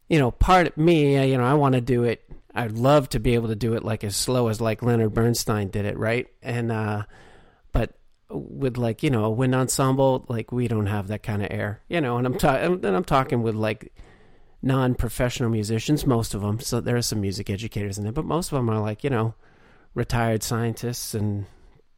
you 0.08 0.18
know, 0.18 0.30
part 0.30 0.68
of 0.68 0.76
me, 0.76 1.30
you 1.30 1.36
know, 1.36 1.44
I 1.44 1.54
want 1.54 1.74
to 1.74 1.80
do 1.80 2.04
it. 2.04 2.22
I'd 2.54 2.72
love 2.72 3.08
to 3.10 3.20
be 3.20 3.34
able 3.34 3.48
to 3.48 3.56
do 3.56 3.74
it 3.74 3.84
like 3.84 4.04
as 4.04 4.16
slow 4.16 4.48
as 4.48 4.60
like 4.60 4.82
Leonard 4.82 5.12
Bernstein 5.12 5.68
did 5.68 5.84
it, 5.84 5.98
right? 5.98 6.26
And 6.42 6.72
uh, 6.72 7.02
but 7.72 7.98
with 8.30 8.78
like 8.78 9.02
you 9.02 9.10
know 9.10 9.24
a 9.24 9.30
wind 9.30 9.54
ensemble, 9.54 10.24
like 10.28 10.52
we 10.52 10.66
don't 10.68 10.86
have 10.86 11.08
that 11.08 11.22
kind 11.22 11.42
of 11.42 11.48
air, 11.50 11.82
you 11.88 12.00
know. 12.00 12.16
And 12.16 12.26
I'm 12.26 12.38
talking, 12.38 12.84
and 12.84 12.96
I'm 12.96 13.04
talking 13.04 13.42
with 13.42 13.54
like 13.54 13.92
non-professional 14.62 15.50
musicians, 15.50 16.06
most 16.06 16.32
of 16.32 16.40
them. 16.40 16.58
So 16.60 16.80
there 16.80 16.96
are 16.96 17.02
some 17.02 17.20
music 17.20 17.50
educators 17.50 17.98
in 17.98 18.04
there, 18.04 18.12
but 18.12 18.24
most 18.24 18.50
of 18.52 18.56
them 18.56 18.70
are 18.70 18.80
like 18.80 19.04
you 19.04 19.10
know 19.10 19.34
retired 19.96 20.44
scientists 20.44 21.14
and 21.14 21.46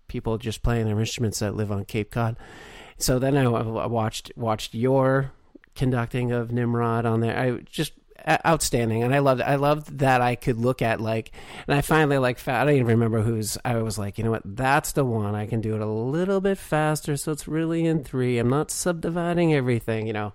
people 0.06 0.38
just 0.38 0.62
playing 0.62 0.86
their 0.86 0.98
instruments 0.98 1.40
that 1.40 1.54
live 1.54 1.70
on 1.70 1.84
Cape 1.84 2.10
Cod. 2.10 2.38
So 2.96 3.18
then 3.18 3.36
I 3.36 3.46
watched 3.46 4.32
watched 4.36 4.74
your 4.74 5.32
conducting 5.74 6.32
of 6.32 6.50
Nimrod 6.50 7.04
on 7.04 7.20
there. 7.20 7.38
I 7.38 7.60
just 7.60 7.92
outstanding, 8.44 9.02
and 9.02 9.14
I 9.14 9.18
loved 9.18 9.40
I 9.40 9.56
loved 9.56 9.98
that 9.98 10.20
I 10.20 10.34
could 10.34 10.56
look 10.56 10.82
at 10.82 11.00
like, 11.00 11.32
and 11.66 11.76
I 11.76 11.80
finally 11.80 12.18
like 12.18 12.46
I 12.48 12.64
don't 12.64 12.74
even 12.74 12.86
remember 12.86 13.20
who's. 13.20 13.58
I 13.64 13.76
was 13.82 13.98
like, 13.98 14.18
you 14.18 14.24
know 14.24 14.30
what, 14.30 14.42
that's 14.44 14.92
the 14.92 15.04
one. 15.04 15.34
I 15.34 15.46
can 15.46 15.60
do 15.60 15.74
it 15.74 15.80
a 15.80 15.86
little 15.86 16.40
bit 16.40 16.58
faster, 16.58 17.16
so 17.16 17.32
it's 17.32 17.46
really 17.46 17.84
in 17.84 18.02
three. 18.02 18.38
I'm 18.38 18.48
not 18.48 18.70
subdividing 18.70 19.54
everything, 19.54 20.06
you 20.06 20.12
know. 20.12 20.32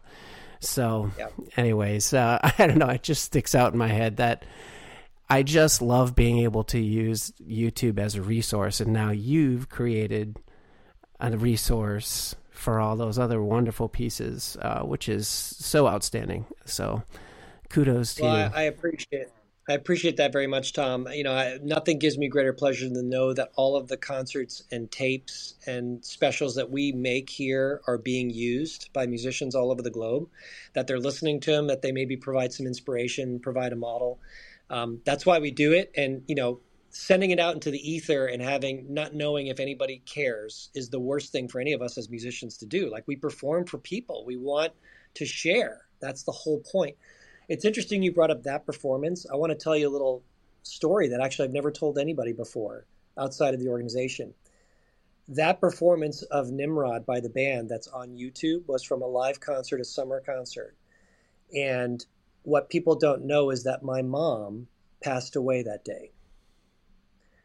So, 0.59 1.11
yep. 1.17 1.33
anyways, 1.57 2.13
uh, 2.13 2.39
I 2.57 2.67
don't 2.67 2.77
know. 2.77 2.89
It 2.89 3.03
just 3.03 3.23
sticks 3.23 3.55
out 3.55 3.73
in 3.73 3.79
my 3.79 3.89
head 3.89 4.17
that 4.17 4.45
I 5.33 5.41
just 5.41 5.81
love 5.81 6.13
being 6.13 6.37
able 6.37 6.63
to 6.65 6.79
use 6.79 7.33
YouTube 7.41 7.97
as 7.97 8.13
a 8.13 8.21
resource, 8.21 8.79
and 8.79 8.93
now 8.93 9.09
you've 9.09 9.67
created 9.67 10.37
a 11.19 11.35
resource 11.35 12.35
for 12.51 12.79
all 12.79 12.95
those 12.95 13.17
other 13.17 13.41
wonderful 13.41 13.89
pieces, 13.89 14.57
uh, 14.61 14.81
which 14.81 15.09
is 15.09 15.27
so 15.27 15.87
outstanding. 15.87 16.45
So, 16.65 17.01
kudos 17.69 18.13
to 18.15 18.21
well, 18.21 18.37
you. 18.37 18.43
I, 18.43 18.59
I 18.59 18.61
appreciate. 18.65 19.29
I 19.67 19.73
appreciate 19.73 20.17
that 20.17 20.33
very 20.33 20.45
much, 20.45 20.73
Tom. 20.73 21.07
You 21.11 21.23
know, 21.23 21.33
I, 21.33 21.57
nothing 21.63 21.97
gives 21.97 22.15
me 22.15 22.27
greater 22.27 22.53
pleasure 22.53 22.85
than 22.85 22.93
to 22.93 23.01
know 23.01 23.33
that 23.33 23.53
all 23.55 23.75
of 23.75 23.87
the 23.87 23.97
concerts 23.97 24.61
and 24.71 24.91
tapes 24.91 25.55
and 25.65 26.05
specials 26.05 26.53
that 26.55 26.69
we 26.69 26.91
make 26.91 27.29
here 27.31 27.81
are 27.87 27.97
being 27.97 28.29
used 28.29 28.93
by 28.93 29.07
musicians 29.07 29.55
all 29.55 29.71
over 29.71 29.81
the 29.81 29.89
globe. 29.89 30.29
That 30.73 30.85
they're 30.85 30.99
listening 30.99 31.39
to 31.39 31.51
them, 31.51 31.65
that 31.67 31.81
they 31.81 31.91
maybe 31.91 32.17
provide 32.17 32.53
some 32.53 32.67
inspiration, 32.67 33.39
provide 33.39 33.73
a 33.73 33.77
model. 33.77 34.19
Um, 34.69 35.01
that's 35.05 35.25
why 35.25 35.39
we 35.39 35.51
do 35.51 35.73
it. 35.73 35.91
And, 35.95 36.23
you 36.27 36.35
know, 36.35 36.61
sending 36.89 37.31
it 37.31 37.39
out 37.39 37.55
into 37.55 37.71
the 37.71 37.91
ether 37.91 38.27
and 38.27 38.41
having 38.41 38.93
not 38.93 39.15
knowing 39.15 39.47
if 39.47 39.59
anybody 39.59 40.01
cares 40.05 40.69
is 40.75 40.89
the 40.89 40.99
worst 40.99 41.31
thing 41.31 41.47
for 41.47 41.59
any 41.59 41.73
of 41.73 41.81
us 41.81 41.97
as 41.97 42.09
musicians 42.09 42.57
to 42.57 42.65
do. 42.67 42.89
Like 42.89 43.07
we 43.07 43.15
perform 43.15 43.65
for 43.65 43.79
people, 43.79 44.23
we 44.25 44.37
want 44.37 44.73
to 45.15 45.25
share. 45.25 45.81
That's 45.99 46.23
the 46.23 46.31
whole 46.31 46.59
point. 46.59 46.95
It's 47.49 47.65
interesting 47.65 48.03
you 48.03 48.13
brought 48.13 48.31
up 48.31 48.43
that 48.43 48.65
performance. 48.65 49.25
I 49.31 49.35
want 49.35 49.51
to 49.51 49.57
tell 49.57 49.75
you 49.75 49.89
a 49.89 49.91
little 49.91 50.23
story 50.61 51.09
that 51.09 51.19
actually 51.19 51.47
I've 51.47 51.53
never 51.53 51.71
told 51.71 51.97
anybody 51.97 52.31
before 52.31 52.85
outside 53.17 53.53
of 53.53 53.59
the 53.59 53.69
organization. 53.69 54.33
That 55.29 55.59
performance 55.59 56.21
of 56.23 56.51
Nimrod 56.51 57.05
by 57.05 57.21
the 57.21 57.29
band 57.29 57.69
that's 57.69 57.87
on 57.87 58.17
YouTube 58.17 58.67
was 58.67 58.83
from 58.83 59.01
a 59.01 59.07
live 59.07 59.39
concert, 59.39 59.81
a 59.81 59.85
summer 59.85 60.21
concert. 60.25 60.75
And 61.55 62.05
what 62.43 62.69
people 62.69 62.95
don't 62.95 63.25
know 63.25 63.49
is 63.49 63.63
that 63.63 63.83
my 63.83 64.01
mom 64.01 64.67
passed 65.01 65.35
away 65.35 65.63
that 65.63 65.83
day. 65.83 66.11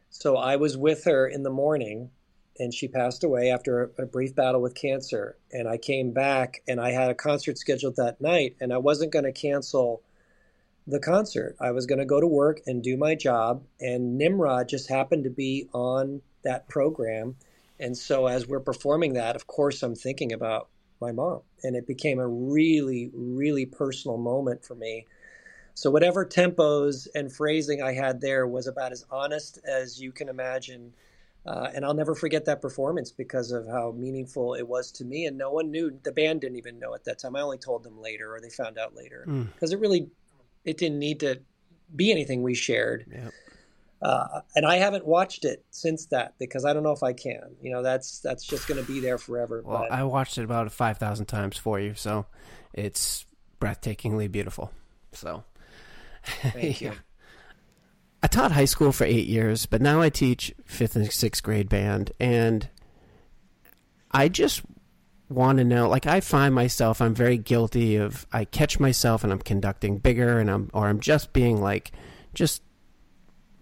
So 0.09 0.37
I 0.37 0.55
was 0.55 0.77
with 0.77 1.03
her 1.05 1.27
in 1.27 1.43
the 1.43 1.49
morning 1.49 2.11
and 2.59 2.73
she 2.73 2.87
passed 2.87 3.23
away 3.23 3.51
after 3.51 3.91
a, 3.97 4.05
brief 4.05 4.35
battle 4.35 4.61
with 4.61 4.75
cancer. 4.75 5.37
And 5.51 5.67
I 5.67 5.77
came 5.77 6.11
back 6.11 6.61
and 6.67 6.79
I 6.79 6.91
had 6.91 7.09
a 7.09 7.15
concert 7.15 7.57
scheduled 7.57 7.95
that 7.95 8.19
night 8.19 8.57
and 8.59 8.73
I 8.73 8.77
wasn't 8.77 9.13
going 9.13 9.25
to 9.25 9.31
cancel 9.31 10.01
the 10.85 10.99
concert. 10.99 11.55
I 11.59 11.71
was 11.71 11.85
going 11.85 11.99
to 11.99 12.05
go 12.05 12.19
to 12.19 12.27
work 12.27 12.59
and 12.65 12.83
do 12.83 12.97
my 12.97 13.15
job. 13.15 13.63
And 13.79 14.17
Nimrod 14.17 14.67
just 14.67 14.89
happened 14.89 15.23
to 15.23 15.29
be 15.29 15.69
on 15.73 16.21
that 16.43 16.67
program. 16.67 17.35
And 17.79 17.97
so 17.97 18.27
as 18.27 18.47
we're 18.47 18.59
performing 18.59 19.13
that, 19.13 19.35
of 19.35 19.47
course, 19.47 19.83
I'm 19.83 19.95
thinking 19.95 20.33
about 20.33 20.67
my 21.01 21.11
mom. 21.11 21.41
And 21.63 21.75
it 21.75 21.87
became 21.87 22.19
a 22.19 22.27
really, 22.27 23.11
really 23.13 23.65
personal 23.65 24.17
moment 24.17 24.63
for 24.63 24.75
me. 24.75 25.05
So, 25.73 25.89
whatever 25.89 26.25
tempos 26.25 27.07
and 27.15 27.31
phrasing 27.31 27.81
I 27.81 27.93
had 27.93 28.19
there 28.21 28.47
was 28.47 28.67
about 28.67 28.91
as 28.91 29.05
honest 29.09 29.59
as 29.65 29.99
you 29.99 30.11
can 30.11 30.29
imagine. 30.29 30.93
Uh, 31.45 31.69
and 31.73 31.85
I'll 31.85 31.93
never 31.93 32.15
forget 32.15 32.45
that 32.45 32.61
performance 32.61 33.11
because 33.11 33.51
of 33.51 33.65
how 33.65 33.93
meaningful 33.97 34.55
it 34.55 34.67
was 34.67 34.91
to 34.93 35.05
me. 35.05 35.25
And 35.25 35.37
no 35.37 35.51
one 35.51 35.71
knew. 35.71 35.97
The 36.03 36.11
band 36.11 36.41
didn't 36.41 36.57
even 36.57 36.79
know 36.79 36.93
at 36.93 37.05
that 37.05 37.19
time. 37.19 37.35
I 37.35 37.41
only 37.41 37.57
told 37.57 37.83
them 37.83 38.01
later, 38.01 38.35
or 38.35 38.41
they 38.41 38.49
found 38.49 38.77
out 38.77 38.93
later, 38.93 39.23
because 39.53 39.71
mm. 39.71 39.73
it 39.73 39.79
really, 39.79 40.09
it 40.65 40.77
didn't 40.77 40.99
need 40.99 41.21
to 41.21 41.39
be 41.95 42.11
anything 42.11 42.43
we 42.43 42.55
shared. 42.55 43.05
Yep. 43.09 43.33
Uh, 44.01 44.41
and 44.55 44.65
I 44.65 44.77
haven't 44.77 45.05
watched 45.05 45.43
it 45.43 45.65
since 45.71 46.05
that 46.07 46.35
because 46.39 46.63
I 46.63 46.73
don't 46.73 46.83
know 46.83 46.93
if 46.93 47.03
I 47.03 47.13
can. 47.13 47.55
You 47.61 47.71
know, 47.71 47.83
that's 47.83 48.19
that's 48.19 48.45
just 48.45 48.67
going 48.67 48.83
to 48.83 48.89
be 48.89 48.99
there 48.99 49.17
forever. 49.17 49.61
Well, 49.65 49.79
but... 49.79 49.91
I 49.91 50.03
watched 50.03 50.37
it 50.37 50.43
about 50.43 50.71
five 50.71 50.97
thousand 50.97 51.25
times 51.25 51.57
for 51.57 51.79
you, 51.79 51.93
so 51.95 52.25
it's 52.73 53.25
breathtakingly 53.59 54.31
beautiful. 54.31 54.71
So, 55.11 55.43
thank 56.23 56.81
you. 56.81 56.93
I 58.23 58.27
taught 58.27 58.51
high 58.51 58.65
school 58.65 58.91
for 58.91 59.05
eight 59.05 59.27
years, 59.27 59.65
but 59.65 59.81
now 59.81 60.01
I 60.01 60.09
teach 60.09 60.53
fifth 60.65 60.95
and 60.95 61.11
sixth 61.11 61.43
grade 61.43 61.69
band, 61.69 62.11
and 62.19 62.69
I 64.11 64.29
just 64.29 64.61
want 65.29 65.57
to 65.57 65.63
know. 65.65 65.89
Like, 65.89 66.05
I 66.05 66.21
find 66.21 66.55
myself, 66.55 67.01
I'm 67.01 67.15
very 67.15 67.37
guilty 67.37 67.97
of. 67.97 68.25
I 68.31 68.45
catch 68.45 68.79
myself, 68.79 69.25
and 69.25 69.33
I'm 69.33 69.39
conducting 69.39 69.97
bigger, 69.97 70.39
and 70.39 70.49
I'm 70.49 70.69
or 70.73 70.87
I'm 70.87 71.01
just 71.01 71.33
being 71.33 71.61
like, 71.61 71.91
just 72.33 72.61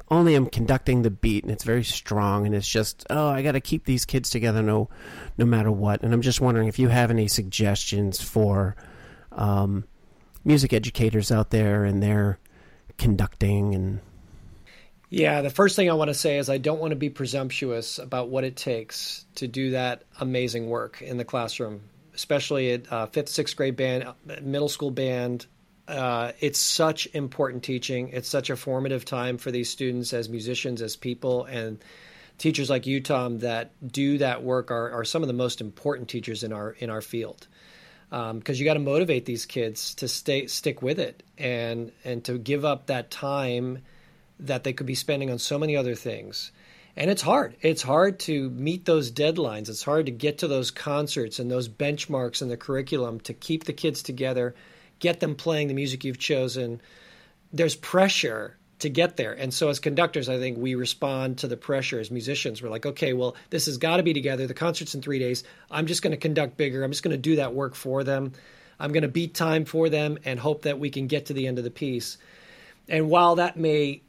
only 0.09 0.35
I'm 0.35 0.47
conducting 0.47 1.01
the 1.01 1.11
beat 1.11 1.43
and 1.43 1.51
it's 1.51 1.63
very 1.63 1.83
strong 1.83 2.45
and 2.45 2.55
it's 2.55 2.67
just 2.67 3.05
oh 3.09 3.27
I 3.27 3.41
got 3.41 3.53
to 3.53 3.61
keep 3.61 3.85
these 3.85 4.05
kids 4.05 4.29
together 4.29 4.61
no 4.61 4.89
no 5.37 5.45
matter 5.45 5.71
what. 5.71 6.03
And 6.03 6.13
I'm 6.13 6.21
just 6.21 6.41
wondering 6.41 6.67
if 6.67 6.79
you 6.79 6.87
have 6.89 7.11
any 7.11 7.27
suggestions 7.27 8.21
for 8.21 8.75
um, 9.31 9.85
music 10.43 10.73
educators 10.73 11.31
out 11.31 11.49
there 11.49 11.83
and 11.83 12.01
their 12.01 12.39
conducting 12.97 13.75
and 13.75 13.99
yeah, 15.09 15.41
the 15.41 15.49
first 15.49 15.77
thing 15.77 15.89
I 15.89 15.93
want 15.93 16.09
to 16.09 16.13
say 16.13 16.37
is 16.37 16.49
I 16.49 16.57
don't 16.57 16.79
want 16.79 16.91
to 16.91 16.97
be 16.97 17.09
presumptuous 17.09 17.97
about 17.97 18.27
what 18.27 18.43
it 18.43 18.57
takes 18.57 19.25
to 19.35 19.47
do 19.47 19.71
that 19.71 20.03
amazing 20.19 20.67
work 20.67 21.01
in 21.01 21.15
the 21.15 21.23
classroom, 21.23 21.81
especially 22.13 22.73
at 22.73 22.91
uh, 22.91 23.05
fifth, 23.05 23.29
sixth 23.29 23.55
grade 23.55 23.77
band, 23.77 24.05
middle 24.41 24.67
school 24.67 24.91
band, 24.91 25.45
uh, 25.87 26.33
it's 26.39 26.59
such 26.59 27.07
important 27.13 27.63
teaching. 27.63 28.09
It's 28.09 28.27
such 28.27 28.49
a 28.49 28.55
formative 28.55 29.05
time 29.05 29.37
for 29.37 29.51
these 29.51 29.69
students 29.69 30.13
as 30.13 30.27
musicians, 30.27 30.81
as 30.81 30.95
people, 30.95 31.45
and 31.45 31.79
teachers 32.37 32.69
like 32.69 32.85
you, 32.85 33.01
Tom, 33.01 33.39
that 33.39 33.71
do 33.85 34.17
that 34.17 34.43
work 34.43 34.69
are, 34.69 34.91
are 34.91 35.05
some 35.05 35.23
of 35.23 35.27
the 35.27 35.33
most 35.33 35.61
important 35.61 36.09
teachers 36.09 36.43
in 36.43 36.51
our 36.51 36.71
in 36.71 36.89
our 36.89 37.01
field. 37.01 37.47
Because 38.09 38.31
um, 38.31 38.55
you 38.55 38.63
got 38.63 38.75
to 38.75 38.79
motivate 38.79 39.25
these 39.25 39.45
kids 39.45 39.95
to 39.95 40.07
stay 40.07 40.47
stick 40.47 40.81
with 40.81 40.99
it 40.99 41.23
and 41.37 41.91
and 42.03 42.23
to 42.25 42.37
give 42.37 42.63
up 42.63 42.87
that 42.87 43.11
time 43.11 43.79
that 44.39 44.63
they 44.63 44.73
could 44.73 44.87
be 44.87 44.95
spending 44.95 45.31
on 45.31 45.39
so 45.39 45.57
many 45.57 45.75
other 45.75 45.95
things. 45.95 46.51
And 46.95 47.11
it's 47.11 47.21
hard. 47.21 47.55
It's 47.61 47.83
hard 47.83 48.19
to 48.21 48.49
meet 48.49 48.85
those 48.85 49.11
deadlines. 49.11 49.69
It's 49.69 49.83
hard 49.83 50.07
to 50.07 50.11
get 50.11 50.39
to 50.39 50.47
those 50.47 50.71
concerts 50.71 51.37
and 51.37 51.49
those 51.49 51.69
benchmarks 51.69 52.41
in 52.41 52.49
the 52.49 52.57
curriculum 52.57 53.19
to 53.21 53.33
keep 53.33 53.65
the 53.65 53.73
kids 53.73 54.01
together 54.01 54.55
get 54.99 55.19
them 55.19 55.35
playing 55.35 55.67
the 55.67 55.73
music 55.73 56.03
you've 56.03 56.19
chosen. 56.19 56.81
There's 57.53 57.75
pressure 57.75 58.57
to 58.79 58.89
get 58.89 59.17
there. 59.17 59.33
And 59.33 59.53
so 59.53 59.69
as 59.69 59.79
conductors, 59.79 60.29
I 60.29 60.37
think 60.37 60.57
we 60.57 60.75
respond 60.75 61.39
to 61.39 61.47
the 61.47 61.57
pressure 61.57 61.99
as 61.99 62.11
musicians. 62.11 62.61
We're 62.61 62.69
like, 62.69 62.85
okay, 62.85 63.13
well, 63.13 63.35
this 63.49 63.65
has 63.65 63.77
got 63.77 63.97
to 63.97 64.03
be 64.03 64.13
together. 64.13 64.45
The 64.45 64.53
concert's 64.53 64.93
in 64.93 65.01
three 65.01 65.19
days. 65.19 65.43
I'm 65.71 65.87
just 65.87 66.03
going 66.03 66.11
to 66.11 66.17
conduct 66.17 66.57
bigger. 66.57 66.83
I'm 66.83 66.91
just 66.91 67.03
going 67.03 67.15
to 67.15 67.17
do 67.17 67.37
that 67.37 67.55
work 67.55 67.73
for 67.73 68.03
them. 68.03 68.33
I'm 68.79 68.91
going 68.91 69.01
to 69.01 69.07
beat 69.07 69.33
time 69.33 69.65
for 69.65 69.89
them 69.89 70.19
and 70.25 70.39
hope 70.39 70.63
that 70.63 70.79
we 70.79 70.91
can 70.91 71.07
get 71.07 71.25
to 71.27 71.33
the 71.33 71.47
end 71.47 71.57
of 71.57 71.63
the 71.63 71.71
piece. 71.71 72.17
And 72.87 73.09
while 73.09 73.35
that 73.35 73.57
may 73.57 74.01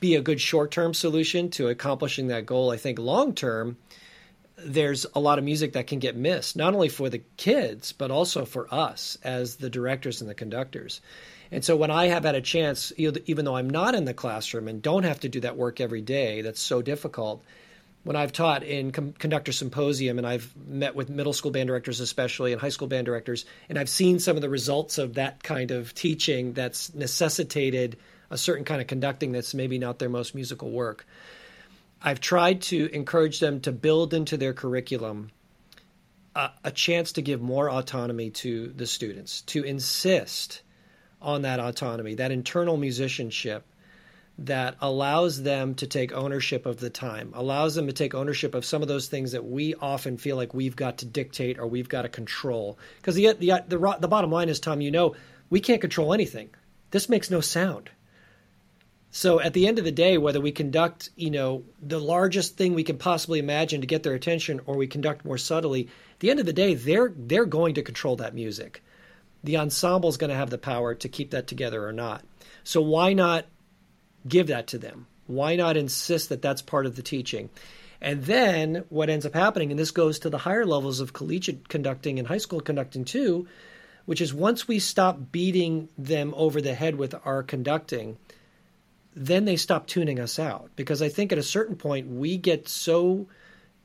be 0.00 0.16
a 0.16 0.20
good 0.20 0.40
short 0.40 0.70
term 0.70 0.92
solution 0.92 1.48
to 1.50 1.68
accomplishing 1.68 2.28
that 2.28 2.44
goal, 2.44 2.70
I 2.70 2.76
think 2.76 2.98
long 2.98 3.34
term, 3.34 3.78
there's 4.56 5.06
a 5.14 5.20
lot 5.20 5.38
of 5.38 5.44
music 5.44 5.72
that 5.72 5.86
can 5.86 5.98
get 5.98 6.16
missed, 6.16 6.56
not 6.56 6.74
only 6.74 6.88
for 6.88 7.08
the 7.10 7.22
kids, 7.36 7.92
but 7.92 8.10
also 8.10 8.44
for 8.44 8.72
us 8.72 9.18
as 9.24 9.56
the 9.56 9.70
directors 9.70 10.20
and 10.20 10.30
the 10.30 10.34
conductors. 10.34 11.00
And 11.50 11.64
so 11.64 11.76
when 11.76 11.90
I 11.90 12.06
have 12.06 12.24
had 12.24 12.34
a 12.34 12.40
chance, 12.40 12.92
even 12.96 13.44
though 13.44 13.56
I'm 13.56 13.70
not 13.70 13.94
in 13.94 14.04
the 14.04 14.14
classroom 14.14 14.68
and 14.68 14.80
don't 14.82 15.04
have 15.04 15.20
to 15.20 15.28
do 15.28 15.40
that 15.40 15.56
work 15.56 15.80
every 15.80 16.02
day, 16.02 16.40
that's 16.42 16.60
so 16.60 16.82
difficult. 16.82 17.42
When 18.04 18.16
I've 18.16 18.32
taught 18.32 18.62
in 18.62 18.92
conductor 18.92 19.52
symposium 19.52 20.18
and 20.18 20.26
I've 20.26 20.52
met 20.66 20.94
with 20.94 21.08
middle 21.08 21.32
school 21.32 21.50
band 21.50 21.68
directors, 21.68 22.00
especially 22.00 22.52
and 22.52 22.60
high 22.60 22.68
school 22.68 22.88
band 22.88 23.06
directors, 23.06 23.46
and 23.68 23.78
I've 23.78 23.88
seen 23.88 24.18
some 24.18 24.36
of 24.36 24.42
the 24.42 24.50
results 24.50 24.98
of 24.98 25.14
that 25.14 25.42
kind 25.42 25.70
of 25.70 25.94
teaching 25.94 26.52
that's 26.52 26.94
necessitated 26.94 27.96
a 28.30 28.38
certain 28.38 28.64
kind 28.64 28.80
of 28.80 28.86
conducting 28.86 29.32
that's 29.32 29.54
maybe 29.54 29.78
not 29.78 29.98
their 29.98 30.08
most 30.08 30.34
musical 30.34 30.70
work. 30.70 31.06
I've 32.06 32.20
tried 32.20 32.60
to 32.62 32.94
encourage 32.94 33.40
them 33.40 33.60
to 33.60 33.72
build 33.72 34.12
into 34.12 34.36
their 34.36 34.52
curriculum 34.52 35.30
a, 36.36 36.50
a 36.64 36.70
chance 36.70 37.12
to 37.12 37.22
give 37.22 37.40
more 37.40 37.70
autonomy 37.70 38.28
to 38.30 38.68
the 38.68 38.86
students, 38.86 39.40
to 39.42 39.64
insist 39.64 40.60
on 41.22 41.42
that 41.42 41.60
autonomy, 41.60 42.16
that 42.16 42.30
internal 42.30 42.76
musicianship 42.76 43.64
that 44.36 44.76
allows 44.82 45.42
them 45.42 45.74
to 45.76 45.86
take 45.86 46.12
ownership 46.12 46.66
of 46.66 46.78
the 46.78 46.90
time, 46.90 47.32
allows 47.34 47.74
them 47.74 47.86
to 47.86 47.92
take 47.94 48.14
ownership 48.14 48.54
of 48.54 48.66
some 48.66 48.82
of 48.82 48.88
those 48.88 49.06
things 49.06 49.32
that 49.32 49.46
we 49.46 49.74
often 49.76 50.18
feel 50.18 50.36
like 50.36 50.52
we've 50.52 50.76
got 50.76 50.98
to 50.98 51.06
dictate 51.06 51.58
or 51.58 51.66
we've 51.66 51.88
got 51.88 52.02
to 52.02 52.08
control. 52.10 52.78
Because 52.96 53.14
the, 53.14 53.32
the, 53.32 53.64
the, 53.66 53.96
the 54.00 54.08
bottom 54.08 54.30
line 54.30 54.50
is, 54.50 54.60
Tom, 54.60 54.82
you 54.82 54.90
know, 54.90 55.14
we 55.48 55.60
can't 55.60 55.80
control 55.80 56.12
anything. 56.12 56.50
This 56.90 57.08
makes 57.08 57.30
no 57.30 57.40
sound. 57.40 57.88
So 59.16 59.38
at 59.38 59.52
the 59.52 59.68
end 59.68 59.78
of 59.78 59.84
the 59.84 59.92
day, 59.92 60.18
whether 60.18 60.40
we 60.40 60.50
conduct, 60.50 61.10
you 61.14 61.30
know, 61.30 61.62
the 61.80 62.00
largest 62.00 62.56
thing 62.56 62.74
we 62.74 62.82
can 62.82 62.98
possibly 62.98 63.38
imagine 63.38 63.80
to 63.80 63.86
get 63.86 64.02
their 64.02 64.14
attention 64.14 64.60
or 64.66 64.76
we 64.76 64.88
conduct 64.88 65.24
more 65.24 65.38
subtly, 65.38 65.82
at 65.84 66.18
the 66.18 66.32
end 66.32 66.40
of 66.40 66.46
the 66.46 66.52
day, 66.52 66.74
they're 66.74 67.12
they're 67.16 67.44
going 67.44 67.74
to 67.74 67.82
control 67.82 68.16
that 68.16 68.34
music. 68.34 68.82
The 69.44 69.58
ensemble 69.58 70.08
is 70.08 70.16
going 70.16 70.30
to 70.30 70.36
have 70.36 70.50
the 70.50 70.58
power 70.58 70.96
to 70.96 71.08
keep 71.08 71.30
that 71.30 71.46
together 71.46 71.86
or 71.86 71.92
not. 71.92 72.24
So 72.64 72.80
why 72.82 73.12
not 73.12 73.46
give 74.26 74.48
that 74.48 74.66
to 74.68 74.78
them? 74.78 75.06
Why 75.28 75.54
not 75.54 75.76
insist 75.76 76.30
that 76.30 76.42
that's 76.42 76.60
part 76.60 76.84
of 76.84 76.96
the 76.96 77.02
teaching? 77.02 77.50
And 78.00 78.24
then 78.24 78.84
what 78.88 79.10
ends 79.10 79.24
up 79.24 79.34
happening, 79.34 79.70
and 79.70 79.78
this 79.78 79.92
goes 79.92 80.18
to 80.18 80.28
the 80.28 80.38
higher 80.38 80.66
levels 80.66 80.98
of 80.98 81.12
collegiate 81.12 81.68
conducting 81.68 82.18
and 82.18 82.26
high 82.26 82.38
school 82.38 82.60
conducting 82.60 83.04
too, 83.04 83.46
which 84.06 84.20
is 84.20 84.34
once 84.34 84.66
we 84.66 84.80
stop 84.80 85.30
beating 85.30 85.88
them 85.96 86.34
over 86.36 86.60
the 86.60 86.74
head 86.74 86.96
with 86.96 87.14
our 87.24 87.44
conducting, 87.44 88.16
then 89.14 89.44
they 89.44 89.56
stop 89.56 89.86
tuning 89.86 90.18
us 90.18 90.38
out 90.38 90.70
because 90.76 91.00
I 91.00 91.08
think 91.08 91.32
at 91.32 91.38
a 91.38 91.42
certain 91.42 91.76
point 91.76 92.08
we 92.08 92.36
get 92.36 92.68
so 92.68 93.28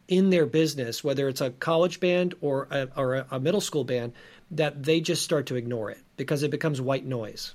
in 0.07 0.32
their 0.32 0.47
business, 0.47 1.03
whether 1.03 1.27
it's 1.27 1.41
a 1.41 1.51
college 1.51 1.99
band 1.99 2.34
or 2.41 2.67
a, 2.71 2.88
or 2.95 3.25
a 3.30 3.39
middle 3.39 3.61
school 3.61 3.84
band, 3.84 4.13
that 4.51 4.84
they 4.84 4.99
just 4.99 5.23
start 5.23 5.45
to 5.47 5.55
ignore 5.55 5.91
it 5.91 5.99
because 6.17 6.41
it 6.41 6.49
becomes 6.49 6.82
white 6.82 7.05
noise. 7.05 7.53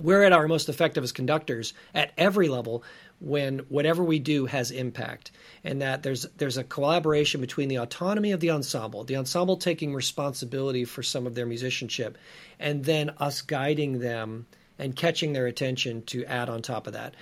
We're 0.00 0.24
at 0.24 0.32
our 0.32 0.48
most 0.48 0.68
effective 0.68 1.04
as 1.04 1.12
conductors 1.12 1.74
at 1.94 2.12
every 2.16 2.48
level 2.48 2.82
when 3.20 3.60
whatever 3.68 4.02
we 4.02 4.18
do 4.18 4.46
has 4.46 4.70
impact, 4.72 5.30
and 5.62 5.82
that 5.82 6.02
there's 6.02 6.26
there's 6.38 6.56
a 6.56 6.64
collaboration 6.64 7.40
between 7.40 7.68
the 7.68 7.78
autonomy 7.78 8.32
of 8.32 8.40
the 8.40 8.50
ensemble, 8.50 9.04
the 9.04 9.16
ensemble 9.16 9.58
taking 9.58 9.94
responsibility 9.94 10.84
for 10.84 11.02
some 11.02 11.26
of 11.26 11.34
their 11.34 11.46
musicianship, 11.46 12.18
and 12.58 12.84
then 12.84 13.10
us 13.18 13.42
guiding 13.42 14.00
them 14.00 14.46
and 14.78 14.96
catching 14.96 15.32
their 15.32 15.46
attention 15.46 16.02
to 16.06 16.24
add 16.24 16.48
on 16.48 16.62
top 16.62 16.86
of 16.86 16.92
that. 16.94 17.14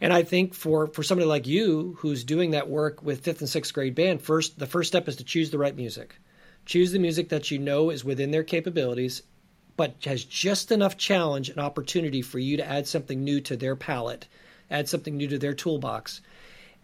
And 0.00 0.12
I 0.12 0.22
think 0.22 0.54
for, 0.54 0.88
for 0.88 1.02
somebody 1.02 1.26
like 1.26 1.46
you 1.46 1.96
who's 2.00 2.24
doing 2.24 2.50
that 2.50 2.68
work 2.68 3.02
with 3.02 3.22
fifth 3.22 3.40
and 3.40 3.48
sixth 3.48 3.72
grade 3.72 3.94
band, 3.94 4.22
first 4.22 4.58
the 4.58 4.66
first 4.66 4.88
step 4.88 5.08
is 5.08 5.16
to 5.16 5.24
choose 5.24 5.50
the 5.50 5.58
right 5.58 5.74
music. 5.74 6.16
Choose 6.66 6.92
the 6.92 6.98
music 6.98 7.28
that 7.30 7.50
you 7.50 7.58
know 7.58 7.90
is 7.90 8.04
within 8.04 8.30
their 8.30 8.42
capabilities, 8.42 9.22
but 9.76 9.94
has 10.04 10.24
just 10.24 10.72
enough 10.72 10.96
challenge 10.96 11.48
and 11.48 11.60
opportunity 11.60 12.22
for 12.22 12.38
you 12.38 12.56
to 12.56 12.68
add 12.68 12.86
something 12.86 13.22
new 13.22 13.40
to 13.42 13.56
their 13.56 13.76
palette, 13.76 14.26
add 14.70 14.88
something 14.88 15.16
new 15.16 15.28
to 15.28 15.38
their 15.38 15.54
toolbox, 15.54 16.20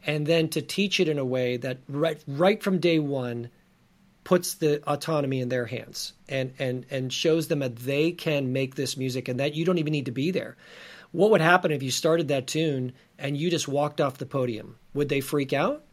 and 0.06 0.26
then 0.26 0.48
to 0.48 0.62
teach 0.62 1.00
it 1.00 1.08
in 1.08 1.18
a 1.18 1.24
way 1.24 1.56
that 1.56 1.78
right 1.88 2.22
right 2.26 2.62
from 2.62 2.78
day 2.78 2.98
one 2.98 3.50
puts 4.24 4.54
the 4.54 4.82
autonomy 4.88 5.40
in 5.40 5.48
their 5.48 5.66
hands 5.66 6.12
and 6.28 6.52
and 6.58 6.86
and 6.90 7.12
shows 7.12 7.48
them 7.48 7.58
that 7.60 7.76
they 7.76 8.12
can 8.12 8.52
make 8.52 8.74
this 8.74 8.96
music 8.96 9.28
and 9.28 9.40
that 9.40 9.54
you 9.54 9.64
don't 9.64 9.78
even 9.78 9.92
need 9.92 10.06
to 10.06 10.12
be 10.12 10.30
there. 10.30 10.56
What 11.10 11.30
would 11.30 11.40
happen 11.40 11.72
if 11.72 11.82
you 11.82 11.90
started 11.90 12.28
that 12.28 12.46
tune 12.46 12.92
and 13.18 13.36
you 13.36 13.50
just 13.50 13.68
walked 13.68 14.00
off 14.00 14.18
the 14.18 14.26
podium? 14.26 14.76
Would 14.94 15.08
they 15.08 15.20
freak 15.20 15.52
out? 15.52 15.84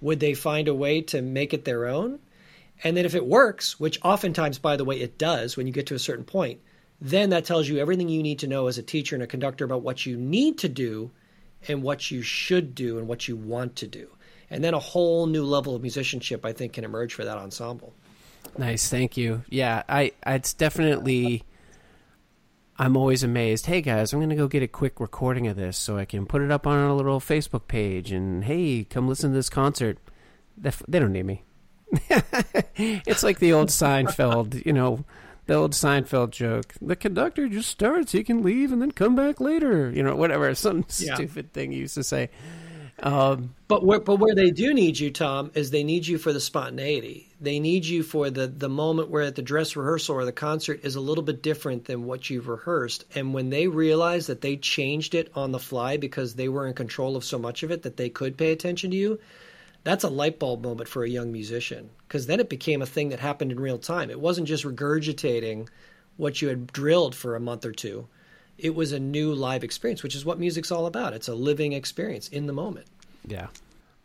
Would 0.00 0.20
they 0.20 0.34
find 0.34 0.68
a 0.68 0.74
way 0.74 1.00
to 1.02 1.22
make 1.22 1.54
it 1.54 1.64
their 1.64 1.86
own? 1.86 2.20
And 2.82 2.96
then 2.96 3.04
if 3.04 3.14
it 3.14 3.26
works, 3.26 3.80
which 3.80 3.98
oftentimes 4.02 4.58
by 4.58 4.76
the 4.76 4.84
way 4.84 5.00
it 5.00 5.18
does 5.18 5.56
when 5.56 5.66
you 5.66 5.72
get 5.72 5.86
to 5.86 5.94
a 5.94 5.98
certain 5.98 6.24
point, 6.24 6.60
then 7.00 7.30
that 7.30 7.44
tells 7.44 7.68
you 7.68 7.78
everything 7.78 8.08
you 8.08 8.22
need 8.22 8.40
to 8.40 8.46
know 8.46 8.66
as 8.66 8.78
a 8.78 8.82
teacher 8.82 9.16
and 9.16 9.22
a 9.22 9.28
conductor 9.28 9.64
about 9.64 9.82
what 9.82 10.06
you 10.06 10.16
need 10.16 10.58
to 10.58 10.68
do 10.68 11.10
and 11.66 11.82
what 11.82 12.10
you 12.10 12.22
should 12.22 12.74
do 12.74 12.98
and 12.98 13.08
what 13.08 13.26
you 13.26 13.36
want 13.36 13.76
to 13.76 13.86
do 13.86 14.08
and 14.54 14.62
then 14.62 14.72
a 14.72 14.78
whole 14.78 15.26
new 15.26 15.44
level 15.44 15.74
of 15.74 15.82
musicianship 15.82 16.46
I 16.46 16.52
think 16.52 16.74
can 16.74 16.84
emerge 16.84 17.12
for 17.12 17.24
that 17.24 17.36
ensemble. 17.36 17.92
Nice, 18.56 18.88
thank 18.88 19.16
you. 19.16 19.42
Yeah, 19.50 19.82
I 19.88 20.12
it's 20.24 20.54
definitely 20.54 21.42
I'm 22.78 22.96
always 22.96 23.24
amazed. 23.24 23.66
Hey 23.66 23.82
guys, 23.82 24.12
I'm 24.12 24.20
going 24.20 24.30
to 24.30 24.36
go 24.36 24.46
get 24.46 24.62
a 24.62 24.68
quick 24.68 25.00
recording 25.00 25.48
of 25.48 25.56
this 25.56 25.76
so 25.76 25.98
I 25.98 26.04
can 26.04 26.24
put 26.24 26.40
it 26.40 26.52
up 26.52 26.68
on 26.68 26.78
a 26.78 26.94
little 26.94 27.18
Facebook 27.18 27.66
page 27.66 28.12
and 28.12 28.44
hey, 28.44 28.84
come 28.84 29.08
listen 29.08 29.30
to 29.30 29.36
this 29.36 29.48
concert. 29.48 29.98
They 30.56 31.00
don't 31.00 31.12
need 31.12 31.26
me. 31.26 31.42
it's 32.76 33.24
like 33.24 33.40
the 33.40 33.52
old 33.52 33.70
Seinfeld, 33.70 34.64
you 34.64 34.72
know, 34.72 35.04
the 35.46 35.54
old 35.54 35.72
Seinfeld 35.72 36.30
joke. 36.30 36.74
The 36.80 36.94
conductor 36.94 37.48
just 37.48 37.70
starts, 37.70 38.12
he 38.12 38.22
can 38.22 38.42
leave 38.44 38.72
and 38.72 38.80
then 38.80 38.92
come 38.92 39.16
back 39.16 39.40
later, 39.40 39.90
you 39.90 40.04
know, 40.04 40.14
whatever, 40.14 40.54
some 40.54 40.84
yeah. 40.98 41.14
stupid 41.14 41.52
thing 41.52 41.72
he 41.72 41.78
used 41.78 41.94
to 41.94 42.04
say. 42.04 42.30
Um, 43.02 43.54
but 43.66 43.84
where, 43.84 43.98
but 43.98 44.20
where 44.20 44.34
they 44.34 44.50
do 44.50 44.72
need 44.72 44.98
you, 44.98 45.10
Tom, 45.10 45.50
is 45.54 45.70
they 45.70 45.82
need 45.82 46.06
you 46.06 46.16
for 46.16 46.32
the 46.32 46.40
spontaneity. 46.40 47.28
They 47.40 47.58
need 47.58 47.84
you 47.84 48.02
for 48.02 48.30
the 48.30 48.46
the 48.46 48.68
moment 48.68 49.10
where 49.10 49.24
at 49.24 49.34
the 49.34 49.42
dress 49.42 49.74
rehearsal 49.74 50.14
or 50.14 50.24
the 50.24 50.32
concert 50.32 50.80
is 50.84 50.94
a 50.94 51.00
little 51.00 51.24
bit 51.24 51.42
different 51.42 51.86
than 51.86 52.04
what 52.04 52.30
you've 52.30 52.48
rehearsed. 52.48 53.04
And 53.14 53.34
when 53.34 53.50
they 53.50 53.66
realize 53.66 54.28
that 54.28 54.42
they 54.42 54.56
changed 54.56 55.14
it 55.14 55.30
on 55.34 55.50
the 55.50 55.58
fly 55.58 55.96
because 55.96 56.34
they 56.34 56.48
were 56.48 56.66
in 56.66 56.74
control 56.74 57.16
of 57.16 57.24
so 57.24 57.38
much 57.38 57.62
of 57.62 57.70
it 57.70 57.82
that 57.82 57.96
they 57.96 58.08
could 58.08 58.38
pay 58.38 58.52
attention 58.52 58.92
to 58.92 58.96
you, 58.96 59.18
that's 59.82 60.04
a 60.04 60.08
light 60.08 60.38
bulb 60.38 60.62
moment 60.62 60.88
for 60.88 61.02
a 61.02 61.10
young 61.10 61.32
musician 61.32 61.90
because 62.06 62.26
then 62.26 62.40
it 62.40 62.48
became 62.48 62.80
a 62.80 62.86
thing 62.86 63.08
that 63.08 63.20
happened 63.20 63.50
in 63.50 63.60
real 63.60 63.78
time. 63.78 64.08
It 64.08 64.20
wasn't 64.20 64.48
just 64.48 64.64
regurgitating 64.64 65.68
what 66.16 66.40
you 66.40 66.48
had 66.48 66.68
drilled 66.68 67.14
for 67.14 67.34
a 67.34 67.40
month 67.40 67.66
or 67.66 67.72
two 67.72 68.06
it 68.58 68.74
was 68.74 68.92
a 68.92 69.00
new 69.00 69.34
live 69.34 69.64
experience, 69.64 70.02
which 70.02 70.14
is 70.14 70.24
what 70.24 70.38
music's 70.38 70.70
all 70.70 70.86
about. 70.86 71.12
It's 71.12 71.28
a 71.28 71.34
living 71.34 71.72
experience 71.72 72.28
in 72.28 72.46
the 72.46 72.52
moment. 72.52 72.86
Yeah. 73.26 73.48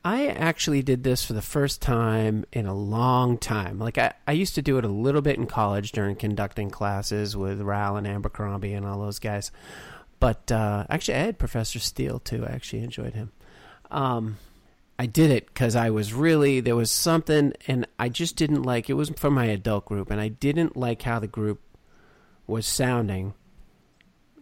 I 0.03 0.27
actually 0.27 0.81
did 0.81 1.03
this 1.03 1.25
for 1.25 1.33
the 1.33 1.41
first 1.41 1.81
time 1.81 2.45
in 2.53 2.65
a 2.65 2.73
long 2.73 3.37
time. 3.37 3.79
Like 3.79 3.97
I, 3.97 4.13
I 4.25 4.31
used 4.31 4.55
to 4.55 4.61
do 4.61 4.77
it 4.77 4.85
a 4.85 4.89
little 4.89 5.21
bit 5.21 5.37
in 5.37 5.45
college 5.45 5.91
during 5.91 6.15
conducting 6.15 6.69
classes 6.69 7.35
with 7.35 7.59
Ral 7.59 7.97
and 7.97 8.07
Abercrombie 8.07 8.73
and 8.73 8.85
all 8.85 8.99
those 8.99 9.19
guys. 9.19 9.51
But 10.19 10.51
uh, 10.51 10.85
actually, 10.89 11.15
I 11.15 11.19
had 11.19 11.37
Professor 11.37 11.79
Steele 11.79 12.19
too. 12.19 12.45
I 12.45 12.51
actually 12.51 12.83
enjoyed 12.83 13.13
him. 13.13 13.31
Um, 13.91 14.37
I 14.97 15.05
did 15.05 15.31
it 15.31 15.47
because 15.47 15.75
I 15.75 15.89
was 15.89 16.13
really 16.13 16.59
there 16.59 16.75
was 16.75 16.91
something, 16.91 17.53
and 17.67 17.87
I 17.97 18.09
just 18.09 18.35
didn't 18.35 18.63
like 18.63 18.89
it. 18.89 18.93
Was 18.93 19.09
from 19.11 19.33
my 19.33 19.45
adult 19.45 19.85
group, 19.85 20.11
and 20.11 20.19
I 20.19 20.27
didn't 20.27 20.75
like 20.75 21.01
how 21.01 21.19
the 21.19 21.27
group 21.27 21.61
was 22.47 22.65
sounding 22.65 23.33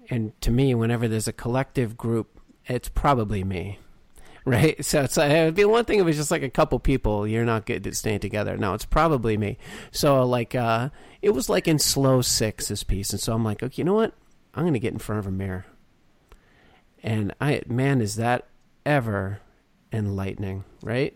and 0.10 0.40
to 0.42 0.52
me, 0.52 0.74
whenever 0.74 1.08
there's 1.08 1.28
a 1.28 1.34
collective 1.34 1.98
group, 1.98 2.40
it's 2.66 2.90
probably 2.90 3.44
me, 3.44 3.80
right? 4.46 4.84
So 4.84 5.04
it's 5.04 5.18
like, 5.18 5.32
it'd 5.32 5.56
be 5.56 5.66
one 5.66 5.86
thing 5.86 6.00
if 6.00 6.04
it 6.04 6.06
was 6.06 6.18
just 6.18 6.32
like 6.32 6.44
a 6.44 6.50
couple 6.50 6.80
people, 6.80 7.28
you're 7.28 7.46
not 7.46 7.66
good 7.66 7.86
at 7.86 7.96
staying 7.96 8.20
together. 8.20 8.58
No, 8.58 8.74
it's 8.74 8.86
probably 8.86 9.38
me. 9.38 9.58
So 9.92 10.24
like, 10.26 10.56
uh, 10.56 10.90
it 11.22 11.32
was 11.32 11.50
like 11.50 11.68
in 11.68 11.80
slow 11.80 12.22
six 12.22 12.68
this 12.68 12.84
piece, 12.84 13.12
and 13.12 13.20
so 13.20 13.34
I'm 13.34 13.44
like, 13.44 13.64
okay, 13.64 13.76
you 13.78 13.84
know 13.84 13.94
what? 13.94 14.14
I'm 14.54 14.66
gonna 14.66 14.80
get 14.80 14.94
in 14.94 15.00
front 15.00 15.20
of 15.20 15.28
a 15.28 15.32
mirror, 15.32 15.66
and 17.04 17.34
I 17.40 17.62
man, 17.68 18.02
is 18.02 18.16
that 18.16 18.48
ever 18.86 19.42
enlightening, 19.92 20.64
right? 20.82 21.16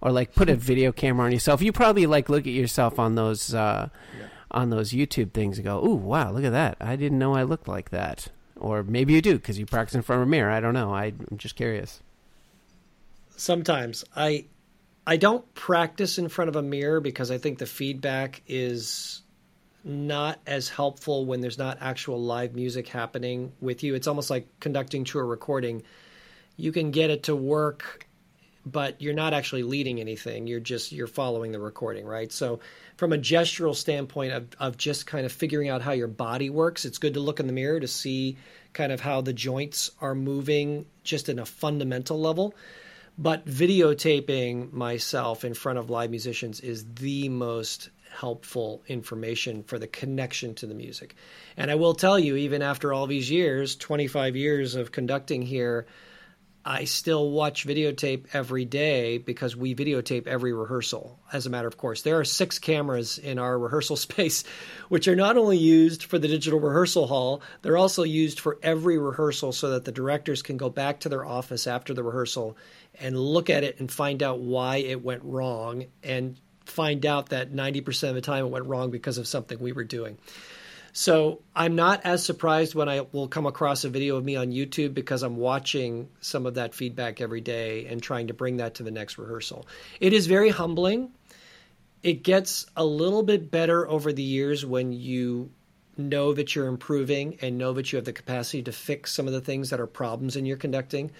Or 0.00 0.12
like 0.12 0.34
put 0.34 0.50
a 0.50 0.56
video 0.56 0.92
camera 0.92 1.26
on 1.26 1.32
yourself. 1.32 1.62
You 1.62 1.72
probably 1.72 2.06
like 2.06 2.28
look 2.28 2.46
at 2.46 2.52
yourself 2.52 2.98
on 2.98 3.14
those. 3.14 3.54
Uh, 3.54 3.88
yeah 4.18 4.26
on 4.52 4.70
those 4.70 4.92
YouTube 4.92 5.32
things 5.32 5.58
and 5.58 5.64
go, 5.64 5.84
"Ooh, 5.84 5.94
wow, 5.94 6.30
look 6.30 6.44
at 6.44 6.52
that! 6.52 6.76
I 6.80 6.96
didn't 6.96 7.18
know 7.18 7.34
I 7.34 7.42
looked 7.42 7.68
like 7.68 7.90
that." 7.90 8.28
Or 8.56 8.82
maybe 8.82 9.12
you 9.12 9.20
do 9.20 9.34
because 9.34 9.58
you 9.58 9.66
practice 9.66 9.94
in 9.94 10.02
front 10.02 10.22
of 10.22 10.28
a 10.28 10.30
mirror. 10.30 10.50
I 10.50 10.60
don't 10.60 10.74
know. 10.74 10.94
I, 10.94 11.06
I'm 11.06 11.38
just 11.38 11.56
curious. 11.56 12.00
Sometimes 13.36 14.04
I 14.14 14.44
I 15.06 15.16
don't 15.16 15.52
practice 15.54 16.18
in 16.18 16.28
front 16.28 16.48
of 16.48 16.56
a 16.56 16.62
mirror 16.62 17.00
because 17.00 17.30
I 17.30 17.38
think 17.38 17.58
the 17.58 17.66
feedback 17.66 18.42
is 18.46 19.22
not 19.84 20.38
as 20.46 20.68
helpful 20.68 21.26
when 21.26 21.40
there's 21.40 21.58
not 21.58 21.78
actual 21.80 22.22
live 22.22 22.54
music 22.54 22.86
happening 22.86 23.52
with 23.60 23.82
you. 23.82 23.96
It's 23.96 24.06
almost 24.06 24.30
like 24.30 24.46
conducting 24.60 25.02
to 25.06 25.18
a 25.18 25.24
recording. 25.24 25.82
You 26.56 26.70
can 26.70 26.92
get 26.92 27.10
it 27.10 27.24
to 27.24 27.34
work 27.34 28.06
but 28.64 29.00
you're 29.00 29.14
not 29.14 29.34
actually 29.34 29.62
leading 29.62 30.00
anything. 30.00 30.46
You're 30.46 30.60
just 30.60 30.92
you're 30.92 31.06
following 31.06 31.52
the 31.52 31.58
recording, 31.58 32.06
right? 32.06 32.30
So 32.30 32.60
from 32.96 33.12
a 33.12 33.18
gestural 33.18 33.74
standpoint 33.74 34.32
of, 34.32 34.48
of 34.58 34.76
just 34.76 35.06
kind 35.06 35.26
of 35.26 35.32
figuring 35.32 35.68
out 35.68 35.82
how 35.82 35.92
your 35.92 36.08
body 36.08 36.50
works, 36.50 36.84
it's 36.84 36.98
good 36.98 37.14
to 37.14 37.20
look 37.20 37.40
in 37.40 37.46
the 37.46 37.52
mirror 37.52 37.80
to 37.80 37.88
see 37.88 38.36
kind 38.72 38.92
of 38.92 39.00
how 39.00 39.20
the 39.20 39.32
joints 39.32 39.90
are 40.00 40.14
moving 40.14 40.86
just 41.04 41.28
in 41.28 41.38
a 41.38 41.46
fundamental 41.46 42.20
level. 42.20 42.54
But 43.18 43.46
videotaping 43.46 44.72
myself 44.72 45.44
in 45.44 45.54
front 45.54 45.78
of 45.78 45.90
live 45.90 46.10
musicians 46.10 46.60
is 46.60 46.84
the 46.94 47.28
most 47.28 47.90
helpful 48.10 48.82
information 48.88 49.62
for 49.62 49.78
the 49.78 49.86
connection 49.86 50.54
to 50.54 50.66
the 50.66 50.74
music. 50.74 51.14
And 51.56 51.70
I 51.70 51.74
will 51.74 51.94
tell 51.94 52.18
you, 52.18 52.36
even 52.36 52.62
after 52.62 52.92
all 52.92 53.06
these 53.06 53.30
years, 53.30 53.76
25 53.76 54.36
years 54.36 54.74
of 54.74 54.92
conducting 54.92 55.42
here, 55.42 55.86
I 56.64 56.84
still 56.84 57.30
watch 57.30 57.66
videotape 57.66 58.26
every 58.32 58.64
day 58.64 59.18
because 59.18 59.56
we 59.56 59.74
videotape 59.74 60.28
every 60.28 60.52
rehearsal. 60.52 61.18
As 61.32 61.44
a 61.44 61.50
matter 61.50 61.66
of 61.66 61.76
course, 61.76 62.02
there 62.02 62.20
are 62.20 62.24
six 62.24 62.58
cameras 62.58 63.18
in 63.18 63.38
our 63.38 63.58
rehearsal 63.58 63.96
space, 64.08 64.44
which 64.88 65.08
are 65.08 65.16
not 65.16 65.36
only 65.36 65.58
used 65.58 66.04
for 66.04 66.18
the 66.18 66.28
digital 66.28 66.60
rehearsal 66.60 67.08
hall, 67.08 67.42
they're 67.62 67.76
also 67.76 68.04
used 68.04 68.38
for 68.38 68.58
every 68.62 68.96
rehearsal 68.96 69.52
so 69.52 69.70
that 69.70 69.84
the 69.84 69.92
directors 69.92 70.42
can 70.42 70.56
go 70.56 70.70
back 70.70 71.00
to 71.00 71.08
their 71.08 71.26
office 71.26 71.66
after 71.66 71.94
the 71.94 72.02
rehearsal 72.02 72.56
and 73.00 73.18
look 73.18 73.50
at 73.50 73.64
it 73.64 73.80
and 73.80 73.90
find 73.90 74.22
out 74.22 74.38
why 74.38 74.76
it 74.76 75.02
went 75.02 75.22
wrong 75.24 75.86
and 76.04 76.36
find 76.64 77.04
out 77.04 77.30
that 77.30 77.52
90% 77.52 78.08
of 78.08 78.14
the 78.14 78.20
time 78.20 78.46
it 78.46 78.50
went 78.50 78.66
wrong 78.66 78.90
because 78.90 79.18
of 79.18 79.26
something 79.26 79.58
we 79.58 79.72
were 79.72 79.84
doing. 79.84 80.16
So 80.92 81.40
I'm 81.56 81.74
not 81.74 82.02
as 82.04 82.22
surprised 82.22 82.74
when 82.74 82.88
I 82.88 83.06
will 83.12 83.26
come 83.26 83.46
across 83.46 83.84
a 83.84 83.88
video 83.88 84.16
of 84.16 84.24
me 84.24 84.36
on 84.36 84.52
YouTube 84.52 84.92
because 84.92 85.22
I'm 85.22 85.36
watching 85.36 86.10
some 86.20 86.44
of 86.44 86.54
that 86.54 86.74
feedback 86.74 87.20
every 87.20 87.40
day 87.40 87.86
and 87.86 88.02
trying 88.02 88.26
to 88.26 88.34
bring 88.34 88.58
that 88.58 88.74
to 88.74 88.82
the 88.82 88.90
next 88.90 89.16
rehearsal. 89.16 89.66
It 90.00 90.12
is 90.12 90.26
very 90.26 90.50
humbling. 90.50 91.10
It 92.02 92.22
gets 92.22 92.66
a 92.76 92.84
little 92.84 93.22
bit 93.22 93.50
better 93.50 93.88
over 93.88 94.12
the 94.12 94.22
years 94.22 94.66
when 94.66 94.92
you 94.92 95.50
know 95.96 96.34
that 96.34 96.54
you're 96.54 96.66
improving 96.66 97.38
and 97.40 97.56
know 97.56 97.72
that 97.72 97.90
you 97.90 97.96
have 97.96 98.04
the 98.04 98.12
capacity 98.12 98.62
to 98.64 98.72
fix 98.72 99.12
some 99.12 99.26
of 99.26 99.32
the 99.32 99.40
things 99.40 99.70
that 99.70 99.80
are 99.80 99.86
problems 99.86 100.36
in 100.36 100.44
your 100.44 100.56
conducting. 100.58 101.10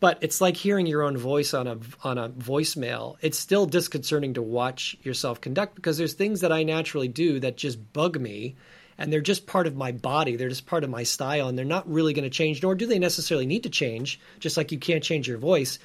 But 0.00 0.18
it's 0.20 0.40
like 0.40 0.56
hearing 0.56 0.86
your 0.86 1.02
own 1.02 1.16
voice 1.16 1.54
on 1.54 1.68
a 1.68 1.78
on 2.02 2.18
a 2.18 2.28
voicemail. 2.28 3.16
It's 3.20 3.38
still 3.38 3.66
disconcerting 3.66 4.34
to 4.34 4.42
watch 4.42 4.96
yourself 5.04 5.40
conduct 5.40 5.76
because 5.76 5.96
there's 5.96 6.14
things 6.14 6.40
that 6.40 6.50
I 6.50 6.64
naturally 6.64 7.06
do 7.06 7.38
that 7.38 7.56
just 7.56 7.92
bug 7.92 8.20
me 8.20 8.56
and 8.98 9.12
they're 9.12 9.20
just 9.20 9.46
part 9.46 9.66
of 9.66 9.76
my 9.76 9.92
body. 9.92 10.36
They're 10.36 10.48
just 10.48 10.66
part 10.66 10.84
of 10.84 10.90
my 10.90 11.02
style, 11.02 11.48
and 11.48 11.56
they're 11.56 11.64
not 11.64 11.90
really 11.90 12.12
going 12.12 12.24
to 12.24 12.30
change, 12.30 12.62
nor 12.62 12.74
do 12.74 12.86
they 12.86 12.98
necessarily 12.98 13.46
need 13.46 13.64
to 13.64 13.70
change. 13.70 14.20
Just 14.40 14.56
like 14.56 14.72
you 14.72 14.78
can't 14.78 15.04
change 15.04 15.28
your 15.28 15.38
voice, 15.38 15.78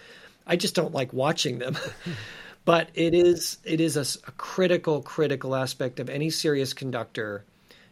I 0.46 0.56
just 0.56 0.76
don't 0.76 0.94
like 0.94 1.14
watching 1.14 1.60
them. 1.60 1.78
but 2.66 2.90
it 2.96 3.14
is 3.14 3.58
it 3.64 3.80
is 3.80 3.96
a, 3.96 4.28
a 4.28 4.32
critical 4.34 5.02
critical 5.02 5.56
aspect 5.56 6.00
of 6.02 6.10
any 6.10 6.30
serious 6.30 6.74
conductor 6.74 7.46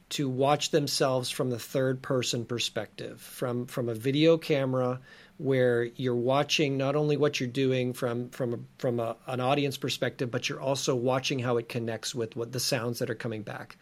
to 0.10 0.30
watch 0.30 0.70
themselves 0.70 1.32
from 1.32 1.50
the 1.50 1.58
third 1.58 2.02
person 2.02 2.46
perspective, 2.46 3.20
from 3.22 3.66
from 3.68 3.90
a 3.90 3.96
video 3.96 4.38
camera 4.38 5.00
where 5.38 5.84
you're 5.84 6.16
watching 6.16 6.78
not 6.78 6.96
only 6.96 7.18
what 7.18 7.40
you're 7.40 7.50
doing 7.50 7.94
from 7.94 8.30
from 8.30 8.54
a, 8.54 8.58
from 8.78 9.00
a, 9.00 9.16
an 9.28 9.40
audience 9.40 9.78
perspective, 9.78 10.30
but 10.30 10.48
you're 10.48 10.62
also 10.62 10.94
watching 10.94 11.40
how 11.40 11.58
it 11.58 11.70
connects 11.70 12.14
with 12.14 12.36
what 12.36 12.52
the 12.52 12.60
sounds 12.60 13.00
that 13.00 13.10
are 13.10 13.16
coming 13.16 13.44
back 13.44 13.78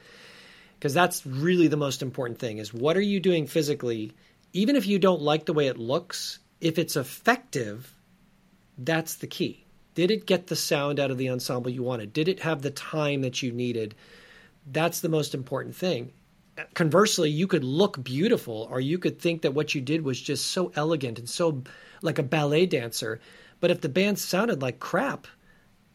because 0.84 0.94
that's 0.94 1.26
really 1.26 1.70
the 1.70 1.78
most 1.78 2.02
important 2.02 2.38
thing 2.40 2.58
is 2.58 2.74
what 2.74 2.98
are 2.98 3.02
you 3.02 3.22
doing 3.22 3.48
physically? 3.48 4.12
Even 4.52 4.76
if 4.76 4.86
you 4.86 5.00
don't 5.00 5.22
like 5.22 5.46
the 5.46 5.54
way 5.54 5.68
it 5.68 5.78
looks 5.78 6.40
if 6.60 6.78
it's 6.78 6.98
effective 6.98 7.96
that's 8.78 9.16
the 9.16 9.28
key. 9.28 9.64
Did 9.96 10.12
it 10.12 10.26
get 10.26 10.48
the 10.48 10.58
sound 10.58 11.00
out 11.00 11.10
of 11.10 11.18
the 11.18 11.30
ensemble 11.30 11.72
you 11.72 11.84
wanted? 11.84 12.12
Did 12.12 12.28
it 12.28 12.42
have 12.42 12.62
the 12.62 12.70
time 12.70 13.22
that 13.22 13.42
you 13.42 13.54
needed? 13.54 13.96
That's 14.70 15.00
the 15.00 15.08
most 15.08 15.34
important 15.34 15.74
thing. 15.74 16.12
Conversely 16.74 17.30
you 17.30 17.48
could 17.48 17.64
look 17.64 18.04
beautiful 18.04 18.68
or 18.70 18.82
you 18.82 19.00
could 19.00 19.22
think 19.22 19.44
that 19.44 19.54
what 19.54 19.74
you 19.74 19.80
did 19.80 20.04
was 20.04 20.20
just 20.20 20.48
so 20.48 20.74
elegant 20.76 21.18
and 21.18 21.30
so 21.30 21.64
like 22.02 22.20
a 22.20 22.24
ballet 22.24 22.66
dancer. 22.66 23.22
But 23.62 23.72
if 23.72 23.80
the 23.80 23.88
band 23.88 24.20
sounded 24.20 24.62
like 24.62 24.82
crap 24.82 25.28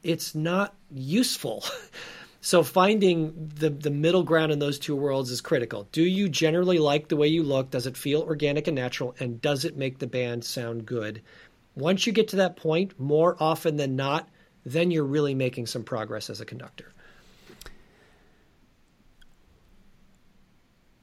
it's 0.03 0.35
not 0.35 0.75
useful 0.91 1.63
So 2.41 2.63
finding 2.63 3.51
the 3.57 3.71
the 3.71 3.91
middle 3.91 4.23
ground 4.23 4.53
in 4.53 4.59
those 4.59 4.79
two 4.79 4.95
worlds 4.95 5.31
is 5.31 5.41
critical. 5.41 5.89
Do 5.93 6.03
you 6.03 6.29
generally 6.29 6.79
like 6.79 7.09
the 7.09 7.17
way 7.17 7.27
you 7.27 7.43
look? 7.43 7.71
Does 7.71 7.87
it 7.87 7.97
feel 7.97 8.23
organic 8.23 8.69
and 8.69 8.77
natural? 8.77 9.15
And 9.19 9.41
does 9.41 9.65
it 9.65 9.77
make 9.77 9.99
the 9.99 10.07
band 10.07 10.45
sound 10.45 10.87
good? 10.87 11.21
Once 11.75 12.07
you 12.07 12.13
get 12.13 12.29
to 12.29 12.37
that 12.37 12.57
point, 12.57 12.99
more 12.99 13.37
often 13.41 13.77
than 13.77 13.97
not, 13.97 14.29
then 14.65 14.91
you're 14.91 15.05
really 15.05 15.35
making 15.35 15.67
some 15.67 15.83
progress 15.83 16.31
as 16.31 16.41
a 16.41 16.45
conductor. 16.45 16.93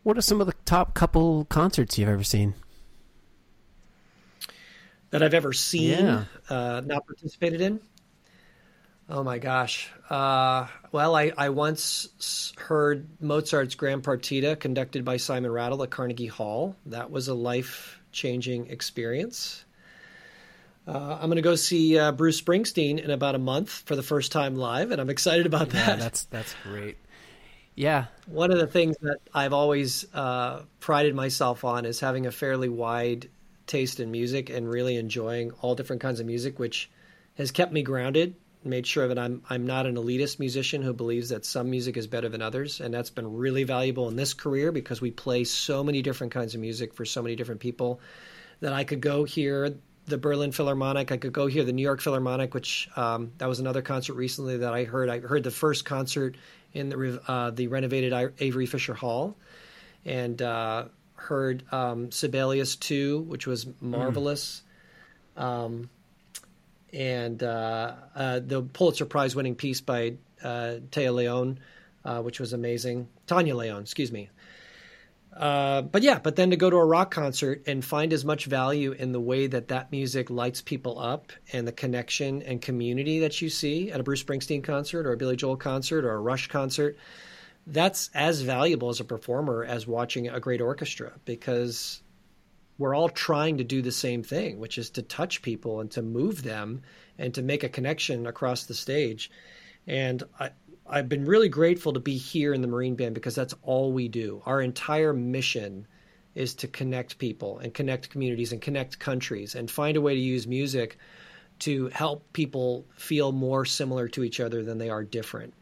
What 0.03 0.17
are 0.17 0.21
some 0.21 0.39
of 0.39 0.47
the 0.47 0.53
top 0.65 0.93
couple 0.93 1.45
concerts 1.45 1.97
you've 1.97 2.09
ever 2.09 2.23
seen? 2.23 2.53
That 5.09 5.23
I've 5.23 5.33
ever 5.33 5.51
seen, 5.53 5.91
yeah. 5.91 6.25
uh, 6.49 6.81
not 6.85 7.07
participated 7.07 7.61
in? 7.61 7.79
Oh 9.07 9.23
my 9.23 9.37
gosh. 9.37 9.91
Uh, 10.09 10.67
well, 10.91 11.15
I, 11.15 11.31
I 11.37 11.49
once 11.49 12.53
heard 12.57 13.07
Mozart's 13.19 13.75
Grand 13.75 14.03
Partita 14.03 14.59
conducted 14.59 15.05
by 15.05 15.17
Simon 15.17 15.51
Rattle 15.51 15.83
at 15.83 15.91
Carnegie 15.91 16.25
Hall. 16.25 16.75
That 16.87 17.11
was 17.11 17.27
a 17.27 17.35
life 17.35 17.99
changing 18.11 18.67
experience. 18.67 19.63
Uh, 20.87 21.17
I'm 21.19 21.27
going 21.27 21.35
to 21.35 21.41
go 21.43 21.55
see 21.55 21.97
uh, 21.99 22.11
Bruce 22.11 22.41
Springsteen 22.41 23.03
in 23.03 23.11
about 23.11 23.35
a 23.35 23.39
month 23.39 23.69
for 23.85 23.95
the 23.95 24.03
first 24.03 24.31
time 24.31 24.55
live, 24.55 24.91
and 24.91 24.99
I'm 24.99 25.09
excited 25.09 25.45
about 25.45 25.69
that. 25.69 25.87
Yeah, 25.87 25.95
that's 25.95 26.23
that's 26.25 26.55
great. 26.63 26.97
Yeah, 27.75 28.05
one 28.27 28.51
of 28.51 28.57
the 28.57 28.67
things 28.67 28.95
that 29.01 29.17
I've 29.33 29.53
always 29.53 30.05
uh, 30.13 30.61
prided 30.79 31.13
myself 31.13 31.63
on 31.63 31.85
is 31.85 31.99
having 31.99 32.25
a 32.25 32.31
fairly 32.31 32.69
wide 32.69 33.29
taste 33.67 33.99
in 33.99 34.11
music 34.11 34.49
and 34.49 34.69
really 34.69 34.95
enjoying 34.95 35.51
all 35.61 35.75
different 35.75 36.01
kinds 36.01 36.19
of 36.19 36.25
music, 36.25 36.57
which 36.57 36.89
has 37.35 37.51
kept 37.51 37.73
me 37.73 37.81
grounded 37.81 38.35
made 38.65 38.87
sure 38.87 39.07
that 39.07 39.19
I'm 39.19 39.41
I'm 39.49 39.65
not 39.65 39.85
an 39.85 39.95
elitist 39.95 40.39
musician 40.39 40.81
who 40.81 40.93
believes 40.93 41.29
that 41.29 41.45
some 41.45 41.69
music 41.69 41.97
is 41.97 42.07
better 42.07 42.29
than 42.29 42.41
others, 42.41 42.81
and 42.81 42.93
that's 42.93 43.09
been 43.09 43.35
really 43.35 43.63
valuable 43.63 44.07
in 44.09 44.15
this 44.15 44.33
career 44.33 44.71
because 44.71 45.01
we 45.01 45.11
play 45.11 45.43
so 45.43 45.83
many 45.83 46.01
different 46.01 46.33
kinds 46.33 46.55
of 46.55 46.61
music 46.61 46.93
for 46.93 47.05
so 47.05 47.21
many 47.21 47.35
different 47.35 47.61
people 47.61 47.99
that 48.61 48.73
I 48.73 48.83
could 48.83 49.01
go 49.01 49.23
hear 49.23 49.75
the 50.07 50.17
Berlin 50.17 50.51
Philharmonic, 50.51 51.11
I 51.11 51.17
could 51.17 51.33
go 51.33 51.47
hear 51.47 51.63
the 51.63 51.73
New 51.73 51.81
York 51.81 51.99
Philharmonic, 51.99 52.53
which 52.53 52.87
um, 52.95 53.31
that 53.39 53.49
was 53.49 53.59
another 53.59 53.81
concert 53.81 54.13
recently 54.13 54.57
that 54.57 54.73
I 54.73 54.83
heard. 54.83 55.09
I 55.09 55.19
heard 55.19 55.43
the 55.43 55.51
first 55.51 55.85
concert 55.85 56.35
in 56.73 56.89
the 56.89 57.21
uh, 57.27 57.51
the 57.51 57.67
renovated 57.67 58.13
Avery 58.39 58.65
Fisher 58.65 58.93
Hall, 58.93 59.35
and 60.05 60.39
uh, 60.41 60.85
heard 61.15 61.63
um, 61.73 62.11
Sibelius 62.11 62.75
two, 62.75 63.21
which 63.21 63.47
was 63.47 63.65
marvelous. 63.81 64.61
Mm. 65.37 65.41
Um, 65.41 65.89
and 66.95 67.43
uh, 67.43 67.93
uh, 68.15 68.39
the 68.39 68.61
Pulitzer 68.61 69.05
Prize 69.05 69.35
winning 69.35 69.55
piece 69.55 69.81
by 69.81 70.15
uh, 70.41 70.79
Téa 70.91 71.13
Leon, 71.13 71.59
uh, 72.05 72.21
which 72.21 72.39
was 72.39 72.53
amazing. 72.53 73.09
Tania 73.27 73.55
Leon, 73.55 73.81
excuse 73.81 74.11
me. 74.11 74.29
Uh, 75.35 75.81
but 75.81 76.01
yeah, 76.01 76.17
but 76.17 76.37
then 76.37 76.51
to 76.51 76.55
go 76.55 76.69
to 76.69 76.77
a 76.77 76.85
rock 76.85 77.11
concert 77.11 77.63
and 77.67 77.83
find 77.83 78.13
as 78.13 78.23
much 78.23 78.45
value 78.45 78.93
in 78.93 79.11
the 79.11 79.19
way 79.19 79.47
that 79.47 79.67
that 79.67 79.91
music 79.91 80.29
lights 80.29 80.61
people 80.61 80.97
up 80.97 81.33
and 81.51 81.67
the 81.67 81.73
connection 81.73 82.41
and 82.43 82.61
community 82.61 83.19
that 83.19 83.41
you 83.41 83.49
see 83.49 83.91
at 83.91 83.99
a 83.99 84.03
Bruce 84.03 84.23
Springsteen 84.23 84.63
concert 84.63 85.05
or 85.05 85.11
a 85.11 85.17
Billy 85.17 85.35
Joel 85.35 85.57
concert 85.57 86.05
or 86.05 86.13
a 86.13 86.19
Rush 86.19 86.47
concert, 86.47 86.97
that's 87.67 88.09
as 88.13 88.41
valuable 88.41 88.87
as 88.87 89.01
a 89.01 89.03
performer 89.03 89.65
as 89.65 89.85
watching 89.85 90.29
a 90.29 90.39
great 90.39 90.61
orchestra 90.61 91.11
because 91.25 92.01
we're 92.77 92.95
all 92.95 93.09
trying 93.09 93.57
to 93.57 93.63
do 93.63 93.81
the 93.81 93.91
same 93.91 94.23
thing, 94.23 94.59
which 94.59 94.77
is 94.77 94.89
to 94.91 95.01
touch 95.01 95.41
people 95.41 95.79
and 95.79 95.89
to 95.91 96.01
move 96.01 96.43
them 96.43 96.81
and 97.17 97.33
to 97.33 97.41
make 97.41 97.63
a 97.63 97.69
connection 97.69 98.27
across 98.27 98.65
the 98.65 98.73
stage. 98.73 99.31
And 99.87 100.23
I, 100.39 100.49
I've 100.87 101.09
been 101.09 101.25
really 101.25 101.49
grateful 101.49 101.93
to 101.93 101.99
be 101.99 102.17
here 102.17 102.53
in 102.53 102.61
the 102.61 102.67
Marine 102.67 102.95
Band 102.95 103.15
because 103.15 103.35
that's 103.35 103.55
all 103.63 103.91
we 103.91 104.07
do. 104.07 104.41
Our 104.45 104.61
entire 104.61 105.13
mission 105.13 105.87
is 106.35 106.53
to 106.55 106.67
connect 106.67 107.17
people 107.17 107.59
and 107.59 107.73
connect 107.73 108.09
communities 108.09 108.51
and 108.51 108.61
connect 108.61 108.99
countries 108.99 109.55
and 109.55 109.71
find 109.71 109.95
a 109.95 110.01
way 110.01 110.13
to 110.13 110.19
use 110.19 110.45
music 110.45 110.97
to 111.59 111.87
help 111.87 112.33
people 112.33 112.85
feel 112.97 113.31
more 113.31 113.63
similar 113.63 114.09
to 114.09 114.23
each 114.23 114.41
other 114.41 114.63
than 114.63 114.77
they 114.77 114.89
are 114.89 115.03
different 115.03 115.53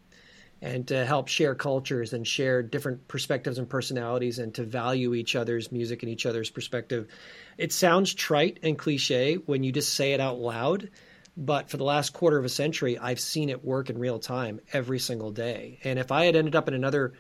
and 0.64 0.88
to 0.88 1.06
help 1.06 1.28
share 1.28 1.56
cultures 1.56 2.14
and 2.14 2.26
share 2.26 2.64
different 2.64 3.10
perspectives 3.10 3.58
and 3.58 3.70
personalities 3.70 4.40
and 4.40 4.56
to 4.56 4.64
value 4.64 5.14
each 5.14 5.36
other's 5.36 5.74
music 5.74 6.04
and 6.04 6.10
each 6.10 6.26
other's 6.26 6.50
perspective. 6.50 7.06
It 7.58 7.74
sounds 7.74 8.14
trite 8.14 8.60
and 8.64 8.80
cliche 8.80 9.36
when 9.36 9.64
you 9.64 9.74
just 9.74 9.94
say 9.94 10.14
it 10.14 10.22
out 10.22 10.40
loud, 10.40 10.90
but 11.36 11.70
for 11.70 11.76
the 11.76 11.84
last 11.84 12.14
quarter 12.14 12.38
of 12.38 12.46
a 12.46 12.50
century, 12.50 12.98
I've 12.98 13.20
seen 13.20 13.50
it 13.50 13.66
work 13.66 13.90
in 13.90 13.98
real 13.98 14.20
time 14.20 14.62
every 14.72 15.00
single 15.00 15.32
day. 15.32 15.80
And 15.84 16.00
if 16.00 16.14
I 16.14 16.24
had 16.26 16.38
ended 16.38 16.56
up 16.56 16.70
in 16.70 16.74
another 16.74 17.12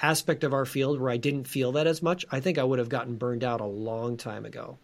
aspect 0.00 0.44
of 0.44 0.54
our 0.54 0.64
field 0.64 1.00
where 1.00 1.10
I 1.10 1.16
didn't 1.16 1.48
feel 1.48 1.72
that 1.72 1.88
as 1.88 2.00
much, 2.00 2.24
I 2.30 2.38
think 2.38 2.58
I 2.58 2.64
would 2.64 2.78
have 2.78 2.88
gotten 2.88 3.16
burned 3.16 3.42
out 3.42 3.60
a 3.60 3.66
long 3.66 4.18
time 4.18 4.44
ago. 4.44 4.78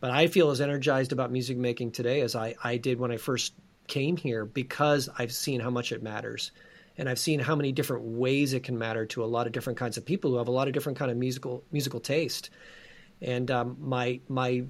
But 0.00 0.10
I 0.10 0.26
feel 0.26 0.50
as 0.50 0.60
energized 0.60 1.12
about 1.12 1.30
music 1.30 1.58
making 1.58 1.92
today 1.92 2.22
as 2.22 2.34
I, 2.34 2.56
I 2.64 2.78
did 2.78 2.98
when 2.98 3.12
I 3.12 3.18
first 3.18 3.54
came 3.86 4.16
here 4.16 4.44
because 4.44 5.08
I've 5.16 5.32
seen 5.32 5.60
how 5.60 5.70
much 5.70 5.92
it 5.92 6.02
matters. 6.02 6.50
And 6.98 7.08
I've 7.08 7.18
seen 7.18 7.40
how 7.40 7.54
many 7.54 7.72
different 7.72 8.04
ways 8.04 8.52
it 8.52 8.62
can 8.62 8.78
matter 8.78 9.06
to 9.06 9.24
a 9.24 9.26
lot 9.26 9.46
of 9.46 9.52
different 9.52 9.78
kinds 9.78 9.96
of 9.96 10.04
people 10.04 10.30
who 10.30 10.38
have 10.38 10.48
a 10.48 10.52
lot 10.52 10.66
of 10.68 10.74
different 10.74 10.98
kind 10.98 11.10
of 11.10 11.16
musical 11.16 11.62
musical 11.70 12.00
taste. 12.00 12.50
And 13.20 13.50
um, 13.50 13.76
my 13.80 14.20
my 14.28 14.64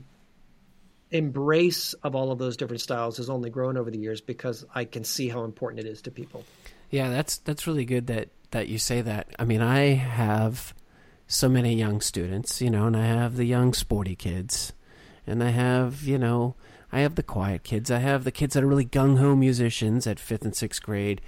embrace 1.11 1.93
of 1.95 2.15
all 2.17 2.33
of 2.33 2.39
those 2.39 2.57
different 2.57 2.81
styles 2.81 3.17
has 3.19 3.31
only 3.31 3.51
grown 3.51 3.77
over 3.77 3.91
the 3.91 3.99
years 3.99 4.21
because 4.21 4.65
I 4.75 4.85
can 4.85 5.05
see 5.05 5.29
how 5.29 5.45
important 5.45 5.81
it 5.81 5.89
is 5.89 6.03
to 6.03 6.11
people. 6.11 6.45
Yeah, 6.91 7.11
that's 7.11 7.39
that's 7.39 7.67
really 7.67 7.85
good 7.85 8.07
that 8.09 8.29
that 8.51 8.69
you 8.69 8.79
say 8.79 9.03
that. 9.03 9.29
I 9.39 9.45
mean, 9.45 9.61
I 9.61 9.95
have 9.95 10.75
so 11.27 11.49
many 11.49 11.75
young 11.75 12.01
students, 12.01 12.61
you 12.61 12.71
know, 12.71 12.87
and 12.87 12.97
I 12.97 13.07
have 13.07 13.37
the 13.37 13.45
young 13.45 13.73
sporty 13.73 14.15
kids, 14.15 14.73
and 15.27 15.43
I 15.43 15.51
have, 15.51 16.05
you 16.05 16.19
know, 16.19 16.55
I 16.93 17.01
have 17.01 17.17
the 17.17 17.23
quiet 17.23 17.65
kids. 17.65 17.91
I 17.91 17.99
have 17.99 18.25
the 18.25 18.31
kids 18.31 18.55
that 18.55 18.63
are 18.63 18.69
really 18.69 18.85
gung 18.85 19.19
ho 19.19 19.35
musicians 19.35 20.07
at 20.07 20.21
fifth 20.21 20.45
and 20.45 20.55
sixth 20.55 20.83
grade. 20.83 21.21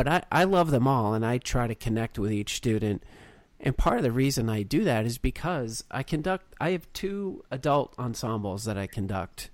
But 0.00 0.08
I, 0.08 0.22
I 0.32 0.44
love 0.44 0.70
them 0.70 0.88
all, 0.88 1.12
and 1.12 1.26
I 1.26 1.36
try 1.36 1.66
to 1.66 1.74
connect 1.74 2.18
with 2.18 2.32
each 2.32 2.54
student. 2.54 3.02
And 3.60 3.76
part 3.76 3.98
of 3.98 4.02
the 4.02 4.10
reason 4.10 4.48
I 4.48 4.62
do 4.62 4.82
that 4.84 5.04
is 5.04 5.18
because 5.18 5.84
I 5.90 6.02
conduct, 6.02 6.54
I 6.58 6.70
have 6.70 6.90
two 6.94 7.44
adult 7.50 7.94
ensembles 7.98 8.64
that 8.64 8.78
I 8.78 8.86
conduct. 8.86 9.50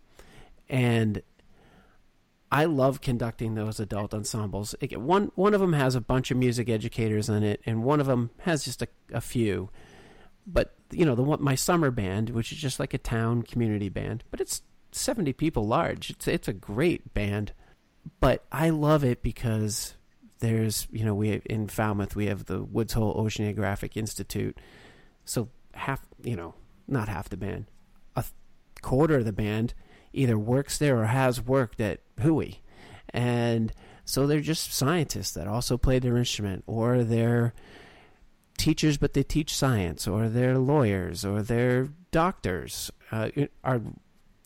And 0.69 1.21
I 2.53 2.67
love 2.67 3.01
conducting 3.01 3.57
those 3.57 3.81
adult 3.81 4.15
ensembles. 4.15 4.77
One 4.93 5.33
one 5.35 5.53
of 5.53 5.61
them 5.61 5.73
has 5.73 5.97
a 5.97 6.01
bunch 6.01 6.31
of 6.31 6.37
music 6.37 6.69
educators 6.69 7.29
in 7.29 7.43
it, 7.43 7.61
and 7.67 7.83
one 7.83 7.99
of 7.99 8.07
them 8.07 8.31
has 8.43 8.65
just 8.65 8.83
a, 8.83 8.89
a 9.13 9.21
few. 9.21 9.71
But 10.47 10.77
you 10.93 11.05
know, 11.05 11.17
the 11.17 11.25
one 11.25 11.43
my 11.43 11.57
summer 11.57 11.91
band, 11.91 12.31
which 12.31 12.53
is 12.53 12.59
just 12.59 12.79
like 12.79 12.95
a 12.95 12.99
town 12.99 13.43
community 13.43 13.89
band, 13.89 14.23
but 14.31 14.41
it's 14.41 14.63
seventy 14.93 15.33
people 15.33 15.67
large. 15.67 16.11
It's 16.11 16.29
it's 16.29 16.47
a 16.47 16.53
great 16.53 17.13
band, 17.15 17.53
but 18.21 18.45
I 18.53 18.71
love 18.71 19.03
it 19.03 19.25
because 19.25 19.97
there's 20.41 20.87
you 20.91 21.05
know 21.05 21.15
we 21.15 21.41
in 21.47 21.69
Falmouth 21.69 22.17
we 22.17 22.27
have 22.27 22.47
the 22.47 22.63
Woods 22.63 22.93
Hole 22.93 23.15
Oceanographic 23.15 23.97
Institute, 23.97 24.59
so 25.25 25.49
half 25.75 26.07
you 26.23 26.37
know 26.37 26.55
not 26.89 27.09
half 27.09 27.29
the 27.29 27.37
band, 27.37 27.67
a 28.15 28.25
quarter 28.83 29.17
of 29.17 29.25
the 29.25 29.33
band 29.33 29.75
either 30.13 30.39
works 30.39 30.79
there 30.79 30.99
or 30.99 31.07
has 31.07 31.41
worked 31.41 31.81
at 31.81 32.01
WHOI. 32.17 32.57
And 33.11 33.73
so 34.05 34.27
they're 34.27 34.41
just 34.41 34.73
scientists 34.73 35.33
that 35.33 35.47
also 35.47 35.77
play 35.77 35.99
their 35.99 36.17
instrument, 36.17 36.65
or 36.67 37.05
they're 37.05 37.55
teachers 38.57 38.97
but 38.97 39.13
they 39.13 39.23
teach 39.23 39.55
science, 39.55 40.07
or 40.07 40.29
they're 40.29 40.59
lawyers, 40.59 41.25
or 41.25 41.43
they're 41.43 41.89
doctors. 42.11 42.91
Uh, 43.11 43.31
our 43.63 43.81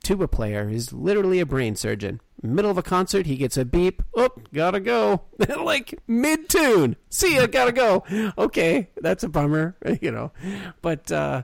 tuba 0.03 0.29
player 0.29 0.69
is 0.69 0.93
literally 0.93 1.41
a 1.41 1.47
brain 1.47 1.77
surgeon. 1.77 2.21
Middle 2.43 2.71
of 2.71 2.79
a 2.79 2.83
concert, 2.83 3.27
he 3.27 3.37
gets 3.37 3.57
a 3.57 3.65
beep. 3.65 4.03
Oh, 4.15 4.31
gotta 4.55 4.81
go. 4.81 5.23
like 5.63 5.99
mid 6.07 6.49
tune. 6.49 6.97
See 7.11 7.37
ya, 7.37 7.47
gotta 7.47 7.73
go. 7.73 8.05
Okay, 8.39 8.89
that's 8.97 9.25
a 9.25 9.29
bummer, 9.29 9.77
you 10.01 10.11
know. 10.11 10.33
But, 10.81 11.13
uh, 11.13 11.43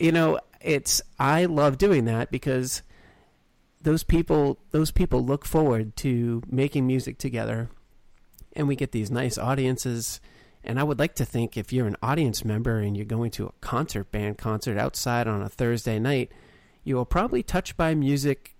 you 0.00 0.12
know, 0.12 0.40
it's, 0.60 1.02
I 1.18 1.44
love 1.44 1.76
doing 1.76 2.06
that 2.06 2.30
because 2.30 2.82
those 3.82 4.04
people 4.04 4.58
those 4.70 4.90
people 4.90 5.24
look 5.24 5.44
forward 5.44 5.96
to 5.96 6.42
making 6.48 6.86
music 6.86 7.18
together 7.18 7.68
and 8.54 8.68
we 8.68 8.76
get 8.76 8.92
these 8.92 9.10
nice 9.10 9.36
audiences 9.36 10.20
and 10.64 10.78
I 10.78 10.84
would 10.84 10.98
like 10.98 11.16
to 11.16 11.24
think 11.24 11.56
if 11.56 11.72
you're 11.72 11.86
an 11.86 11.96
audience 12.02 12.44
member 12.44 12.78
and 12.78 12.96
you're 12.96 13.04
going 13.06 13.32
to 13.32 13.46
a 13.46 13.52
concert 13.60 14.12
band 14.12 14.38
concert 14.38 14.78
outside 14.78 15.26
on 15.26 15.42
a 15.42 15.48
Thursday 15.48 15.98
night, 15.98 16.30
you 16.84 16.96
will 16.96 17.04
probably 17.04 17.42
touched 17.42 17.76
by 17.76 17.94
music 17.94 18.56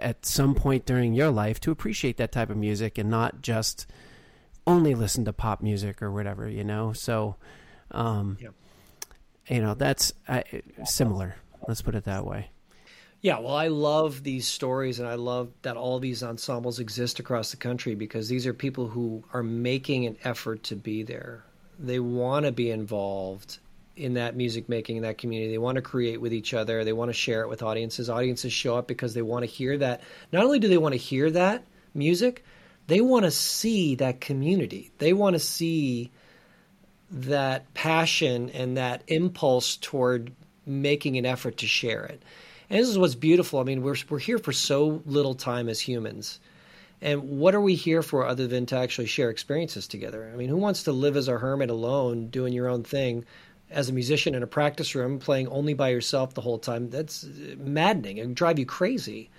at 0.00 0.26
some 0.26 0.54
point 0.54 0.84
during 0.84 1.14
your 1.14 1.30
life 1.30 1.60
to 1.60 1.70
appreciate 1.70 2.16
that 2.18 2.32
type 2.32 2.50
of 2.50 2.56
music 2.56 2.98
and 2.98 3.08
not 3.08 3.40
just 3.42 3.86
only 4.66 4.94
listen 4.94 5.24
to 5.24 5.32
pop 5.32 5.62
music 5.62 6.02
or 6.02 6.10
whatever, 6.10 6.48
you 6.48 6.64
know. 6.64 6.92
So, 6.92 7.36
um, 7.92 8.36
you 9.48 9.60
know, 9.60 9.74
that's 9.74 10.12
uh, 10.28 10.42
similar. 10.84 11.36
Let's 11.66 11.82
put 11.82 11.94
it 11.94 12.04
that 12.04 12.26
way. 12.26 12.50
Yeah, 13.22 13.38
well, 13.38 13.54
I 13.54 13.68
love 13.68 14.22
these 14.22 14.46
stories 14.46 15.00
and 15.00 15.08
I 15.08 15.14
love 15.14 15.50
that 15.62 15.76
all 15.76 15.98
these 15.98 16.22
ensembles 16.22 16.78
exist 16.78 17.18
across 17.18 17.50
the 17.50 17.56
country 17.56 17.94
because 17.94 18.28
these 18.28 18.46
are 18.46 18.52
people 18.52 18.88
who 18.88 19.24
are 19.32 19.42
making 19.42 20.06
an 20.06 20.16
effort 20.22 20.64
to 20.64 20.76
be 20.76 21.02
there. 21.02 21.44
They 21.78 21.98
want 21.98 22.46
to 22.46 22.52
be 22.52 22.70
involved 22.70 23.58
in 23.96 24.14
that 24.14 24.36
music 24.36 24.68
making 24.68 24.98
in 24.98 25.02
that 25.02 25.18
community. 25.18 25.50
They 25.50 25.58
want 25.58 25.76
to 25.76 25.82
create 25.82 26.20
with 26.20 26.32
each 26.32 26.54
other. 26.54 26.84
They 26.84 26.92
want 26.92 27.08
to 27.08 27.14
share 27.14 27.42
it 27.42 27.48
with 27.48 27.62
audiences. 27.62 28.10
Audiences 28.10 28.52
show 28.52 28.76
up 28.76 28.86
because 28.86 29.14
they 29.14 29.22
want 29.22 29.42
to 29.42 29.50
hear 29.50 29.78
that. 29.78 30.02
Not 30.32 30.44
only 30.44 30.58
do 30.58 30.68
they 30.68 30.78
want 30.78 30.92
to 30.92 30.98
hear 30.98 31.30
that 31.30 31.64
music, 31.94 32.44
they 32.86 33.00
want 33.00 33.24
to 33.24 33.30
see 33.30 33.94
that 33.96 34.20
community. 34.20 34.92
They 34.98 35.12
want 35.12 35.34
to 35.34 35.40
see 35.40 36.10
that 37.10 37.72
passion 37.74 38.50
and 38.50 38.76
that 38.76 39.02
impulse 39.06 39.76
toward 39.76 40.32
making 40.66 41.16
an 41.16 41.24
effort 41.24 41.58
to 41.58 41.66
share 41.66 42.04
it. 42.04 42.22
And 42.68 42.80
this 42.80 42.88
is 42.88 42.98
what's 42.98 43.14
beautiful. 43.14 43.60
I 43.60 43.62
mean, 43.62 43.82
we're 43.82 43.96
we're 44.08 44.18
here 44.18 44.38
for 44.38 44.52
so 44.52 45.02
little 45.06 45.34
time 45.34 45.68
as 45.68 45.80
humans. 45.80 46.40
And 47.00 47.38
what 47.38 47.54
are 47.54 47.60
we 47.60 47.74
here 47.74 48.02
for 48.02 48.26
other 48.26 48.46
than 48.46 48.66
to 48.66 48.76
actually 48.76 49.06
share 49.06 49.30
experiences 49.30 49.86
together? 49.86 50.30
I 50.32 50.36
mean, 50.36 50.48
who 50.48 50.56
wants 50.56 50.84
to 50.84 50.92
live 50.92 51.16
as 51.16 51.28
a 51.28 51.38
hermit 51.38 51.70
alone, 51.70 52.28
doing 52.28 52.52
your 52.52 52.68
own 52.68 52.84
thing, 52.84 53.26
as 53.70 53.88
a 53.88 53.92
musician 53.92 54.34
in 54.34 54.42
a 54.42 54.46
practice 54.46 54.94
room, 54.94 55.18
playing 55.18 55.48
only 55.48 55.74
by 55.74 55.88
yourself 55.88 56.34
the 56.34 56.40
whole 56.40 56.58
time? 56.58 56.90
That's 56.90 57.24
uh, 57.24 57.56
maddening 57.58 58.20
and 58.20 58.34
drive 58.36 58.58
you 58.58 58.66
crazy. 58.66 59.30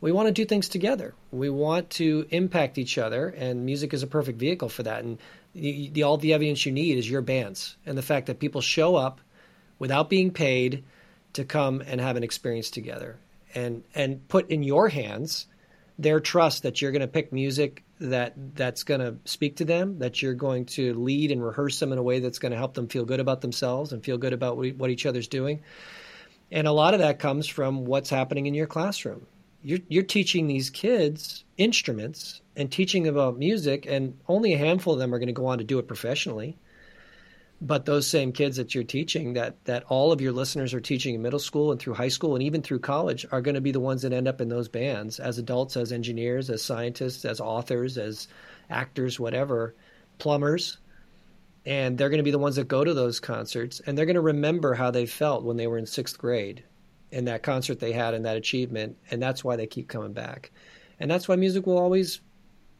We 0.00 0.12
want 0.12 0.28
to 0.28 0.32
do 0.32 0.44
things 0.44 0.68
together. 0.68 1.14
We 1.30 1.48
want 1.48 1.90
to 1.90 2.26
impact 2.30 2.78
each 2.78 2.98
other, 2.98 3.28
and 3.28 3.64
music 3.64 3.94
is 3.94 4.02
a 4.02 4.06
perfect 4.06 4.38
vehicle 4.38 4.68
for 4.68 4.82
that. 4.82 5.04
And 5.04 5.18
the, 5.54 5.88
the, 5.88 6.02
all 6.02 6.18
the 6.18 6.34
evidence 6.34 6.66
you 6.66 6.72
need 6.72 6.98
is 6.98 7.08
your 7.08 7.22
bands 7.22 7.76
and 7.86 7.96
the 7.96 8.02
fact 8.02 8.26
that 8.26 8.38
people 8.38 8.60
show 8.60 8.96
up 8.96 9.20
without 9.78 10.10
being 10.10 10.30
paid 10.30 10.84
to 11.32 11.44
come 11.44 11.82
and 11.86 12.00
have 12.00 12.16
an 12.16 12.24
experience 12.24 12.70
together 12.70 13.16
and 13.54 13.84
and 13.94 14.26
put 14.28 14.50
in 14.50 14.62
your 14.62 14.88
hands 14.88 15.46
their 15.98 16.20
trust 16.20 16.62
that 16.62 16.80
you're 16.80 16.92
going 16.92 17.00
to 17.00 17.08
pick 17.08 17.32
music 17.32 17.82
that 18.00 18.34
that's 18.54 18.82
going 18.82 19.00
to 19.00 19.16
speak 19.24 19.56
to 19.56 19.64
them 19.64 19.98
that 20.00 20.20
you're 20.20 20.34
going 20.34 20.66
to 20.66 20.94
lead 20.94 21.30
and 21.30 21.44
rehearse 21.44 21.80
them 21.80 21.92
in 21.92 21.98
a 21.98 22.02
way 22.02 22.20
that's 22.20 22.38
going 22.38 22.52
to 22.52 22.58
help 22.58 22.74
them 22.74 22.88
feel 22.88 23.04
good 23.04 23.20
about 23.20 23.40
themselves 23.40 23.92
and 23.92 24.04
feel 24.04 24.18
good 24.18 24.32
about 24.32 24.56
what 24.56 24.90
each 24.90 25.06
other's 25.06 25.28
doing. 25.28 25.62
And 26.50 26.66
a 26.66 26.72
lot 26.72 26.94
of 26.94 27.00
that 27.00 27.18
comes 27.18 27.46
from 27.46 27.84
what's 27.84 28.10
happening 28.10 28.46
in 28.46 28.54
your 28.54 28.66
classroom. 28.66 29.26
You're, 29.62 29.80
you're 29.88 30.04
teaching 30.04 30.46
these 30.46 30.70
kids 30.70 31.44
instruments 31.56 32.40
and 32.54 32.70
teaching 32.70 33.08
about 33.08 33.38
music 33.38 33.86
and 33.86 34.18
only 34.28 34.54
a 34.54 34.58
handful 34.58 34.92
of 34.92 34.98
them 34.98 35.14
are 35.14 35.18
going 35.18 35.26
to 35.28 35.32
go 35.32 35.46
on 35.46 35.58
to 35.58 35.64
do 35.64 35.78
it 35.78 35.88
professionally 35.88 36.56
but 37.60 37.86
those 37.86 38.06
same 38.06 38.32
kids 38.32 38.56
that 38.56 38.74
you're 38.74 38.84
teaching 38.84 39.32
that 39.32 39.64
that 39.64 39.84
all 39.88 40.12
of 40.12 40.20
your 40.20 40.32
listeners 40.32 40.74
are 40.74 40.80
teaching 40.80 41.14
in 41.14 41.22
middle 41.22 41.38
school 41.38 41.70
and 41.70 41.80
through 41.80 41.94
high 41.94 42.08
school 42.08 42.34
and 42.34 42.42
even 42.42 42.60
through 42.60 42.78
college 42.78 43.24
are 43.32 43.40
going 43.40 43.54
to 43.54 43.60
be 43.60 43.72
the 43.72 43.80
ones 43.80 44.02
that 44.02 44.12
end 44.12 44.28
up 44.28 44.40
in 44.40 44.48
those 44.48 44.68
bands 44.68 45.18
as 45.18 45.38
adults 45.38 45.76
as 45.76 45.92
engineers 45.92 46.50
as 46.50 46.62
scientists 46.62 47.24
as 47.24 47.40
authors 47.40 47.96
as 47.96 48.28
actors 48.68 49.18
whatever 49.18 49.74
plumbers. 50.18 50.78
And 51.64 51.98
they're 51.98 52.10
going 52.10 52.18
to 52.18 52.24
be 52.24 52.30
the 52.30 52.38
ones 52.38 52.56
that 52.56 52.68
go 52.68 52.84
to 52.84 52.94
those 52.94 53.20
concerts 53.20 53.80
and 53.80 53.96
they're 53.96 54.06
going 54.06 54.14
to 54.14 54.20
remember 54.20 54.74
how 54.74 54.90
they 54.90 55.06
felt 55.06 55.42
when 55.42 55.56
they 55.56 55.66
were 55.66 55.78
in 55.78 55.86
sixth 55.86 56.18
grade 56.18 56.62
and 57.10 57.26
that 57.26 57.42
concert 57.42 57.80
they 57.80 57.92
had 57.92 58.14
and 58.14 58.26
that 58.26 58.36
achievement 58.36 58.96
and 59.10 59.22
that's 59.22 59.42
why 59.42 59.56
they 59.56 59.66
keep 59.66 59.88
coming 59.88 60.12
back. 60.12 60.52
And 61.00 61.10
that's 61.10 61.26
why 61.26 61.36
music 61.36 61.66
will 61.66 61.78
always 61.78 62.20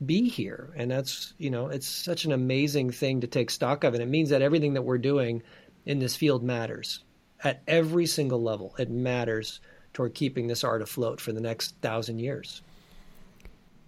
be 0.05 0.29
here. 0.29 0.73
And 0.77 0.91
that's, 0.91 1.35
you 1.39 1.51
know, 1.51 1.69
it's 1.69 1.87
such 1.87 2.25
an 2.25 2.33
amazing 2.33 2.91
thing 2.91 3.21
to 3.21 3.27
take 3.27 3.51
stock 3.51 3.85
of. 3.85 3.95
And 3.95 4.03
it 4.03 4.09
means 4.09 4.31
that 4.31 4.43
everything 4.43 4.75
that 4.75 4.83
we're 4.83 4.99
doing 4.99 5.43
in 5.85 5.99
this 5.99 6.17
field 6.17 6.43
matters 6.43 7.01
at 7.43 7.63
every 7.67 8.07
single 8.07 8.43
level. 8.43 8.75
It 8.79 8.91
matters 8.91 9.61
toward 9.93 10.15
keeping 10.15 10.47
this 10.47 10.65
art 10.65 10.83
afloat 10.83 11.21
for 11.21 11.33
the 11.33 11.41
next 11.41 11.77
thousand 11.81 12.19
years. 12.19 12.63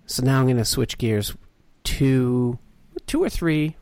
So 0.06 0.22
now 0.22 0.40
I'm 0.40 0.46
going 0.46 0.56
to 0.56 0.64
switch 0.64 0.96
gears 0.96 1.34
to 1.84 2.58
two 3.06 3.22
or 3.22 3.28
three 3.28 3.76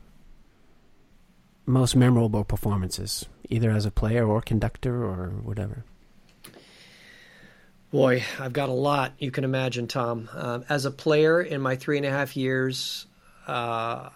most 1.65 1.95
memorable 1.95 2.43
performances, 2.43 3.25
either 3.49 3.71
as 3.71 3.85
a 3.85 3.91
player 3.91 4.27
or 4.27 4.41
conductor 4.41 5.03
or 5.03 5.29
whatever. 5.43 5.85
Boy, 7.91 8.25
I've 8.37 8.51
got 8.51 8.67
a 8.67 8.73
lot 8.73 9.13
you 9.17 9.31
can 9.31 9.45
imagine, 9.45 9.87
Tom. 9.87 10.29
Um, 10.33 10.65
as 10.67 10.83
a 10.83 10.91
player 10.91 11.41
in 11.41 11.61
my 11.61 11.77
three 11.77 11.95
and 11.95 12.05
a 12.05 12.09
half 12.09 12.35
years, 12.35 13.05
uh, 13.47 14.09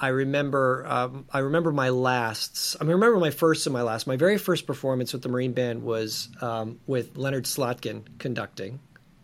I 0.00 0.08
remember 0.08 0.86
um, 0.88 1.26
I 1.30 1.40
remember 1.40 1.70
my 1.70 1.90
lasts. 1.90 2.76
I 2.80 2.84
remember 2.84 3.18
my 3.18 3.30
first 3.30 3.66
and 3.66 3.74
my 3.74 3.82
last. 3.82 4.06
My 4.06 4.16
very 4.16 4.38
first 4.38 4.66
performance 4.66 5.12
with 5.12 5.22
the 5.22 5.28
Marine 5.28 5.52
Band 5.52 5.82
was 5.82 6.28
um, 6.40 6.80
with 6.86 7.16
Leonard 7.18 7.44
Slotkin 7.44 8.04
conducting, 8.18 8.80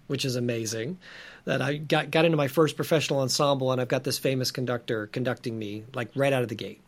which 0.09 0.27
is 0.27 0.37
amazing. 0.37 0.99
That 1.47 1.63
I 1.63 1.77
got 1.77 2.11
got 2.11 2.27
into 2.27 2.37
my 2.37 2.49
first 2.49 2.77
professional 2.77 3.21
ensemble, 3.21 3.73
and 3.73 3.81
I've 3.81 3.89
got 3.89 4.05
this 4.05 4.19
famous 4.19 4.51
conductor 4.51 5.07
conducting 5.07 5.59
me 5.59 5.85
like 5.95 6.11
right 6.15 6.33
out 6.35 6.43
of 6.43 6.49
the 6.49 6.55
gate. 6.55 6.83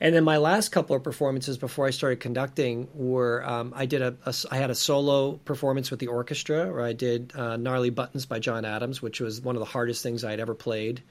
And 0.00 0.14
then 0.14 0.22
my 0.22 0.36
last 0.36 0.68
couple 0.68 0.94
of 0.94 1.02
performances 1.02 1.58
before 1.58 1.86
I 1.86 1.90
started 1.90 2.20
conducting 2.20 2.88
were 2.94 3.44
um, 3.44 3.72
I 3.74 3.86
did 3.86 4.00
a, 4.00 4.16
a 4.24 4.34
I 4.50 4.56
had 4.56 4.70
a 4.70 4.74
solo 4.74 5.32
performance 5.32 5.90
with 5.90 5.98
the 5.98 6.06
orchestra 6.06 6.72
where 6.72 6.84
I 6.84 6.92
did 6.92 7.32
uh, 7.34 7.56
Gnarly 7.56 7.90
Buttons 7.90 8.24
by 8.24 8.38
John 8.38 8.64
Adams, 8.64 9.02
which 9.02 9.20
was 9.20 9.40
one 9.40 9.56
of 9.56 9.60
the 9.60 9.66
hardest 9.66 10.02
things 10.02 10.22
I 10.22 10.30
had 10.30 10.40
ever 10.40 10.54
played, 10.54 11.02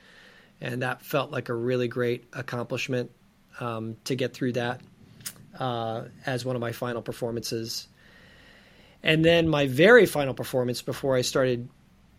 and 0.62 0.84
that 0.84 1.02
felt 1.02 1.32
like 1.32 1.50
a 1.50 1.54
really 1.54 1.90
great 1.90 2.28
accomplishment 2.32 3.12
um, 3.60 3.98
to 4.06 4.16
get 4.16 4.34
through 4.34 4.54
that 4.54 4.80
uh, 5.60 6.04
as 6.26 6.46
one 6.46 6.56
of 6.56 6.62
my 6.62 6.72
final 6.72 7.02
performances. 7.02 7.88
And 9.04 9.24
then 9.24 9.48
my 9.48 9.68
very 9.68 10.06
final 10.06 10.34
performance 10.34 10.82
before 10.82 11.16
I 11.16 11.22
started 11.22 11.70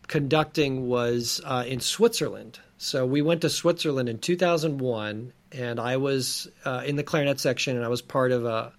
conducting 0.06 0.86
was 0.86 1.40
uh, 1.44 1.64
in 1.66 1.80
Switzerland. 1.80 2.58
So 2.78 3.04
we 3.04 3.22
went 3.22 3.42
to 3.42 3.50
Switzerland 3.50 4.08
in 4.08 4.18
2001, 4.18 5.32
and 5.52 5.80
I 5.80 5.96
was 5.96 6.48
uh, 6.64 6.82
in 6.86 6.96
the 6.96 7.02
clarinet 7.02 7.40
section, 7.40 7.76
and 7.76 7.84
I 7.84 7.88
was 7.88 8.02
part 8.02 8.32
of 8.32 8.44
a, 8.44 8.72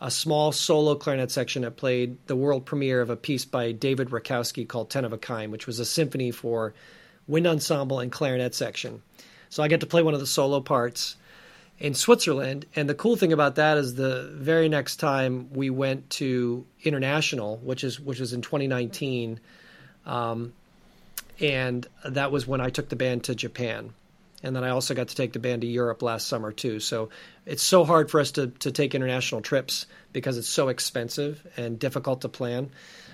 a 0.00 0.10
small 0.10 0.52
solo 0.52 0.94
clarinet 0.94 1.30
section 1.30 1.62
that 1.62 1.76
played 1.76 2.16
the 2.26 2.36
world 2.36 2.66
premiere 2.66 3.00
of 3.00 3.10
a 3.10 3.16
piece 3.16 3.44
by 3.44 3.72
David 3.72 4.10
Rakowski 4.10 4.66
called 4.66 4.90
Ten 4.90 5.04
of 5.04 5.12
a 5.12 5.18
Kind, 5.18 5.52
which 5.52 5.66
was 5.66 5.78
a 5.78 5.84
symphony 5.84 6.30
for 6.30 6.74
wind 7.26 7.46
ensemble 7.46 8.00
and 8.00 8.10
clarinet 8.10 8.54
section. 8.54 9.02
So 9.50 9.62
I 9.62 9.68
got 9.68 9.80
to 9.80 9.86
play 9.86 10.02
one 10.02 10.14
of 10.14 10.20
the 10.20 10.26
solo 10.26 10.60
parts 10.60 11.16
in 11.78 11.94
Switzerland. 11.94 12.66
And 12.74 12.88
the 12.88 12.94
cool 12.94 13.16
thing 13.16 13.32
about 13.32 13.56
that 13.56 13.78
is 13.78 13.94
the 13.94 14.30
very 14.34 14.68
next 14.68 14.96
time 14.96 15.52
we 15.52 15.70
went 15.70 16.08
to 16.10 16.66
international, 16.82 17.58
which 17.58 17.84
is 17.84 18.00
which 18.00 18.20
was 18.20 18.32
in 18.32 18.42
2019, 18.42 19.40
um, 20.06 20.52
and 21.40 21.86
that 22.04 22.32
was 22.32 22.46
when 22.46 22.60
I 22.60 22.70
took 22.70 22.88
the 22.88 22.96
band 22.96 23.24
to 23.24 23.34
Japan 23.34 23.92
and 24.42 24.54
then 24.54 24.64
I 24.64 24.70
also 24.70 24.94
got 24.94 25.08
to 25.08 25.14
take 25.14 25.32
the 25.32 25.38
band 25.38 25.62
to 25.62 25.66
Europe 25.66 26.02
last 26.02 26.28
summer 26.28 26.52
too. 26.52 26.80
So 26.80 27.08
it's 27.44 27.62
so 27.62 27.84
hard 27.84 28.10
for 28.10 28.20
us 28.20 28.32
to 28.32 28.48
to 28.48 28.70
take 28.70 28.94
international 28.94 29.40
trips 29.40 29.86
because 30.12 30.38
it's 30.38 30.48
so 30.48 30.68
expensive 30.68 31.46
and 31.56 31.78
difficult 31.78 32.22
to 32.22 32.28
plan. 32.28 32.70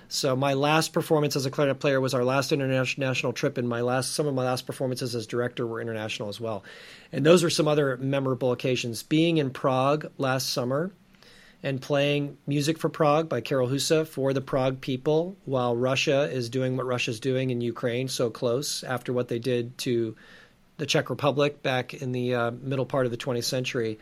So 0.08 0.36
my 0.36 0.52
last 0.52 0.92
performance 0.92 1.36
as 1.36 1.46
a 1.46 1.50
clarinet 1.50 1.80
player 1.80 1.98
was 1.98 2.12
our 2.12 2.24
last 2.24 2.52
international 2.52 3.32
trip, 3.32 3.56
and 3.56 3.66
my 3.66 3.80
last 3.80 4.12
some 4.12 4.26
of 4.26 4.34
my 4.34 4.44
last 4.44 4.66
performances 4.66 5.14
as 5.14 5.26
director 5.26 5.66
were 5.66 5.80
international 5.80 6.28
as 6.28 6.38
well. 6.38 6.64
And 7.12 7.24
those 7.24 7.42
were 7.42 7.50
some 7.50 7.66
other 7.68 7.96
memorable 7.96 8.52
occasions. 8.52 9.02
Being 9.02 9.38
in 9.38 9.50
Prague 9.50 10.10
last 10.18 10.50
summer 10.50 10.92
and 11.62 11.80
playing 11.80 12.36
music 12.46 12.76
for 12.76 12.88
Prague 12.88 13.28
by 13.28 13.40
Karel 13.40 13.68
Husa 13.68 14.06
for 14.06 14.32
the 14.32 14.40
Prague 14.40 14.80
people 14.80 15.36
while 15.44 15.76
Russia 15.76 16.28
is 16.30 16.50
doing 16.50 16.76
what 16.76 16.86
Russia's 16.86 17.20
doing 17.20 17.50
in 17.50 17.60
Ukraine 17.60 18.08
so 18.08 18.30
close 18.30 18.82
after 18.82 19.12
what 19.12 19.28
they 19.28 19.38
did 19.38 19.78
to 19.78 20.16
the 20.82 20.86
Czech 20.86 21.10
Republic 21.10 21.62
back 21.62 21.94
in 21.94 22.10
the 22.10 22.34
uh, 22.34 22.50
middle 22.50 22.84
part 22.84 23.06
of 23.06 23.12
the 23.12 23.16
20th 23.16 23.44
century. 23.44 24.00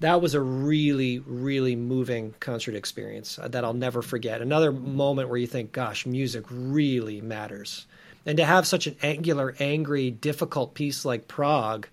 That 0.00 0.20
was 0.20 0.34
a 0.34 0.40
really, 0.40 1.20
really 1.20 1.76
moving 1.76 2.34
concert 2.40 2.74
experience 2.74 3.38
uh, 3.38 3.46
that 3.46 3.64
I'll 3.64 3.74
never 3.74 4.02
forget. 4.02 4.42
Another 4.42 4.72
moment 4.72 5.28
where 5.28 5.38
you 5.38 5.46
think, 5.46 5.70
gosh, 5.70 6.06
music 6.06 6.46
really 6.50 7.20
matters. 7.20 7.86
And 8.26 8.38
to 8.38 8.44
have 8.44 8.66
such 8.66 8.88
an 8.88 8.96
angular, 9.04 9.54
angry, 9.60 10.10
difficult 10.10 10.74
piece 10.74 11.04
like 11.04 11.28
Prague, 11.28 11.86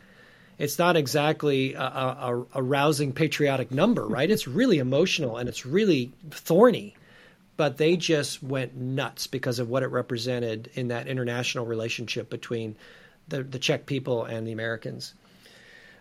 it's 0.57 0.80
not 0.80 0.97
exactly 0.97 1.76
a, 1.76 1.84
a, 1.84 2.45
a 2.55 2.63
rousing 2.63 3.13
patriotic 3.13 3.70
number, 3.70 4.07
right? 4.07 4.32
it's 4.32 4.47
really 4.47 4.80
emotional 4.80 5.38
and 5.38 5.47
it's 5.47 5.63
really 5.63 6.11
thorny 6.32 6.95
but 7.55 7.78
they 7.78 7.97
just 7.97 8.43
went 8.43 8.76
nuts 8.76 9.26
because 9.26 9.57
of 9.57 9.68
what 9.68 9.82
it 9.82 9.88
represented 9.88 10.70
in 10.76 10.89
that 10.89 11.07
international 11.07 11.65
relationship 11.65 12.30
between 12.30 12.76
the, 13.28 13.43
the 13.43 13.59
Czech 13.59 13.86
people 13.86 14.25
and 14.25 14.47
the 14.47 14.51
Americans. 14.51 15.13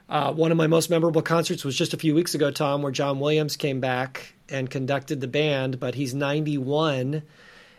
Uh, 0.09 0.33
one 0.33 0.53
of 0.53 0.57
my 0.57 0.67
most 0.67 0.89
memorable 0.89 1.23
concerts 1.23 1.65
was 1.65 1.77
just 1.77 1.93
a 1.93 1.97
few 1.97 2.15
weeks 2.15 2.35
ago, 2.35 2.51
Tom, 2.51 2.83
where 2.83 2.93
John 2.93 3.19
Williams 3.19 3.57
came 3.57 3.81
back 3.81 4.35
and 4.49 4.71
conducted 4.71 5.21
the 5.21 5.27
band, 5.27 5.81
but 5.81 5.97
he's 5.97 6.15
91, 6.15 7.23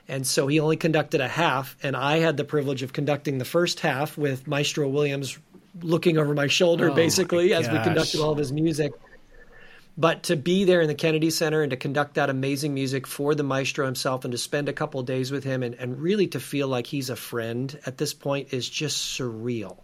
and 0.10 0.28
so 0.28 0.48
he 0.48 0.60
only 0.60 0.76
conducted 0.76 1.22
a 1.22 1.28
half. 1.28 1.78
And 1.82 1.96
I 1.96 2.18
had 2.18 2.36
the 2.36 2.44
privilege 2.44 2.84
of 2.84 2.92
conducting 2.92 3.38
the 3.38 3.46
first 3.46 3.80
half 3.80 4.18
with 4.18 4.46
Maestro 4.46 4.90
Williams 4.90 5.38
looking 5.82 6.18
over 6.18 6.34
my 6.34 6.48
shoulder, 6.48 6.90
oh 6.90 6.94
basically, 6.94 7.52
my 7.52 7.58
as 7.58 7.70
we 7.70 7.80
conducted 7.80 8.20
all 8.20 8.32
of 8.32 8.38
his 8.38 8.52
music. 8.52 8.92
But 9.98 10.24
to 10.24 10.36
be 10.36 10.64
there 10.64 10.82
in 10.82 10.88
the 10.88 10.94
Kennedy 10.94 11.32
Center 11.32 11.64
and 11.64 11.72
to 11.72 11.78
conduct 11.78 12.14
that 12.16 12.30
amazing 12.30 12.74
music 12.76 13.08
for 13.08 13.34
the 13.34 13.44
maestro 13.44 13.86
himself 13.86 14.26
and 14.26 14.32
to 14.32 14.38
spend 14.38 14.70
a 14.70 14.74
couple 14.74 15.02
days 15.02 15.32
with 15.32 15.44
him 15.44 15.64
and, 15.64 15.74
and 15.74 16.00
really 16.00 16.28
to 16.28 16.40
feel 16.40 16.68
like 16.68 16.86
he's 16.86 17.10
a 17.10 17.16
friend 17.16 17.80
at 17.86 17.98
this 17.98 18.14
point 18.14 18.54
is 18.54 18.70
just 18.70 19.18
surreal. 19.18 19.80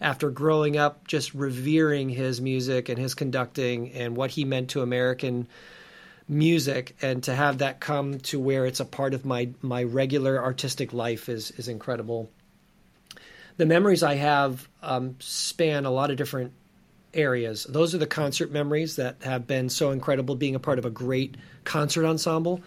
After 0.00 0.30
growing 0.30 0.78
up 0.78 1.06
just 1.06 1.34
revering 1.34 2.08
his 2.08 2.40
music 2.40 2.88
and 2.88 2.98
his 2.98 3.14
conducting 3.14 3.92
and 3.92 4.16
what 4.16 4.30
he 4.30 4.46
meant 4.46 4.70
to 4.70 4.80
American 4.80 5.46
music 6.26 6.96
and 7.02 7.22
to 7.24 7.34
have 7.34 7.58
that 7.58 7.80
come 7.80 8.18
to 8.20 8.40
where 8.40 8.64
it's 8.64 8.80
a 8.80 8.84
part 8.84 9.12
of 9.12 9.26
my 9.26 9.50
my 9.60 9.82
regular 9.82 10.42
artistic 10.42 10.94
life 10.94 11.28
is 11.28 11.50
is 11.52 11.68
incredible. 11.68 12.30
The 13.58 13.66
memories 13.66 14.02
I 14.02 14.14
have 14.14 14.66
um, 14.80 15.16
span 15.18 15.84
a 15.84 15.90
lot 15.90 16.10
of 16.10 16.16
different 16.16 16.54
areas. 17.14 17.64
Those 17.68 17.94
are 17.94 17.98
the 17.98 18.06
concert 18.06 18.50
memories 18.50 18.96
that 18.96 19.16
have 19.22 19.46
been 19.46 19.68
so 19.68 19.90
incredible 19.90 20.34
being 20.34 20.54
a 20.54 20.60
part 20.60 20.78
of 20.78 20.84
a 20.84 20.90
great 20.90 21.36
concert 21.64 22.06
ensemble. 22.06 22.62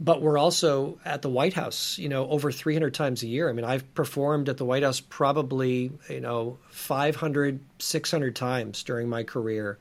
But 0.00 0.20
we're 0.20 0.38
also 0.38 0.98
at 1.04 1.22
the 1.22 1.28
White 1.28 1.54
House, 1.54 1.98
you 1.98 2.08
know, 2.08 2.28
over 2.28 2.50
300 2.50 2.92
times 2.94 3.22
a 3.22 3.28
year. 3.28 3.48
I 3.48 3.52
mean, 3.52 3.64
I've 3.64 3.94
performed 3.94 4.48
at 4.48 4.56
the 4.56 4.64
White 4.64 4.82
House 4.82 5.00
probably, 5.00 5.92
you 6.08 6.20
know, 6.20 6.58
500, 6.70 7.60
600 7.78 8.34
times 8.34 8.82
during 8.82 9.08
my 9.08 9.22
career 9.22 9.78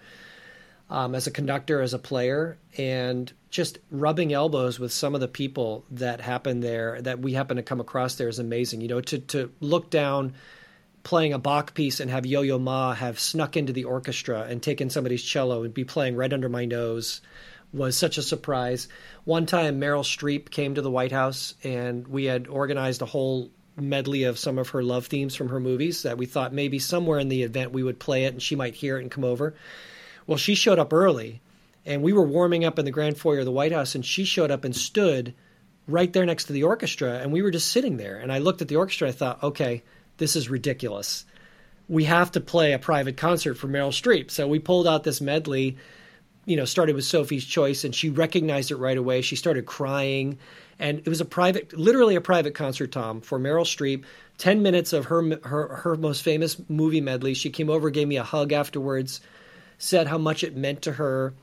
um, 0.89 1.15
as 1.15 1.25
a 1.25 1.31
conductor, 1.31 1.81
as 1.81 1.95
a 1.95 1.99
player, 1.99 2.57
and 2.77 3.31
just 3.49 3.79
rubbing 3.89 4.33
elbows 4.33 4.79
with 4.79 4.91
some 4.91 5.15
of 5.15 5.21
the 5.21 5.27
people 5.27 5.83
that 5.89 6.21
happen 6.21 6.59
there, 6.59 7.01
that 7.01 7.19
we 7.19 7.33
happen 7.33 7.57
to 7.57 7.63
come 7.63 7.79
across 7.79 8.15
there 8.15 8.27
is 8.27 8.37
amazing. 8.37 8.81
You 8.81 8.89
know, 8.89 9.01
to, 9.01 9.17
to 9.17 9.51
look 9.59 9.89
down 9.89 10.33
playing 11.03 11.33
a 11.33 11.39
Bach 11.39 11.73
piece 11.73 11.99
and 11.99 12.09
have 12.09 12.25
Yo 12.25 12.41
Yo 12.41 12.57
Ma 12.57 12.93
have 12.93 13.19
snuck 13.19 13.57
into 13.57 13.73
the 13.73 13.83
orchestra 13.83 14.41
and 14.49 14.63
taken 14.63 14.89
somebody's 14.89 15.23
cello 15.23 15.63
and 15.63 15.73
be 15.73 15.83
playing 15.83 16.15
right 16.15 16.31
under 16.31 16.49
my 16.49 16.65
nose 16.65 17.21
was 17.73 17.97
such 17.97 18.17
a 18.17 18.21
surprise. 18.21 18.87
One 19.25 19.45
time, 19.45 19.81
Meryl 19.81 20.03
Streep 20.03 20.49
came 20.49 20.75
to 20.75 20.81
the 20.81 20.91
White 20.91 21.11
House 21.11 21.55
and 21.63 22.07
we 22.07 22.25
had 22.25 22.47
organized 22.47 23.01
a 23.01 23.07
whole 23.07 23.49
medley 23.75 24.23
of 24.23 24.37
some 24.37 24.59
of 24.59 24.69
her 24.69 24.83
love 24.83 25.07
themes 25.07 25.35
from 25.35 25.49
her 25.49 25.59
movies 25.59 26.03
that 26.03 26.17
we 26.17 26.27
thought 26.27 26.53
maybe 26.53 26.77
somewhere 26.77 27.19
in 27.19 27.29
the 27.29 27.41
event 27.41 27.71
we 27.71 27.81
would 27.81 27.99
play 27.99 28.25
it 28.25 28.33
and 28.33 28.41
she 28.41 28.55
might 28.55 28.75
hear 28.75 28.97
it 28.97 29.01
and 29.01 29.11
come 29.11 29.23
over. 29.23 29.55
Well, 30.27 30.37
she 30.37 30.55
showed 30.55 30.79
up 30.79 30.93
early 30.93 31.41
and 31.85 32.03
we 32.03 32.13
were 32.13 32.25
warming 32.25 32.63
up 32.63 32.77
in 32.79 32.85
the 32.85 32.91
grand 32.91 33.17
foyer 33.17 33.39
of 33.39 33.45
the 33.45 33.51
White 33.51 33.71
House 33.71 33.95
and 33.95 34.05
she 34.05 34.23
showed 34.23 34.51
up 34.51 34.63
and 34.63 34.75
stood 34.75 35.33
right 35.87 36.13
there 36.13 36.25
next 36.25 36.45
to 36.45 36.53
the 36.53 36.63
orchestra 36.63 37.19
and 37.19 37.33
we 37.33 37.41
were 37.41 37.51
just 37.51 37.69
sitting 37.69 37.97
there 37.97 38.17
and 38.17 38.31
I 38.31 38.37
looked 38.37 38.61
at 38.61 38.67
the 38.67 38.75
orchestra 38.75 39.07
and 39.07 39.15
I 39.15 39.17
thought, 39.17 39.43
okay, 39.43 39.83
this 40.17 40.35
is 40.35 40.49
ridiculous. 40.49 41.25
We 41.87 42.05
have 42.05 42.31
to 42.31 42.41
play 42.41 42.73
a 42.73 42.79
private 42.79 43.17
concert 43.17 43.55
for 43.55 43.67
Meryl 43.67 43.89
Streep. 43.89 44.31
So 44.31 44.47
we 44.47 44.59
pulled 44.59 44.87
out 44.87 45.03
this 45.03 45.21
medley, 45.21 45.77
you 46.45 46.55
know, 46.55 46.65
started 46.65 46.95
with 46.95 47.05
Sophie's 47.05 47.45
Choice, 47.45 47.83
and 47.83 47.93
she 47.93 48.09
recognized 48.09 48.71
it 48.71 48.77
right 48.77 48.97
away. 48.97 49.21
She 49.21 49.35
started 49.35 49.65
crying. 49.65 50.37
And 50.79 50.99
it 50.99 51.07
was 51.07 51.21
a 51.21 51.25
private, 51.25 51.77
literally 51.77 52.15
a 52.15 52.21
private 52.21 52.55
concert, 52.55 52.91
Tom, 52.91 53.21
for 53.21 53.39
Meryl 53.39 53.63
Streep. 53.63 54.05
10 54.37 54.61
minutes 54.61 54.93
of 54.93 55.05
her, 55.05 55.37
her, 55.43 55.67
her 55.75 55.95
most 55.95 56.23
famous 56.23 56.57
movie 56.67 57.01
medley. 57.01 57.33
She 57.33 57.49
came 57.49 57.69
over, 57.69 57.89
gave 57.89 58.07
me 58.07 58.17
a 58.17 58.23
hug 58.23 58.51
afterwards, 58.51 59.21
said 59.77 60.07
how 60.07 60.17
much 60.17 60.43
it 60.43 60.55
meant 60.55 60.81
to 60.83 60.93
her 60.93 61.33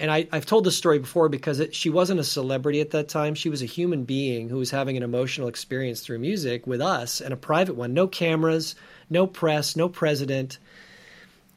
and 0.00 0.10
I, 0.10 0.26
have 0.32 0.46
told 0.46 0.64
this 0.64 0.76
story 0.76 0.98
before 0.98 1.28
because 1.28 1.60
it, 1.60 1.74
she 1.74 1.90
wasn't 1.90 2.20
a 2.20 2.24
celebrity 2.24 2.80
at 2.80 2.90
that 2.90 3.08
time. 3.08 3.34
She 3.34 3.50
was 3.50 3.60
a 3.60 3.66
human 3.66 4.04
being 4.04 4.48
who 4.48 4.56
was 4.56 4.70
having 4.70 4.96
an 4.96 5.02
emotional 5.02 5.46
experience 5.46 6.00
through 6.00 6.18
music 6.18 6.66
with 6.66 6.80
us 6.80 7.20
and 7.20 7.34
a 7.34 7.36
private 7.36 7.76
one. 7.76 7.92
No 7.92 8.08
cameras, 8.08 8.74
no 9.10 9.26
press, 9.26 9.76
no 9.76 9.90
president. 9.90 10.58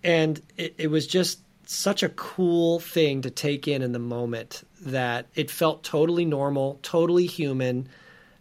And 0.03 0.41
it, 0.57 0.75
it 0.77 0.87
was 0.87 1.07
just 1.07 1.39
such 1.65 2.03
a 2.03 2.09
cool 2.09 2.81
thing 2.81 3.21
to 3.21 3.31
take 3.31 3.67
in 3.67 3.81
in 3.81 3.93
the 3.93 3.99
moment 3.99 4.67
that 4.81 5.27
it 5.35 5.49
felt 5.49 5.83
totally 5.83 6.25
normal, 6.25 6.79
totally 6.83 7.25
human, 7.25 7.87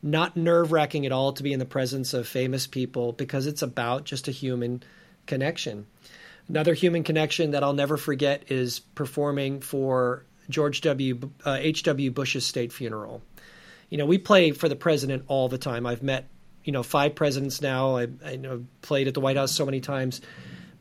not 0.03 0.37
nerve 0.37 0.73
wracking 0.73 1.07
at 1.07 1.13
all 1.13 1.33
to 1.33 1.45
be 1.45 1.53
in 1.53 1.61
the 1.61 1.65
presence 1.65 2.13
of 2.13 2.27
famous 2.27 2.67
people 2.67 3.13
because 3.13 3.47
it's 3.47 3.63
about 3.63 4.05
just 4.05 4.27
a 4.27 4.33
human 4.33 4.83
connection. 5.27 5.87
Another 6.49 6.75
human 6.75 7.05
connection 7.05 7.53
that 7.53 7.63
I'll 7.63 7.73
never 7.73 7.97
forget 7.97 8.51
is 8.51 8.81
performing 8.81 9.61
for 9.61 10.25
George 10.49 10.81
W. 10.83 11.31
Uh. 11.45 12.11
Bush's 12.13 12.47
state 12.47 12.73
funeral. 12.73 13.23
You 13.89 13.99
know, 13.99 14.07
we 14.07 14.19
play 14.19 14.53
for 14.53 14.69
the 14.69 14.77
president 14.77 15.25
all 15.29 15.49
the 15.49 15.59
time. 15.59 15.87
I've 15.87 16.03
met, 16.03 16.29
you 16.65 16.73
know, 16.73 16.83
five 16.83 17.15
presidents 17.15 17.61
now. 17.61 17.97
I, 17.97 18.09
I 18.25 18.37
know 18.37 18.65
played 18.81 19.09
at 19.09 19.15
the 19.15 19.21
White 19.21 19.37
House 19.37 19.53
so 19.53 19.65
many 19.65 19.81
times, 19.81 20.21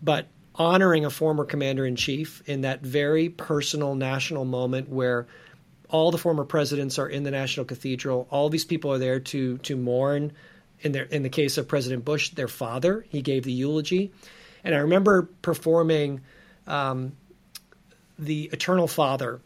but 0.01 0.27
honoring 0.55 1.05
a 1.05 1.09
former 1.09 1.45
commander 1.45 1.85
in 1.85 1.95
chief 1.95 2.41
in 2.45 2.61
that 2.61 2.81
very 2.81 3.29
personal 3.29 3.95
national 3.95 4.45
moment 4.45 4.89
where 4.89 5.27
all 5.89 6.11
the 6.11 6.17
former 6.17 6.45
presidents 6.45 6.97
are 6.99 7.07
in 7.07 7.23
the 7.23 7.31
National 7.31 7.65
Cathedral. 7.65 8.27
All 8.31 8.49
these 8.49 8.65
people 8.65 8.93
are 8.93 8.97
there 8.97 9.19
to 9.19 9.57
to 9.59 9.75
mourn. 9.75 10.31
In 10.79 10.93
their 10.93 11.03
in 11.03 11.21
the 11.21 11.29
case 11.29 11.57
of 11.57 11.67
President 11.67 12.03
Bush, 12.03 12.31
their 12.31 12.47
father, 12.47 13.05
he 13.09 13.21
gave 13.21 13.43
the 13.43 13.51
eulogy 13.51 14.11
and 14.63 14.75
I 14.75 14.79
remember 14.79 15.29
performing 15.41 16.21
um, 16.67 17.13
the 18.17 18.49
Eternal 18.53 18.87
Father, 18.87 19.41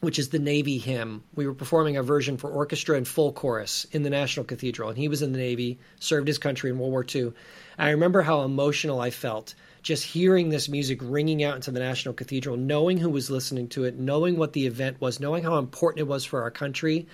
which 0.00 0.18
is 0.18 0.30
the 0.30 0.38
Navy 0.38 0.78
hymn. 0.78 1.22
We 1.34 1.46
were 1.46 1.54
performing 1.54 1.96
a 1.96 2.02
version 2.02 2.36
for 2.36 2.50
orchestra 2.50 2.96
and 2.96 3.06
full 3.06 3.32
chorus 3.32 3.86
in 3.92 4.02
the 4.02 4.10
National 4.10 4.44
Cathedral, 4.44 4.88
and 4.88 4.98
he 4.98 5.08
was 5.08 5.22
in 5.22 5.32
the 5.32 5.38
Navy, 5.38 5.78
served 5.98 6.26
his 6.26 6.38
country 6.38 6.70
in 6.70 6.78
World 6.78 6.92
War 6.92 7.06
II. 7.14 7.32
I 7.78 7.90
remember 7.90 8.22
how 8.22 8.42
emotional 8.42 9.00
I 9.00 9.10
felt 9.10 9.54
just 9.82 10.04
hearing 10.04 10.50
this 10.50 10.68
music 10.68 10.98
ringing 11.02 11.42
out 11.42 11.56
into 11.56 11.70
the 11.70 11.80
National 11.80 12.14
Cathedral, 12.14 12.56
knowing 12.56 12.98
who 12.98 13.08
was 13.08 13.30
listening 13.30 13.68
to 13.68 13.84
it, 13.84 13.98
knowing 13.98 14.36
what 14.36 14.52
the 14.52 14.66
event 14.66 15.00
was, 15.00 15.20
knowing 15.20 15.42
how 15.42 15.58
important 15.58 16.00
it 16.00 16.08
was 16.08 16.24
for 16.24 16.42
our 16.42 16.50
country, 16.50 17.06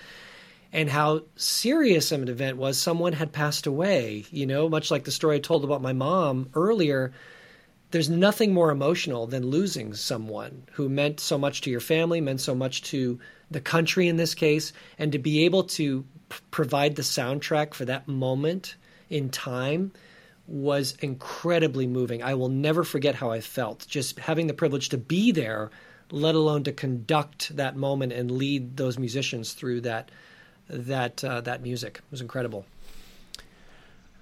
and 0.73 0.89
how 0.89 1.21
serious 1.35 2.11
an 2.11 2.27
event 2.27 2.57
was. 2.57 2.77
Someone 2.77 3.13
had 3.13 3.31
passed 3.31 3.67
away, 3.67 4.25
you 4.31 4.45
know, 4.45 4.69
much 4.69 4.91
like 4.91 5.03
the 5.03 5.11
story 5.11 5.37
I 5.37 5.39
told 5.39 5.63
about 5.63 5.81
my 5.81 5.93
mom 5.93 6.49
earlier. 6.53 7.13
There's 7.91 8.09
nothing 8.09 8.53
more 8.53 8.69
emotional 8.69 9.27
than 9.27 9.47
losing 9.47 9.93
someone 9.93 10.63
who 10.73 10.89
meant 10.89 11.19
so 11.19 11.37
much 11.37 11.61
to 11.61 11.69
your 11.69 11.79
family, 11.79 12.19
meant 12.19 12.41
so 12.41 12.53
much 12.53 12.81
to 12.83 13.19
the 13.49 13.61
country 13.61 14.09
in 14.09 14.17
this 14.17 14.35
case, 14.35 14.73
and 14.99 15.13
to 15.13 15.19
be 15.19 15.45
able 15.45 15.63
to 15.63 16.03
p- 16.29 16.37
provide 16.51 16.95
the 16.95 17.01
soundtrack 17.01 17.73
for 17.73 17.85
that 17.85 18.07
moment 18.07 18.75
in 19.09 19.29
time 19.29 19.93
was 20.47 20.95
incredibly 21.01 21.87
moving. 21.87 22.23
I 22.23 22.33
will 22.33 22.49
never 22.49 22.83
forget 22.83 23.15
how 23.15 23.31
I 23.31 23.41
felt 23.41 23.85
just 23.87 24.19
having 24.19 24.47
the 24.47 24.53
privilege 24.53 24.89
to 24.89 24.97
be 24.97 25.31
there, 25.31 25.71
let 26.11 26.35
alone 26.35 26.63
to 26.65 26.71
conduct 26.71 27.55
that 27.55 27.75
moment 27.75 28.13
and 28.13 28.31
lead 28.31 28.77
those 28.77 28.97
musicians 28.97 29.53
through 29.53 29.81
that 29.81 30.09
that 30.69 31.23
uh, 31.23 31.41
that 31.41 31.61
music. 31.61 31.97
It 31.97 32.11
was 32.11 32.21
incredible. 32.21 32.65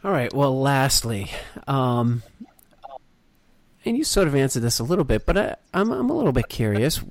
All 0.03 0.11
right. 0.11 0.33
Well, 0.33 0.59
lastly, 0.59 1.31
um, 1.67 2.21
and 3.83 3.97
you 3.97 4.03
sort 4.03 4.27
of 4.27 4.35
answered 4.35 4.61
this 4.61 4.79
a 4.79 4.83
little 4.83 5.03
bit, 5.03 5.25
but 5.25 5.37
I, 5.37 5.55
I'm 5.73 5.91
I'm 5.91 6.09
a 6.09 6.13
little 6.13 6.31
bit 6.31 6.49
curious. 6.49 7.01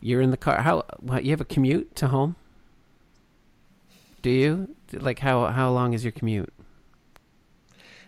You're 0.00 0.20
in 0.20 0.30
the 0.30 0.36
car. 0.36 0.60
How 0.60 0.84
you 1.20 1.30
have 1.30 1.40
a 1.40 1.46
commute 1.46 1.96
to 1.96 2.08
home? 2.08 2.36
Do 4.22 4.30
you 4.30 4.74
like 4.92 5.18
how 5.18 5.46
how 5.46 5.70
long 5.70 5.92
is 5.92 6.04
your 6.04 6.12
commute? 6.12 6.52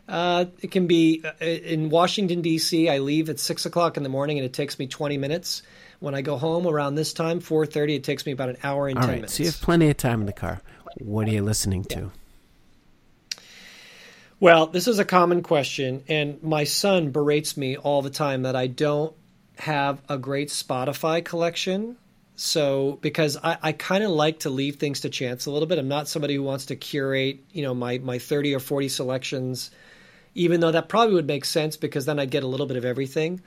Uh, 0.09 0.47
it 0.61 0.71
can 0.71 0.87
be 0.87 1.23
uh, 1.25 1.45
in 1.45 1.91
Washington 1.91 2.41
D.C. 2.41 2.89
I 2.89 2.99
leave 2.99 3.29
at 3.29 3.41
six 3.41 3.67
o'clock 3.67 3.97
in 3.97 4.03
the 4.03 4.09
morning, 4.09 4.39
and 4.39 4.45
it 4.45 4.53
takes 4.53 4.79
me 4.79 4.87
twenty 4.87 5.19
minutes. 5.19 5.63
When 6.01 6.15
I 6.15 6.23
go 6.23 6.37
home 6.37 6.67
around 6.67 6.95
this 6.95 7.13
time, 7.13 7.41
four 7.41 7.67
thirty, 7.67 7.95
it 7.95 8.05
takes 8.05 8.27
me 8.27 8.33
about 8.33 8.51
an 8.51 8.59
hour 8.63 8.89
and 8.89 8.99
All 8.99 9.03
ten 9.03 9.11
right, 9.11 9.17
minutes. 9.17 9.35
So 9.35 9.43
you 9.43 9.49
have 9.49 9.61
plenty 9.61 9.89
of 9.89 9.97
time 9.97 10.21
in 10.21 10.27
the 10.27 10.33
car. 10.33 10.61
What 10.99 11.29
are 11.29 11.31
you 11.31 11.43
listening 11.43 11.85
to? 11.85 12.11
Well, 14.39 14.67
this 14.67 14.87
is 14.87 14.99
a 14.99 15.05
common 15.05 15.43
question, 15.43 16.05
and 16.09 16.43
my 16.43 16.65
son 16.65 17.11
berates 17.11 17.57
me 17.57 17.77
all 17.77 18.03
the 18.03 18.11
time 18.11 18.43
that 18.43 18.55
I 18.55 18.67
don't 18.67 19.15
have 19.59 20.03
a 20.09 20.19
great 20.19 20.49
Spotify 20.49 21.25
collection. 21.25 21.97
So, 22.39 22.99
because 23.01 23.39
I, 23.43 23.57
I 23.63 23.73
kind 23.73 24.05
of 24.05 24.11
like 24.11 24.41
to 24.41 24.51
leave 24.51 24.77
things 24.77 25.01
to 25.01 25.09
chance 25.09 25.47
a 25.47 25.51
little 25.51 25.67
bit. 25.67 25.79
I'm 25.79 25.89
not 25.89 26.07
somebody 26.07 26.35
who 26.35 26.43
wants 26.43 26.67
to 26.67 26.77
curate, 26.77 27.41
you 27.51 27.63
know, 27.63 27.73
my 27.73 27.99
my 27.99 28.19
30 28.19 28.55
or 28.55 28.61
40 28.61 28.91
selections 28.91 29.71
even 30.37 30.61
though 30.61 30.71
that 30.71 30.89
probably 30.89 31.15
would 31.15 31.27
make 31.27 31.45
sense 31.45 31.77
because 31.77 32.05
then 32.05 32.19
I'd 32.19 32.31
get 32.31 32.45
a 32.45 32.47
little 32.47 32.67
bit 32.67 32.77
of 32.77 32.85
everything. 32.85 33.41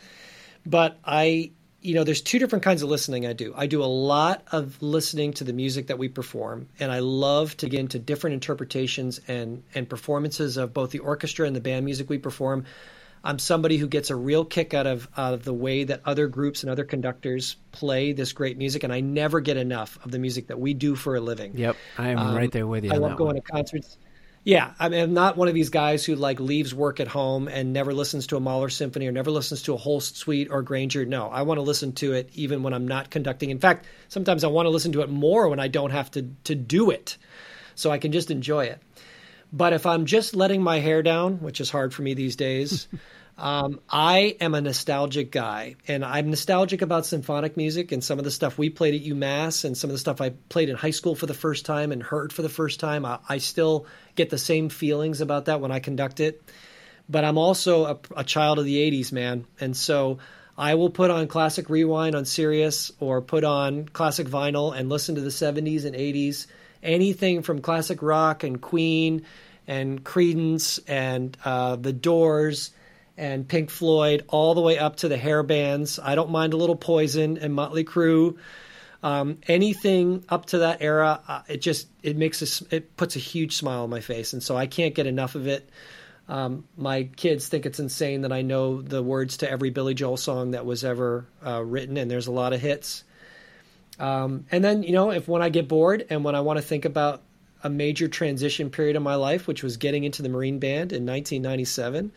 But 0.66 0.98
I, 1.06 1.52
you 1.82 1.96
know, 1.96 2.04
there's 2.04 2.22
two 2.22 2.40
different 2.40 2.64
kinds 2.64 2.82
of 2.82 2.90
listening 2.90 3.26
I 3.26 3.34
do. 3.34 3.54
I 3.56 3.68
do 3.68 3.84
a 3.84 3.86
lot 3.86 4.44
of 4.52 4.82
listening 4.82 5.34
to 5.34 5.44
the 5.44 5.54
music 5.54 5.88
that 5.88 5.98
we 5.98 6.10
perform, 6.10 6.68
and 6.80 6.92
I 6.92 7.00
love 7.00 7.56
to 7.58 7.70
get 7.70 7.80
into 7.80 8.00
different 8.00 8.34
interpretations 8.34 9.20
and 9.28 9.64
and 9.74 9.90
performances 9.90 10.58
of 10.58 10.74
both 10.74 10.92
the 10.92 11.00
orchestra 11.00 11.48
and 11.48 11.56
the 11.56 11.62
band 11.62 11.86
music 11.86 12.10
we 12.10 12.18
perform. 12.18 12.66
I'm 13.24 13.38
somebody 13.38 13.78
who 13.78 13.88
gets 13.88 14.10
a 14.10 14.16
real 14.16 14.46
kick 14.46 14.74
out 14.74 14.88
of 14.88 15.08
out 15.16 15.34
of 15.34 15.44
the 15.44 15.54
way 15.54 15.86
that 15.86 16.02
other 16.06 16.28
groups 16.28 16.64
and 16.64 16.70
other 16.70 16.84
conductors 16.84 17.56
play 17.72 18.12
this 18.12 18.34
great 18.34 18.58
music, 18.58 18.84
and 18.84 18.92
I 18.92 19.00
never 19.00 19.40
get 19.40 19.56
enough 19.56 20.04
of 20.04 20.12
the 20.12 20.20
music 20.20 20.48
that 20.48 20.60
we 20.60 20.74
do 20.74 20.96
for 20.96 21.16
a 21.16 21.22
living. 21.22 21.58
Yep, 21.58 21.78
I 21.98 22.10
am 22.10 22.18
um, 22.18 22.36
right 22.36 22.52
there 22.52 22.68
with 22.68 22.84
you. 22.84 22.92
I 22.92 22.98
love 22.98 23.18
going 23.18 23.36
one. 23.36 23.36
to 23.36 23.42
concerts. 23.42 23.98
Yeah, 24.44 24.72
I 24.80 24.90
mean, 24.90 25.02
I'm 25.02 25.14
not 25.14 25.38
one 25.38 25.48
of 25.48 25.54
these 25.54 25.70
guys 25.70 26.06
who 26.06 26.16
like 26.16 26.40
leaves 26.40 26.74
work 26.74 27.00
at 27.00 27.08
home 27.08 27.48
and 27.48 27.74
never 27.74 27.94
listens 27.94 28.28
to 28.28 28.38
a 28.38 28.40
Mahler 28.40 28.70
symphony 28.70 29.08
or 29.08 29.12
never 29.12 29.32
listens 29.32 29.62
to 29.64 29.74
a 29.74 29.78
Holst 29.78 30.16
suite 30.16 30.48
or 30.50 30.62
Grainger. 30.62 31.06
No, 31.06 31.28
I 31.28 31.42
want 31.42 31.58
to 31.58 31.62
listen 31.64 31.92
to 31.94 32.14
it 32.14 32.30
even 32.34 32.64
when 32.64 32.74
I'm 32.74 32.88
not 32.88 33.10
conducting. 33.10 33.50
In 33.50 33.60
fact, 33.60 33.86
sometimes 34.08 34.44
I 34.44 34.48
want 34.48 34.66
to 34.66 34.72
listen 34.72 34.94
to 34.94 35.02
it 35.02 35.10
more 35.10 35.50
when 35.50 35.60
I 35.60 35.68
don't 35.68 35.92
have 35.92 36.10
to 36.12 36.30
to 36.46 36.56
do 36.56 36.90
it, 36.90 37.18
so 37.76 37.92
I 37.92 37.98
can 37.98 38.12
just 38.12 38.32
enjoy 38.32 38.66
it. 38.66 38.82
But 39.52 39.74
if 39.74 39.86
I'm 39.86 40.06
just 40.06 40.36
letting 40.36 40.62
my 40.62 40.80
hair 40.80 41.04
down, 41.04 41.42
which 41.42 41.60
is 41.60 41.70
hard 41.70 41.94
for 41.94 42.02
me 42.02 42.14
these 42.14 42.36
days, 42.36 42.88
um, 43.40 43.80
I 43.90 44.36
am 44.42 44.54
a 44.54 44.60
nostalgic 44.60 45.32
guy, 45.32 45.76
and 45.88 46.04
I'm 46.04 46.30
nostalgic 46.30 46.82
about 46.82 47.06
symphonic 47.06 47.56
music 47.56 47.94
and 47.94 48.04
some 48.04 48.20
of 48.20 48.26
the 48.26 48.32
stuff 48.32 48.58
we 48.58 48.70
played 48.70 48.96
at 48.96 49.08
UMass 49.08 49.64
and 49.64 49.78
some 49.78 49.90
of 49.90 49.94
the 49.94 50.00
stuff 50.00 50.20
I 50.20 50.32
played 50.50 50.68
in 50.68 50.76
high 50.76 50.92
school 50.92 51.16
for 51.16 51.26
the 51.26 51.34
first 51.34 51.66
time 51.66 51.94
and 51.94 52.04
heard 52.04 52.34
for 52.34 52.42
the 52.42 52.50
first 52.50 52.82
time. 52.82 53.06
I, 53.06 53.20
I 53.30 53.38
still 53.38 53.86
get 54.16 54.30
the 54.30 54.38
same 54.38 54.68
feelings 54.68 55.22
about 55.22 55.46
that 55.46 55.62
when 55.62 55.72
I 55.72 55.80
conduct 55.80 56.20
it. 56.20 56.44
But 57.08 57.24
I'm 57.24 57.38
also 57.38 57.86
a, 57.86 58.00
a 58.18 58.24
child 58.26 58.60
of 58.60 58.66
the 58.66 58.76
80s, 58.92 59.14
man. 59.14 59.46
And 59.60 59.76
so 59.76 60.20
I 60.58 60.76
will 60.76 60.90
put 60.90 61.10
on 61.10 61.28
classic 61.28 61.70
rewind 61.70 62.16
on 62.16 62.26
Sirius 62.26 62.92
or 63.00 63.22
put 63.22 63.46
on 63.46 63.88
classic 63.88 64.28
vinyl 64.28 64.78
and 64.78 64.90
listen 64.90 65.16
to 65.16 65.22
the 65.22 65.30
70s 65.30 65.86
and 65.86 65.96
80s. 65.96 66.46
Anything 66.84 67.42
from 67.42 67.62
classic 67.62 68.02
rock 68.02 68.44
and 68.44 68.60
Queen 68.62 69.26
and 69.66 70.04
Creedence 70.04 70.80
and 70.88 71.38
uh, 71.46 71.78
The 71.78 71.94
Doors 71.94 72.72
and 73.20 73.48
Pink 73.48 73.70
Floyd, 73.70 74.24
all 74.30 74.56
the 74.56 74.62
way 74.62 74.80
up 74.80 74.96
to 74.98 75.10
the 75.10 75.18
hair 75.18 75.44
bands. 75.44 76.00
I 76.02 76.16
don't 76.16 76.32
mind 76.32 76.54
a 76.54 76.58
little 76.58 76.78
Poison 76.78 77.38
and 77.38 77.54
Motley 77.54 77.84
Crue. 77.84 78.38
Um, 79.04 79.40
anything 79.48 80.24
up 80.30 80.48
to 80.48 80.60
that 80.60 80.82
era, 80.82 81.22
uh, 81.28 81.42
it 81.48 81.62
just 81.62 81.88
it 82.02 82.18
makes 82.18 82.42
a, 82.42 82.76
it 82.76 82.98
puts 82.98 83.16
a 83.16 83.20
huge 83.20 83.56
smile 83.56 83.84
on 83.84 83.90
my 83.90 84.00
face, 84.00 84.34
and 84.34 84.42
so 84.42 84.58
I 84.58 84.68
can't 84.68 84.96
get 84.96 85.06
enough 85.06 85.36
of 85.36 85.48
it. 85.48 85.70
Um, 86.28 86.66
my 86.78 87.04
kids 87.04 87.48
think 87.48 87.66
it's 87.66 87.80
insane 87.80 88.22
that 88.22 88.32
I 88.32 88.42
know 88.42 88.82
the 88.82 89.04
words 89.04 89.38
to 89.38 89.50
every 89.50 89.70
Billy 89.70 89.94
Joel 89.94 90.18
song 90.18 90.52
that 90.52 90.66
was 90.66 90.84
ever 90.84 91.26
uh, 91.46 91.62
written, 91.64 91.98
and 91.98 92.10
there's 92.10 92.28
a 92.28 92.32
lot 92.32 92.54
of 92.54 92.62
hits. 92.62 93.04
Um, 94.00 94.46
and 94.52 94.64
then 94.64 94.84
you 94.84 94.94
know, 94.94 95.12
if 95.12 95.28
when 95.28 95.42
I 95.42 95.50
get 95.50 95.68
bored 95.68 96.06
and 96.10 96.24
when 96.24 96.36
I 96.36 96.42
want 96.42 96.58
to 96.58 96.64
think 96.64 96.86
about 96.86 97.22
a 97.64 97.70
major 97.70 98.08
transition 98.08 98.70
period 98.70 98.96
in 98.96 99.04
my 99.04 99.16
life, 99.16 99.48
which 99.48 99.64
was 99.64 99.76
getting 99.76 100.06
into 100.06 100.22
the 100.22 100.30
Marine 100.30 100.60
Band 100.60 100.94
in 100.94 101.06
1997. 101.06 102.12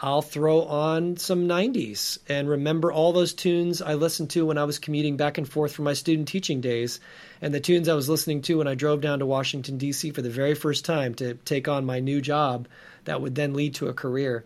I'll 0.00 0.22
throw 0.22 0.62
on 0.62 1.16
some 1.16 1.46
90s 1.46 2.18
and 2.28 2.48
remember 2.48 2.90
all 2.90 3.12
those 3.12 3.34
tunes 3.34 3.82
I 3.82 3.94
listened 3.94 4.30
to 4.30 4.46
when 4.46 4.58
I 4.58 4.64
was 4.64 4.78
commuting 4.78 5.16
back 5.16 5.38
and 5.38 5.48
forth 5.48 5.72
from 5.72 5.84
my 5.84 5.92
student 5.92 6.28
teaching 6.28 6.60
days 6.60 6.98
and 7.40 7.52
the 7.52 7.60
tunes 7.60 7.88
I 7.88 7.94
was 7.94 8.08
listening 8.08 8.42
to 8.42 8.58
when 8.58 8.66
I 8.66 8.74
drove 8.74 9.00
down 9.00 9.20
to 9.20 9.26
Washington, 9.26 9.78
D.C. 9.78 10.10
for 10.10 10.22
the 10.22 10.30
very 10.30 10.54
first 10.54 10.84
time 10.84 11.14
to 11.16 11.34
take 11.34 11.68
on 11.68 11.84
my 11.84 12.00
new 12.00 12.20
job 12.20 12.68
that 13.04 13.20
would 13.20 13.34
then 13.34 13.54
lead 13.54 13.74
to 13.76 13.88
a 13.88 13.94
career. 13.94 14.44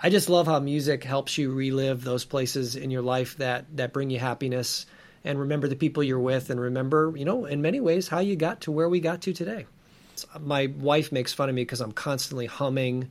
I 0.00 0.10
just 0.10 0.28
love 0.28 0.46
how 0.46 0.60
music 0.60 1.04
helps 1.04 1.38
you 1.38 1.52
relive 1.52 2.04
those 2.04 2.24
places 2.24 2.76
in 2.76 2.90
your 2.90 3.02
life 3.02 3.38
that, 3.38 3.64
that 3.76 3.92
bring 3.92 4.10
you 4.10 4.18
happiness 4.18 4.86
and 5.24 5.40
remember 5.40 5.68
the 5.68 5.74
people 5.74 6.02
you're 6.02 6.20
with 6.20 6.50
and 6.50 6.60
remember, 6.60 7.12
you 7.16 7.24
know, 7.24 7.46
in 7.46 7.62
many 7.62 7.80
ways 7.80 8.08
how 8.08 8.20
you 8.20 8.36
got 8.36 8.60
to 8.62 8.72
where 8.72 8.88
we 8.88 9.00
got 9.00 9.22
to 9.22 9.32
today. 9.32 9.66
My 10.38 10.66
wife 10.66 11.12
makes 11.12 11.32
fun 11.32 11.48
of 11.48 11.54
me 11.54 11.62
because 11.62 11.80
I'm 11.80 11.92
constantly 11.92 12.46
humming 12.46 13.10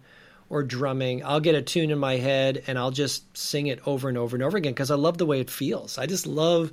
or 0.49 0.63
drumming, 0.63 1.23
I'll 1.25 1.39
get 1.39 1.55
a 1.55 1.61
tune 1.61 1.91
in 1.91 1.99
my 1.99 2.17
head 2.17 2.63
and 2.67 2.77
I'll 2.77 2.91
just 2.91 3.35
sing 3.35 3.67
it 3.67 3.79
over 3.85 4.09
and 4.09 4.17
over 4.17 4.35
and 4.35 4.43
over 4.43 4.57
again 4.57 4.73
because 4.73 4.91
I 4.91 4.95
love 4.95 5.17
the 5.17 5.25
way 5.25 5.39
it 5.39 5.49
feels. 5.49 5.97
I 5.97 6.05
just 6.05 6.27
love 6.27 6.71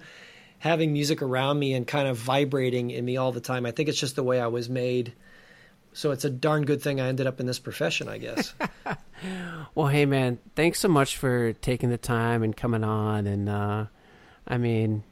having 0.58 0.92
music 0.92 1.22
around 1.22 1.58
me 1.58 1.74
and 1.74 1.86
kind 1.86 2.06
of 2.06 2.16
vibrating 2.16 2.90
in 2.90 3.04
me 3.04 3.16
all 3.16 3.32
the 3.32 3.40
time. 3.40 3.66
I 3.66 3.70
think 3.70 3.88
it's 3.88 3.98
just 3.98 4.16
the 4.16 4.22
way 4.22 4.40
I 4.40 4.46
was 4.46 4.68
made. 4.68 5.12
So 5.94 6.10
it's 6.10 6.24
a 6.24 6.30
darn 6.30 6.64
good 6.64 6.80
thing 6.80 7.00
I 7.00 7.08
ended 7.08 7.26
up 7.26 7.40
in 7.40 7.46
this 7.46 7.58
profession, 7.58 8.08
I 8.08 8.18
guess. 8.18 8.54
well, 9.74 9.88
hey 9.88 10.06
man, 10.06 10.38
thanks 10.54 10.78
so 10.78 10.88
much 10.88 11.16
for 11.16 11.52
taking 11.54 11.90
the 11.90 11.98
time 11.98 12.42
and 12.42 12.56
coming 12.56 12.84
on 12.84 13.26
and 13.26 13.48
uh 13.48 13.86
I 14.46 14.58
mean, 14.58 15.04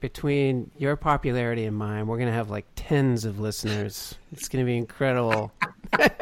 between 0.00 0.70
your 0.78 0.96
popularity 0.96 1.64
and 1.66 1.76
mine, 1.76 2.06
we're 2.06 2.16
going 2.16 2.28
to 2.28 2.34
have 2.34 2.50
like 2.50 2.66
tens 2.76 3.24
of 3.24 3.38
listeners. 3.38 4.14
It's 4.32 4.48
going 4.48 4.64
to 4.64 4.66
be 4.66 4.78
incredible. 4.78 5.52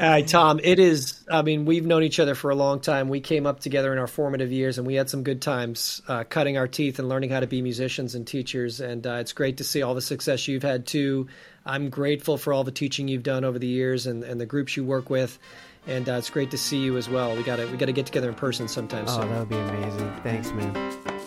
Hi, 0.00 0.22
Tom. 0.22 0.60
It 0.64 0.78
is. 0.78 1.22
I 1.30 1.42
mean, 1.42 1.66
we've 1.66 1.84
known 1.84 2.02
each 2.02 2.18
other 2.18 2.34
for 2.34 2.50
a 2.50 2.54
long 2.54 2.80
time. 2.80 3.10
We 3.10 3.20
came 3.20 3.46
up 3.46 3.60
together 3.60 3.92
in 3.92 3.98
our 3.98 4.06
formative 4.06 4.50
years, 4.50 4.78
and 4.78 4.86
we 4.86 4.94
had 4.94 5.10
some 5.10 5.22
good 5.24 5.42
times 5.42 6.00
uh, 6.08 6.24
cutting 6.24 6.56
our 6.56 6.66
teeth 6.66 6.98
and 6.98 7.06
learning 7.06 7.28
how 7.28 7.40
to 7.40 7.46
be 7.46 7.60
musicians 7.60 8.14
and 8.14 8.26
teachers. 8.26 8.80
And 8.80 9.06
uh, 9.06 9.16
it's 9.16 9.34
great 9.34 9.58
to 9.58 9.64
see 9.64 9.82
all 9.82 9.94
the 9.94 10.00
success 10.00 10.48
you've 10.48 10.62
had 10.62 10.86
too. 10.86 11.28
I'm 11.66 11.90
grateful 11.90 12.38
for 12.38 12.54
all 12.54 12.64
the 12.64 12.72
teaching 12.72 13.08
you've 13.08 13.22
done 13.22 13.44
over 13.44 13.58
the 13.58 13.66
years 13.66 14.06
and, 14.06 14.24
and 14.24 14.40
the 14.40 14.46
groups 14.46 14.74
you 14.74 14.84
work 14.84 15.10
with. 15.10 15.38
And 15.86 16.08
uh, 16.08 16.14
it's 16.14 16.30
great 16.30 16.50
to 16.52 16.58
see 16.58 16.78
you 16.78 16.96
as 16.96 17.10
well. 17.10 17.36
We 17.36 17.42
got 17.42 17.56
to 17.56 17.66
we 17.66 17.76
got 17.76 17.86
to 17.86 17.92
get 17.92 18.06
together 18.06 18.30
in 18.30 18.34
person 18.34 18.68
sometime 18.68 19.04
oh, 19.06 19.20
soon. 19.20 19.28
that 19.28 19.38
would 19.40 19.48
be 19.50 19.56
amazing. 19.56 20.20
Thanks, 20.22 20.50
man. 20.52 21.19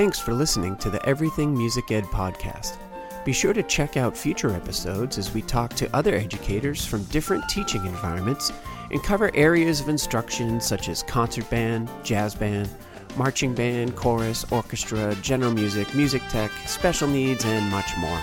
Thanks 0.00 0.18
for 0.18 0.32
listening 0.32 0.76
to 0.76 0.88
the 0.88 1.06
Everything 1.06 1.52
Music 1.52 1.90
Ed 1.90 2.04
podcast. 2.04 2.78
Be 3.26 3.34
sure 3.34 3.52
to 3.52 3.62
check 3.62 3.98
out 3.98 4.16
future 4.16 4.48
episodes 4.48 5.18
as 5.18 5.34
we 5.34 5.42
talk 5.42 5.74
to 5.74 5.94
other 5.94 6.14
educators 6.14 6.86
from 6.86 7.04
different 7.12 7.46
teaching 7.50 7.84
environments 7.84 8.50
and 8.90 9.02
cover 9.02 9.30
areas 9.34 9.78
of 9.78 9.90
instruction 9.90 10.58
such 10.58 10.88
as 10.88 11.02
concert 11.02 11.50
band, 11.50 11.90
jazz 12.02 12.34
band, 12.34 12.70
marching 13.18 13.54
band, 13.54 13.94
chorus, 13.94 14.50
orchestra, 14.50 15.14
general 15.16 15.52
music, 15.52 15.94
music 15.94 16.22
tech, 16.30 16.50
special 16.64 17.06
needs, 17.06 17.44
and 17.44 17.70
much 17.70 17.94
more. 17.98 18.22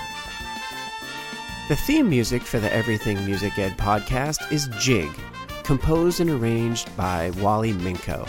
The 1.69 1.75
theme 1.75 2.09
music 2.09 2.41
for 2.41 2.59
the 2.59 2.73
Everything 2.73 3.23
Music 3.23 3.55
Ed 3.59 3.78
podcast 3.78 4.51
is 4.51 4.67
Jig, 4.80 5.11
composed 5.61 6.21
and 6.21 6.32
arranged 6.32 6.89
by 6.97 7.30
Wally 7.39 7.73
Minko. 7.73 8.28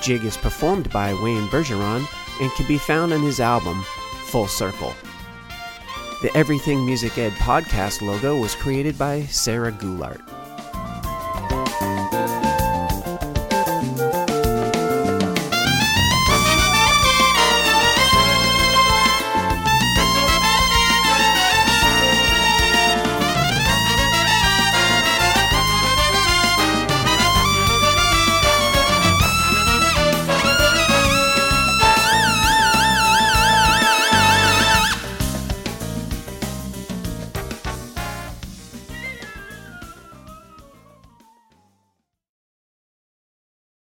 Jig 0.00 0.24
is 0.24 0.38
performed 0.38 0.88
by 0.88 1.12
Wayne 1.22 1.48
Bergeron 1.48 2.06
and 2.40 2.50
can 2.52 2.66
be 2.66 2.78
found 2.78 3.12
on 3.12 3.22
his 3.22 3.40
album 3.40 3.84
Full 4.26 4.48
Circle. 4.48 4.94
The 6.22 6.34
Everything 6.36 6.84
Music 6.84 7.18
Ed 7.18 7.32
podcast 7.32 8.00
logo 8.00 8.38
was 8.38 8.54
created 8.54 8.98
by 8.98 9.22
Sarah 9.24 9.72
Goulart. 9.72 10.20